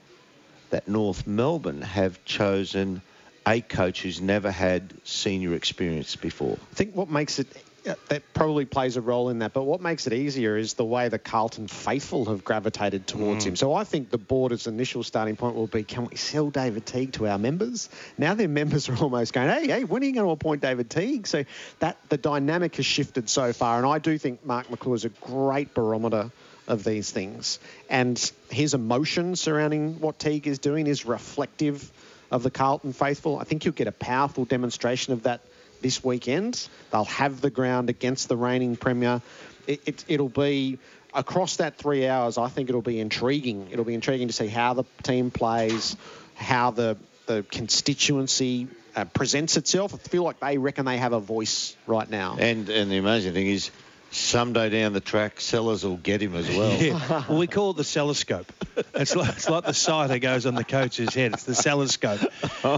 [0.69, 3.01] that North Melbourne have chosen
[3.47, 6.59] a coach who's never had senior experience before?
[6.71, 7.49] I think what makes it
[7.85, 9.53] that probably plays a role in that.
[9.53, 13.49] But what makes it easier is the way the Carlton faithful have gravitated towards Mm.
[13.49, 13.57] him.
[13.57, 17.13] So I think the board's initial starting point will be, can we sell David Teague
[17.15, 17.89] to our members?
[18.19, 20.91] Now their members are almost going, hey, hey, when are you going to appoint David
[20.91, 21.27] Teague?
[21.27, 21.45] So
[21.79, 25.11] that the dynamic has shifted so far, and I do think Mark Maclure is a
[25.11, 26.31] great barometer
[26.69, 27.59] of these things,
[27.89, 31.91] and his emotion surrounding what Teague is doing is reflective
[32.31, 33.39] of the Carlton faithful.
[33.39, 35.41] I think you'll get a powerful demonstration of that
[35.81, 36.69] this weekend.
[36.91, 39.23] They'll have the ground against the reigning premier.
[39.67, 40.79] It, it, it'll be
[41.15, 42.39] across that three hours.
[42.39, 43.69] I think it'll be intriguing.
[43.71, 45.97] It'll be intriguing to see how the team plays,
[46.35, 46.97] how the
[47.27, 48.67] the constituency
[48.97, 49.95] uh, presents itself.
[49.95, 52.37] I feel like they reckon they have a voice right now.
[52.39, 53.71] and and the amazing thing is
[54.11, 57.25] someday down the track sellers will get him as well Yeah.
[57.29, 58.47] well, we call it the celloscope.
[58.95, 61.33] It's like, it's like the sight that goes on the coach's head.
[61.35, 62.27] It's the celloscope.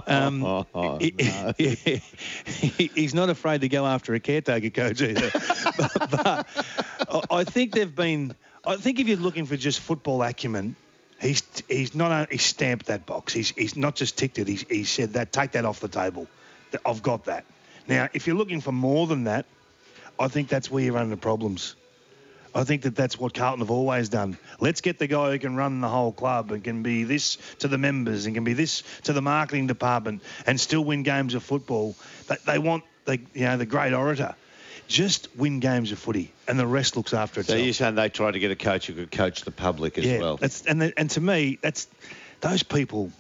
[0.09, 0.67] Um,
[1.01, 2.03] he-
[2.47, 5.31] he- he's not afraid to go after a caretaker coach either.
[5.79, 8.35] but, but I- think they've been.
[8.65, 10.77] I think if you're looking for just football acumen,
[11.21, 13.33] he's he's not he's stamped that box.
[13.33, 14.47] He's he's not just ticked it.
[14.49, 16.29] He's he said that take that off the table.
[16.87, 17.45] I've got that.
[17.89, 19.47] Now, if you're looking for more than that,
[20.19, 21.77] I think that's where you run into problems.
[22.55, 24.37] I think that that's what Carlton have always done.
[24.61, 27.69] Let's get the guy who can run the whole club and can be this to
[27.69, 31.43] the members and can be this to the marketing department and still win games of
[31.43, 31.97] football.
[32.29, 34.35] They, they want the you know the great orator.
[34.89, 37.59] Just win games of footy, and the rest looks after itself.
[37.59, 40.05] so you're saying they try to get a coach who could coach the public as
[40.05, 41.87] yeah, well That's, and the, and to me, that's
[42.41, 43.11] those people.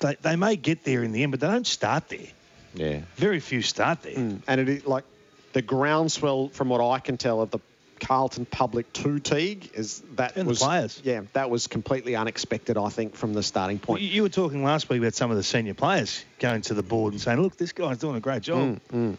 [0.00, 2.26] They, they may get there in the end, but they don't start there.
[2.74, 4.14] yeah Very few start there.
[4.14, 4.42] Mm.
[4.48, 5.04] And it is like
[5.52, 7.58] the groundswell, from what I can tell, of the
[8.00, 11.00] Carlton public to Teague is that And the was players.
[11.04, 12.76] Yeah, that was completely unexpected.
[12.76, 14.02] I think from the starting point.
[14.02, 16.82] you you were talking last week about some of the senior players going to the
[16.82, 19.16] board and saying, "Look, this guy's doing a great job." Mm, mm.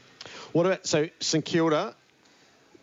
[0.51, 1.95] What about so St Kilda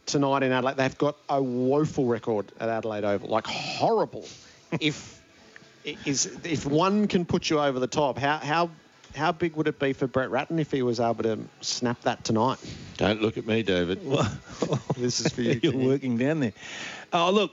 [0.07, 0.77] tonight in Adelaide?
[0.77, 4.27] They've got a woeful record at Adelaide Oval, like horrible.
[4.81, 5.21] if
[5.85, 8.71] is if one can put you over the top, how how
[9.15, 12.25] how big would it be for Brett Ratten if he was able to snap that
[12.25, 12.59] tonight?
[12.97, 14.01] don't look at me david
[14.97, 15.61] this is for you.
[15.63, 15.87] You're Kenny.
[15.87, 16.53] working down there.
[17.13, 17.53] Oh, look.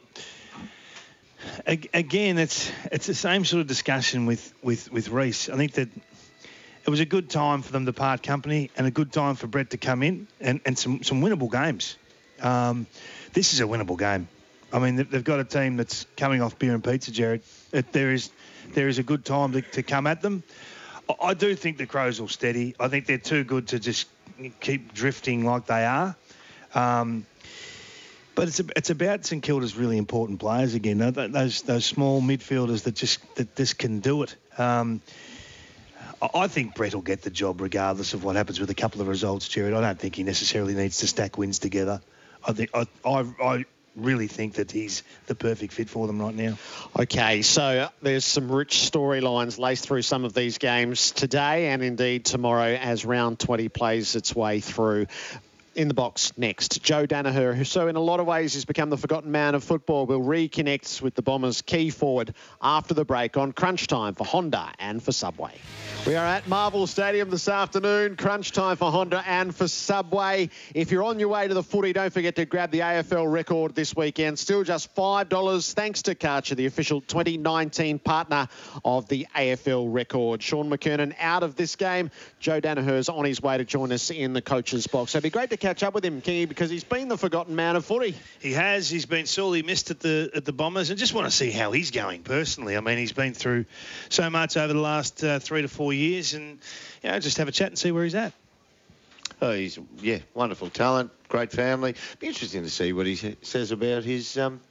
[1.68, 5.48] Again, it's it's the same sort of discussion with with with Rhyce.
[5.54, 5.90] I think that
[6.86, 9.46] it was a good time for them to part company and a good time for
[9.48, 11.98] Brett to come in and, and some some winnable games.
[12.42, 12.88] Um,
[13.34, 14.28] this is a winnable game.
[14.74, 17.42] I mean, they- they've got a team that's coming off beer and pizza, Gerard.
[17.72, 18.32] It, there is
[18.74, 20.42] there is a good time to, to come at them.
[21.22, 22.76] I, do think the Crows will steady.
[22.80, 24.08] I think they're too good to just
[24.60, 26.16] keep drifting like they are.
[26.74, 27.26] Um,
[28.34, 30.98] but it's it's about St Kilda's really important players again.
[30.98, 34.36] Tho- tho- Those those small midfielders that just that just can do it.
[34.58, 35.02] Um,
[36.22, 39.00] I- I think Brett will get the job regardless of what happens with a couple
[39.02, 39.74] of results, Gerard.
[39.74, 42.02] I don't think he necessarily needs to stack wins together.
[42.46, 43.66] I think I I, I
[43.96, 46.58] really think that he's the perfect fit for them right now.
[46.98, 52.26] Okay, so there's some rich storylines laced through some of these games today and indeed
[52.26, 55.08] tomorrow as round 20 plays its way through.
[55.76, 56.82] In the box next.
[56.84, 59.64] Joe Daniher, who so in a lot of ways has become the forgotten man of
[59.64, 64.26] football, will reconnect with the Bombers' key forward after the break on crunch time for
[64.26, 65.52] Honda and for Subway.
[66.08, 68.16] We are at Marvel Stadium this afternoon.
[68.16, 70.50] Crunch time for Honda and for Subway.
[70.74, 73.76] If you're on your way to the footy, don't forget to grab the AFL record
[73.76, 74.40] this weekend.
[74.40, 78.48] Still just $5 thanks to Karcher, the official 2019 partner
[78.86, 80.42] of the AFL record.
[80.42, 82.12] Shaun McKernan out of this game.
[82.40, 85.12] Joe Daniher's on his way to join us in the coach's box.
[85.12, 87.56] So it'd be great to catch up with him, Kingy, because he's been the forgotten
[87.56, 88.14] man of footy.
[88.40, 88.88] He has.
[88.88, 91.72] He's been sorely missed at the at the Bombers, and just want to see how
[91.72, 92.78] he's going personally.
[92.78, 93.66] I mean, he's been through
[94.10, 96.60] so much over the last uh, three to four years, and
[97.02, 98.32] you know, just have a chat and see where he's at.
[99.42, 101.96] Oh, he's yeah, wonderful talent, great family.
[102.20, 104.62] Be interesting to see what he says about his um,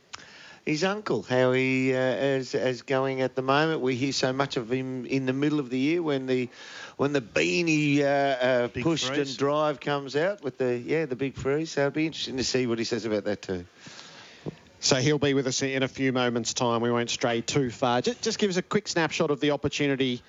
[0.66, 3.80] his uncle, how he uh, is, is going at the moment.
[3.80, 6.48] We hear so much of him in the middle of the year when the
[6.96, 9.30] when the beanie uh, uh, pushed freeze.
[9.30, 11.72] and drive comes out with the yeah the big freeze.
[11.72, 13.66] So it'll be interesting to see what he says about that too.
[14.80, 16.82] So he'll be with us in a few moments' time.
[16.82, 18.02] We won't stray too far.
[18.02, 20.20] Just, just give us a quick snapshot of the opportunity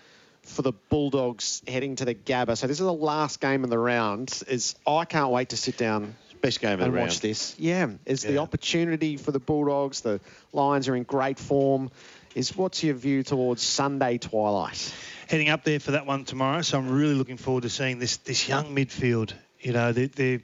[0.43, 2.57] for the Bulldogs heading to the Gabba.
[2.57, 4.43] So this is the last game of the round.
[4.47, 6.15] Is I can't wait to sit down.
[6.41, 7.07] Best game of the and round.
[7.07, 7.55] watch this.
[7.57, 10.01] Yeah, is the opportunity for the Bulldogs.
[10.01, 10.19] The
[10.53, 11.91] Lions are in great form.
[12.35, 14.93] Is what's your view towards Sunday twilight?
[15.27, 16.61] heading up there for that one tomorrow.
[16.61, 19.33] So I'm really looking forward to seeing this this young midfield.
[19.59, 20.41] You know, they, they're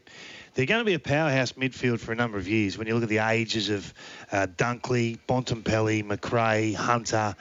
[0.54, 2.78] they're going to be a powerhouse midfield for a number of years.
[2.78, 3.94] When you look at the ages of
[4.32, 7.36] uh, Dunkley, Bontempelli, McRae, Hunter,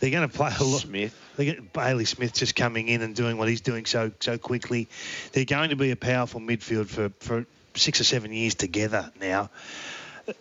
[0.00, 0.80] they're going to play a lot.
[0.80, 1.14] Smith.
[1.36, 4.88] They get Bailey Smith just coming in and doing what he's doing so so quickly.
[5.32, 7.46] They're going to be a powerful midfield for for
[7.76, 9.50] six or seven years together now.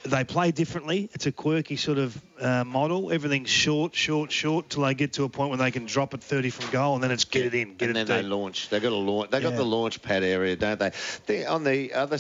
[0.04, 1.10] They play differently.
[1.14, 3.12] It's a quirky sort of uh, model.
[3.12, 6.24] Everything's short, short, short till they get to a point where they can drop it
[6.24, 8.70] 30 from goal, and then it's get it in, get and it then they launch.
[8.70, 9.30] They got a launch.
[9.30, 9.58] They got Yeah.
[9.58, 10.92] the launch pad area, don't they?
[11.28, 12.18] they on the other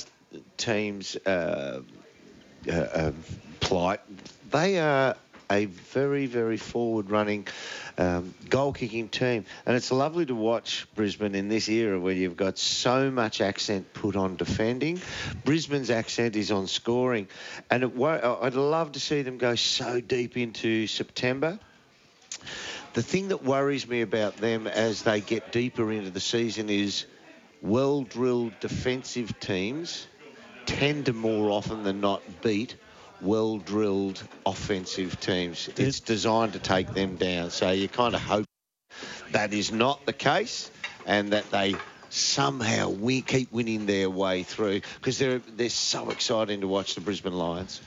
[0.58, 1.82] teams' uh,
[2.68, 3.12] uh, uh,
[3.62, 4.02] plight,
[4.52, 5.16] they are
[5.52, 7.48] a very, very forward-running.
[7.98, 12.58] Um, goal-kicking team, and it's lovely to watch Brisbane in this era where you've got
[12.58, 15.00] so much accent put on defending.
[15.46, 17.30] Brisbane's accent is on scoring,
[17.72, 21.58] and it, I'd love to see them go so deep into September.
[22.96, 27.06] The thing that worries me about them as they get deeper into the season is
[27.62, 30.06] well drilled defensive teams
[30.66, 32.76] tend to more often than not beat
[33.22, 35.70] well drilled offensive teams.
[35.78, 37.50] It's designed to take them down.
[37.52, 38.46] So you kind of hope
[39.32, 40.70] that is not the case
[41.06, 41.76] and that they
[42.10, 47.02] somehow we keep winning their way through because they're they're so exciting to watch the
[47.02, 47.82] Brisbane Lions.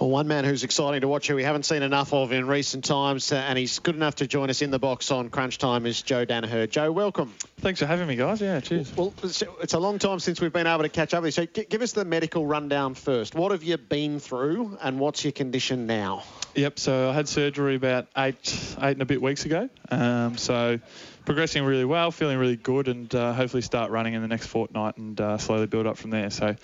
[0.00, 2.84] Well, one man who's exciting to watch who we haven't seen enough of in recent
[2.84, 5.86] times, uh, and he's good enough to join us in the box on Crunch Time,
[5.86, 6.68] is Joe Daniher.
[6.68, 7.32] Joe, welcome.
[7.58, 8.40] Thanks for having me, guys.
[8.40, 8.94] Yeah, cheers.
[8.96, 11.44] Well, it's a long time since we've been able to catch up with you.
[11.44, 13.34] So gi- give us the medical rundown first.
[13.34, 16.24] What have you been through, and what's your condition now?
[16.54, 16.78] Yep.
[16.78, 19.68] So I had surgery about eight, eight and a bit weeks ago.
[19.90, 20.80] Um, so
[21.24, 24.96] progressing really well, feeling really good, and uh, hopefully start running in the next fortnight
[24.96, 26.30] and uh, slowly build up from there.
[26.30, 26.56] So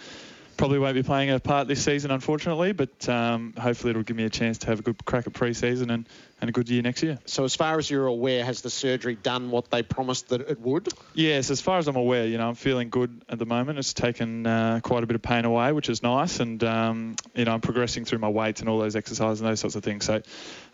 [0.58, 4.24] probably won't be playing a part this season, unfortunately, but um, hopefully it'll give me
[4.24, 6.06] a chance to have a good crack at pre-season and,
[6.40, 7.18] and a good year next year.
[7.24, 10.60] So, as far as you're aware, has the surgery done what they promised that it
[10.60, 10.88] would?
[11.14, 13.78] Yes, as far as I'm aware, you know, I'm feeling good at the moment.
[13.78, 17.44] It's taken uh, quite a bit of pain away, which is nice, and um, you
[17.44, 20.04] know, I'm progressing through my weights and all those exercises and those sorts of things.
[20.04, 20.22] So,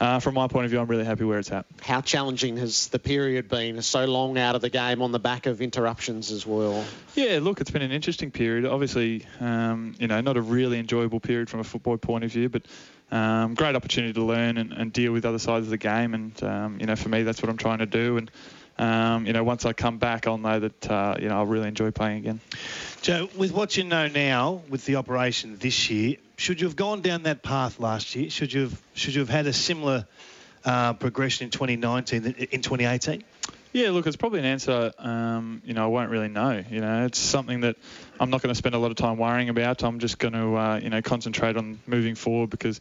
[0.00, 1.66] uh, from my point of view, I'm really happy where it's at.
[1.80, 3.80] How challenging has the period been?
[3.82, 6.84] So long out of the game on the back of interruptions as well.
[7.14, 8.66] Yeah, look, it's been an interesting period.
[8.66, 12.48] Obviously, um, you know, not a really enjoyable period from a football point of view,
[12.48, 12.62] but
[13.14, 16.14] um, great opportunity to learn and, and deal with other sides of the game.
[16.14, 18.16] And um, you know, for me, that's what I'm trying to do.
[18.16, 18.30] And
[18.76, 21.68] um, you know, once I come back, I'll know that uh, you know I'll really
[21.68, 22.40] enjoy playing again.
[23.02, 27.02] Joe, with what you know now, with the operation this year, should you have gone
[27.02, 28.30] down that path last year?
[28.30, 30.06] Should you have should you have had a similar
[30.64, 33.22] uh, progression in 2019 in 2018?
[33.74, 34.92] Yeah, look, it's probably an answer.
[34.98, 36.62] Um, you know, I won't really know.
[36.70, 37.74] You know, it's something that
[38.20, 39.82] I'm not going to spend a lot of time worrying about.
[39.82, 42.78] I'm just going to, uh, you know, concentrate on moving forward because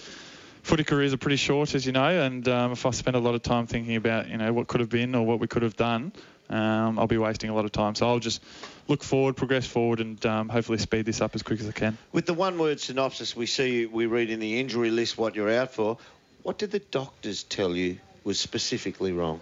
[0.62, 2.22] footy careers are pretty short, as you know.
[2.22, 4.82] And um, if I spend a lot of time thinking about, you know, what could
[4.82, 6.14] have been or what we could have done,
[6.52, 7.96] um, I'll be wasting a lot of time.
[7.96, 8.44] So I'll just
[8.88, 11.98] look forward, progress forward, and um, hopefully speed this up as quick as I can.
[12.12, 15.50] With the one word synopsis, we see we read in the injury list what you're
[15.50, 15.98] out for.
[16.44, 19.42] What did the doctors tell you was specifically wrong?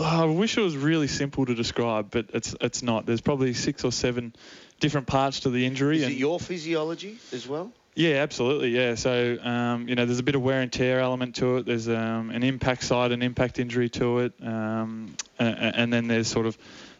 [0.00, 3.06] I wish it was really simple to describe, but it's it's not.
[3.06, 4.34] There's probably six or seven
[4.80, 5.98] different parts to the injury.
[5.98, 7.72] Is and it your physiology as well?
[7.94, 8.70] Yeah, absolutely.
[8.70, 8.94] Yeah.
[8.94, 11.66] So, um, you know, there's a bit of wear and tear element to it.
[11.66, 16.28] There's um, an impact side, an impact injury to it, um, and, and then there's
[16.28, 16.56] sort of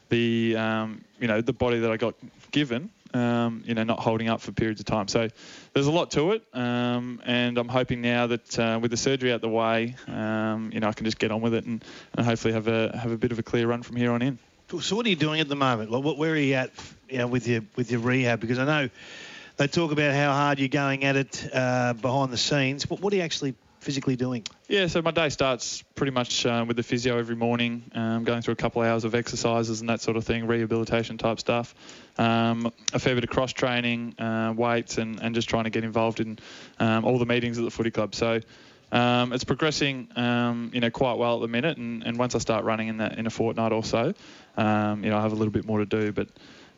[0.08, 2.14] the, um, you know, the body that I got
[2.50, 5.08] given um, you know, not holding up for periods of time.
[5.08, 5.28] So
[5.78, 9.32] there's a lot to it, um, and I'm hoping now that uh, with the surgery
[9.32, 11.84] out the way, um, you know, I can just get on with it and,
[12.16, 14.40] and hopefully have a have a bit of a clear run from here on in.
[14.80, 15.92] So what are you doing at the moment?
[15.92, 16.72] Like, what, where are you at,
[17.08, 18.40] you know, with your with your rehab?
[18.40, 18.90] Because I know
[19.56, 22.84] they talk about how hard you're going at it uh, behind the scenes.
[22.84, 24.44] But what are you actually physically doing?
[24.68, 28.42] Yeah, so my day starts pretty much uh, with the physio every morning, um, going
[28.42, 31.74] through a couple of hours of exercises and that sort of thing, rehabilitation type stuff.
[32.18, 35.84] Um, a fair bit of cross training, uh, weights, and, and just trying to get
[35.84, 36.38] involved in
[36.78, 38.14] um, all the meetings at the footy club.
[38.14, 38.40] So
[38.90, 41.78] um, it's progressing, um, you know, quite well at the minute.
[41.78, 44.14] And, and once I start running in that in a fortnight or so,
[44.56, 46.12] um, you know, I have a little bit more to do.
[46.12, 46.28] But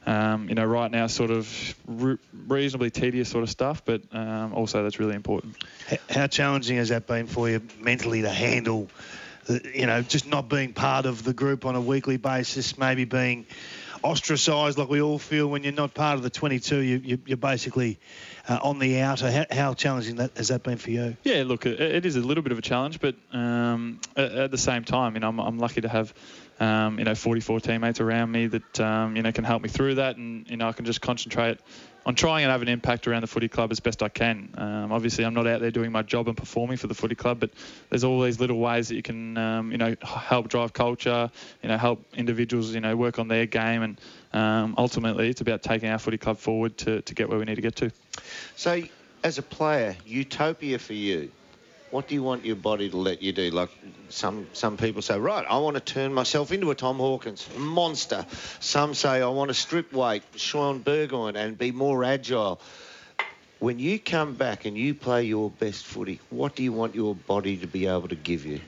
[0.06, 4.54] um, you know, right now, sort of re- reasonably tedious sort of stuff, but um,
[4.54, 5.56] also that's really important.
[6.08, 8.88] How challenging has that been for you mentally to handle,
[9.74, 13.46] you know, just not being part of the group on a weekly basis, maybe being
[14.02, 16.78] ostracised like we all feel when you're not part of the 22.
[16.78, 17.98] You, you, are basically
[18.48, 19.30] uh, on the outer.
[19.30, 21.16] How, how, challenging that has that been for you?
[21.24, 24.50] Yeah, look, it, it is a little bit of a challenge, but um, at, at,
[24.50, 26.14] the same time, you know, I'm, I'm lucky to have
[26.60, 29.96] um, you know, 44 teammates around me that, um, you know, can help me through
[29.96, 30.16] that.
[30.16, 31.58] And, you know, I can just concentrate
[32.04, 34.50] on trying and have an impact around the footy club as best I can.
[34.56, 37.40] Um, obviously, I'm not out there doing my job and performing for the footy club,
[37.40, 37.50] but
[37.88, 41.30] there's all these little ways that you can, um, you know, help drive culture,
[41.62, 43.82] you know, help individuals, you know, work on their game.
[43.82, 44.00] And
[44.32, 47.56] um, ultimately, it's about taking our footy club forward to, to get where we need
[47.56, 47.90] to get to.
[48.56, 48.82] So,
[49.24, 51.30] as a player, utopia for you
[51.90, 53.50] what do you want your body to let you do?
[53.50, 53.70] Like
[54.08, 58.24] some some people say, right, I want to turn myself into a Tom Hawkins monster.
[58.60, 62.60] Some say I want to strip weight, Shaun Burgoyne, and be more agile.
[63.58, 67.14] When you come back and you play your best footy, what do you want your
[67.14, 68.60] body to be able to give you?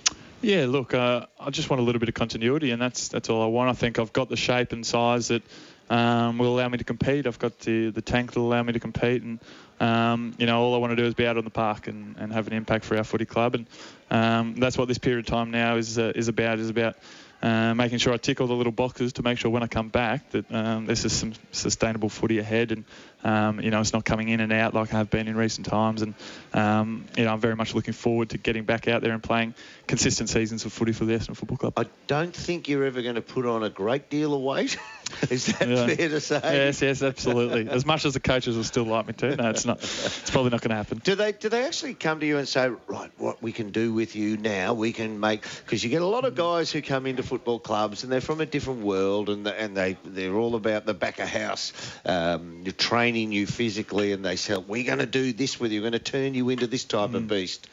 [0.43, 3.43] Yeah, look, uh, I just want a little bit of continuity, and that's that's all
[3.43, 3.71] I want.
[3.71, 5.43] I think I've got the shape and size that
[5.89, 7.27] um, will allow me to compete.
[7.27, 9.41] I've got the the tank that will allow me to compete, and
[9.81, 12.17] um, you know, all I want to do is be out on the park and,
[12.19, 13.67] and have an impact for our footy club, and
[14.11, 16.59] um, that's what this period of time now is uh, is about.
[16.59, 16.97] Is about
[17.43, 19.89] uh, making sure I tick all the little boxes to make sure when I come
[19.89, 22.85] back that um, this is some sustainable footy ahead, and
[23.25, 25.67] um, you know it's not coming in and out like I have been in recent
[25.67, 26.03] times.
[26.03, 26.15] And
[26.53, 29.55] um, you know I'm very much looking forward to getting back out there and playing
[29.87, 31.73] consistent seasons of footy for the Essendon Football Club.
[31.77, 34.79] I don't think you're ever going to put on a great deal of weight.
[35.31, 35.87] is that yeah.
[35.87, 36.41] fair to say?
[36.43, 37.69] Yes, yes, absolutely.
[37.69, 39.83] as much as the coaches will still like me to, no, it's not.
[39.83, 41.01] It's probably not going to happen.
[41.05, 43.93] Do they do they actually come to you and say, right, what we can do
[43.93, 47.07] with you now, we can make because you get a lot of guys who come
[47.07, 50.55] into football clubs and they're from a different world and the, and they they're all
[50.55, 51.73] about the back of house,
[52.07, 55.91] um, training you physically, and they say we're going to do this with you, we're
[55.91, 57.17] going to turn you into this type mm.
[57.17, 57.69] of beast.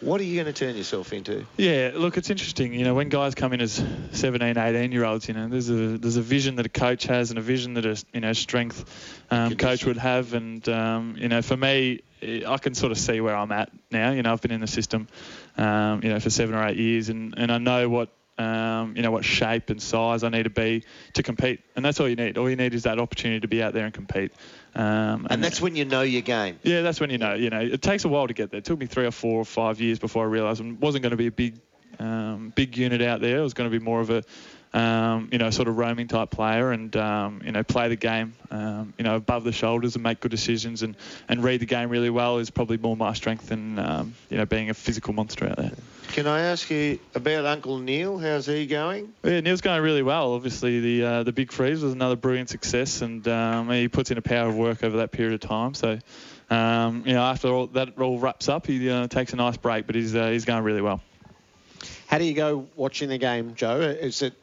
[0.00, 1.44] What are you going to turn yourself into?
[1.58, 2.72] Yeah, look, it's interesting.
[2.72, 5.98] You know, when guys come in as 17, 18 year olds, you know, there's a
[5.98, 9.22] there's a vision that a coach has and a vision that a you know strength
[9.30, 13.20] um, coach would have, and um, you know, for me, I can sort of see
[13.20, 14.12] where I'm at now.
[14.12, 15.06] You know, I've been in the system,
[15.58, 18.08] um, you know, for seven or eight years, and, and I know what
[18.40, 21.60] um, you know, what shape and size I need to be to compete.
[21.76, 22.38] And that's all you need.
[22.38, 24.32] All you need is that opportunity to be out there and compete.
[24.74, 26.58] Um, and, and, that's when you know your game.
[26.62, 27.34] Yeah, that's when you know.
[27.34, 28.58] You know, it takes a while to get there.
[28.58, 31.10] It took me three or four or five years before I realised I wasn't going
[31.10, 31.54] to be a big,
[31.98, 33.38] um, big unit out there.
[33.38, 34.22] It was going to be more of a,
[34.72, 38.34] um, you know, sort of roaming type player and, um, you know, play the game,
[38.52, 40.96] um, you know, above the shoulders and make good decisions and,
[41.28, 44.46] and read the game really well is probably more my strength than, um, you know,
[44.46, 45.72] being a physical monster out there.
[46.12, 48.18] Can I ask you about Uncle Neil?
[48.18, 49.12] How's he going?
[49.22, 50.32] Yeah, Neil's going really well.
[50.34, 54.18] Obviously, the uh, the big freeze was another brilliant success, and um, he puts in
[54.18, 55.74] a power of work over that period of time.
[55.74, 56.00] So,
[56.50, 59.86] um, you know, after all that all wraps up, he uh, takes a nice break,
[59.86, 61.00] but he's uh, he's going really well.
[62.08, 63.80] How do you go watching the game, Joe?
[63.80, 64.34] Is it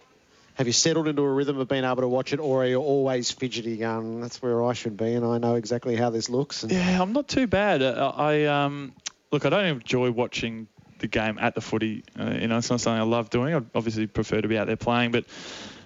[0.54, 2.78] have you settled into a rhythm of being able to watch it, or are you
[2.78, 6.64] always fidgety going, that's where I should be, and I know exactly how this looks?
[6.64, 6.72] And...
[6.72, 7.84] Yeah, I'm not too bad.
[7.84, 8.94] Uh, I um,
[9.32, 10.68] look, I don't enjoy watching
[11.00, 12.04] the game at the footy.
[12.20, 13.54] Uh, you know, it's not something I love doing.
[13.54, 15.26] I obviously prefer to be out there playing, but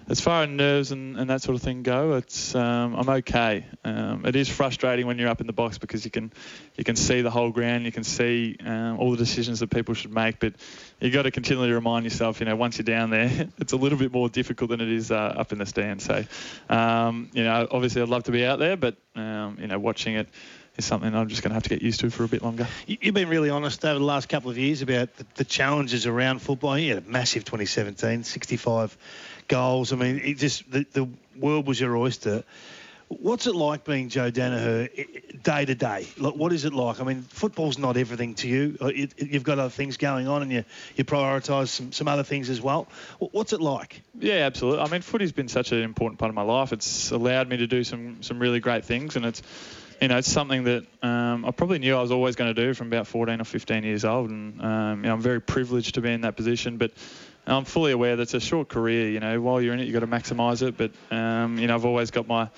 [0.08, 3.64] as far as nerves and, and that sort of thing go, it's um, I'm okay.
[3.84, 6.32] Um, it is frustrating when you're up in the box because you can
[6.76, 9.94] you can see the whole ground, you can see um, all the decisions that people
[9.94, 10.54] should make, but
[11.00, 13.98] you've got to continually remind yourself, you know, once you're down there, it's a little
[13.98, 16.02] bit more difficult than it is uh, up in the stand.
[16.02, 16.24] So,
[16.68, 20.14] um, you know, obviously I'd love to be out there, but um, you know, watching
[20.14, 20.28] it
[20.76, 22.66] is something I'm just going to have to get used to for a bit longer.
[22.86, 26.40] You've been really honest over the last couple of years about the, the challenges around
[26.40, 26.78] football.
[26.78, 28.96] You had a massive 2017, 65
[29.48, 29.92] goals.
[29.92, 31.08] I mean, it just the, the
[31.38, 32.44] world was your oyster.
[33.08, 34.88] What's it like being Joe Daniher
[35.42, 36.06] day to day?
[36.16, 36.98] Like, what is it like?
[36.98, 38.78] I mean, football's not everything to you.
[38.80, 40.64] Uh, It, it- you've got other things going on, and you
[40.96, 42.88] you prioritise some, some other things as well.
[43.18, 44.00] What's it like?
[44.18, 44.80] Yeah, absolutely.
[44.82, 46.72] I mean, footy's been such an important part of my life.
[46.72, 49.42] It's allowed me to do some some really great things, and it's
[50.02, 52.74] you know it's something that um, I probably knew I was always going to do
[52.74, 56.00] from about 14 or 15 years old, and um, you know, I'm very privileged to
[56.00, 56.92] be in that position, but.
[57.44, 59.10] I'm fully aware that it's a short career.
[59.10, 60.76] You know, while you're in it, you've got to maximise it.
[60.76, 62.48] But um, you know, I've always got my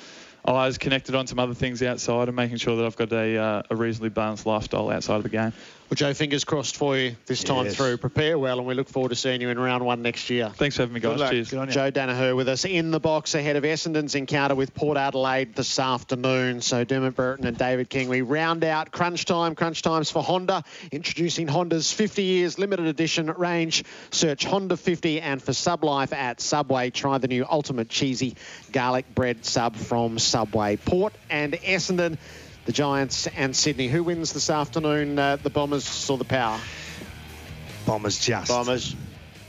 [0.46, 3.62] eyes connected on some other things outside, and making sure that I've got a, uh,
[3.70, 5.52] a reasonably balanced lifestyle outside of the game.
[5.94, 7.76] Well, Joe, fingers crossed for you this time Yes.
[7.76, 7.98] through.
[7.98, 10.50] Prepare well, and we look forward to seeing you in round one next year.
[10.56, 11.12] Thanks for having me, guys.
[11.12, 11.30] Good luck.
[11.30, 11.50] Cheers.
[11.72, 15.78] Joe Daniher with us in the box ahead of Essendon's encounter with Port Adelaide this
[15.78, 16.62] afternoon.
[16.62, 19.54] So Dermott Brereton and David King, we round out crunch time.
[19.54, 23.84] Crunch times for Honda, introducing Honda's 50 years limited edition range.
[24.10, 26.90] Search Honda 50 and for Sublife at Subway.
[26.90, 28.34] Try the new ultimate cheesy
[28.72, 30.74] garlic bread sub from Subway.
[30.74, 32.18] Port and Essendon.
[32.64, 33.88] The Giants and Sydney.
[33.88, 35.18] Who wins this afternoon?
[35.18, 36.58] Uh, the Bombers or the Power?
[37.86, 38.48] Bombers just.
[38.48, 38.96] Bombers.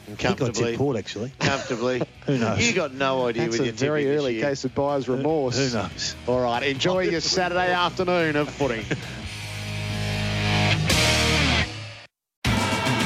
[0.05, 0.77] He got Comfortably.
[0.77, 1.31] Port, actually.
[1.39, 2.01] Comfortably.
[2.27, 2.65] Who knows?
[2.65, 5.57] You got no idea That's with a your very early case of buyer's remorse.
[5.57, 6.15] Who knows?
[6.27, 8.85] All right, enjoy your Saturday afternoon of footy.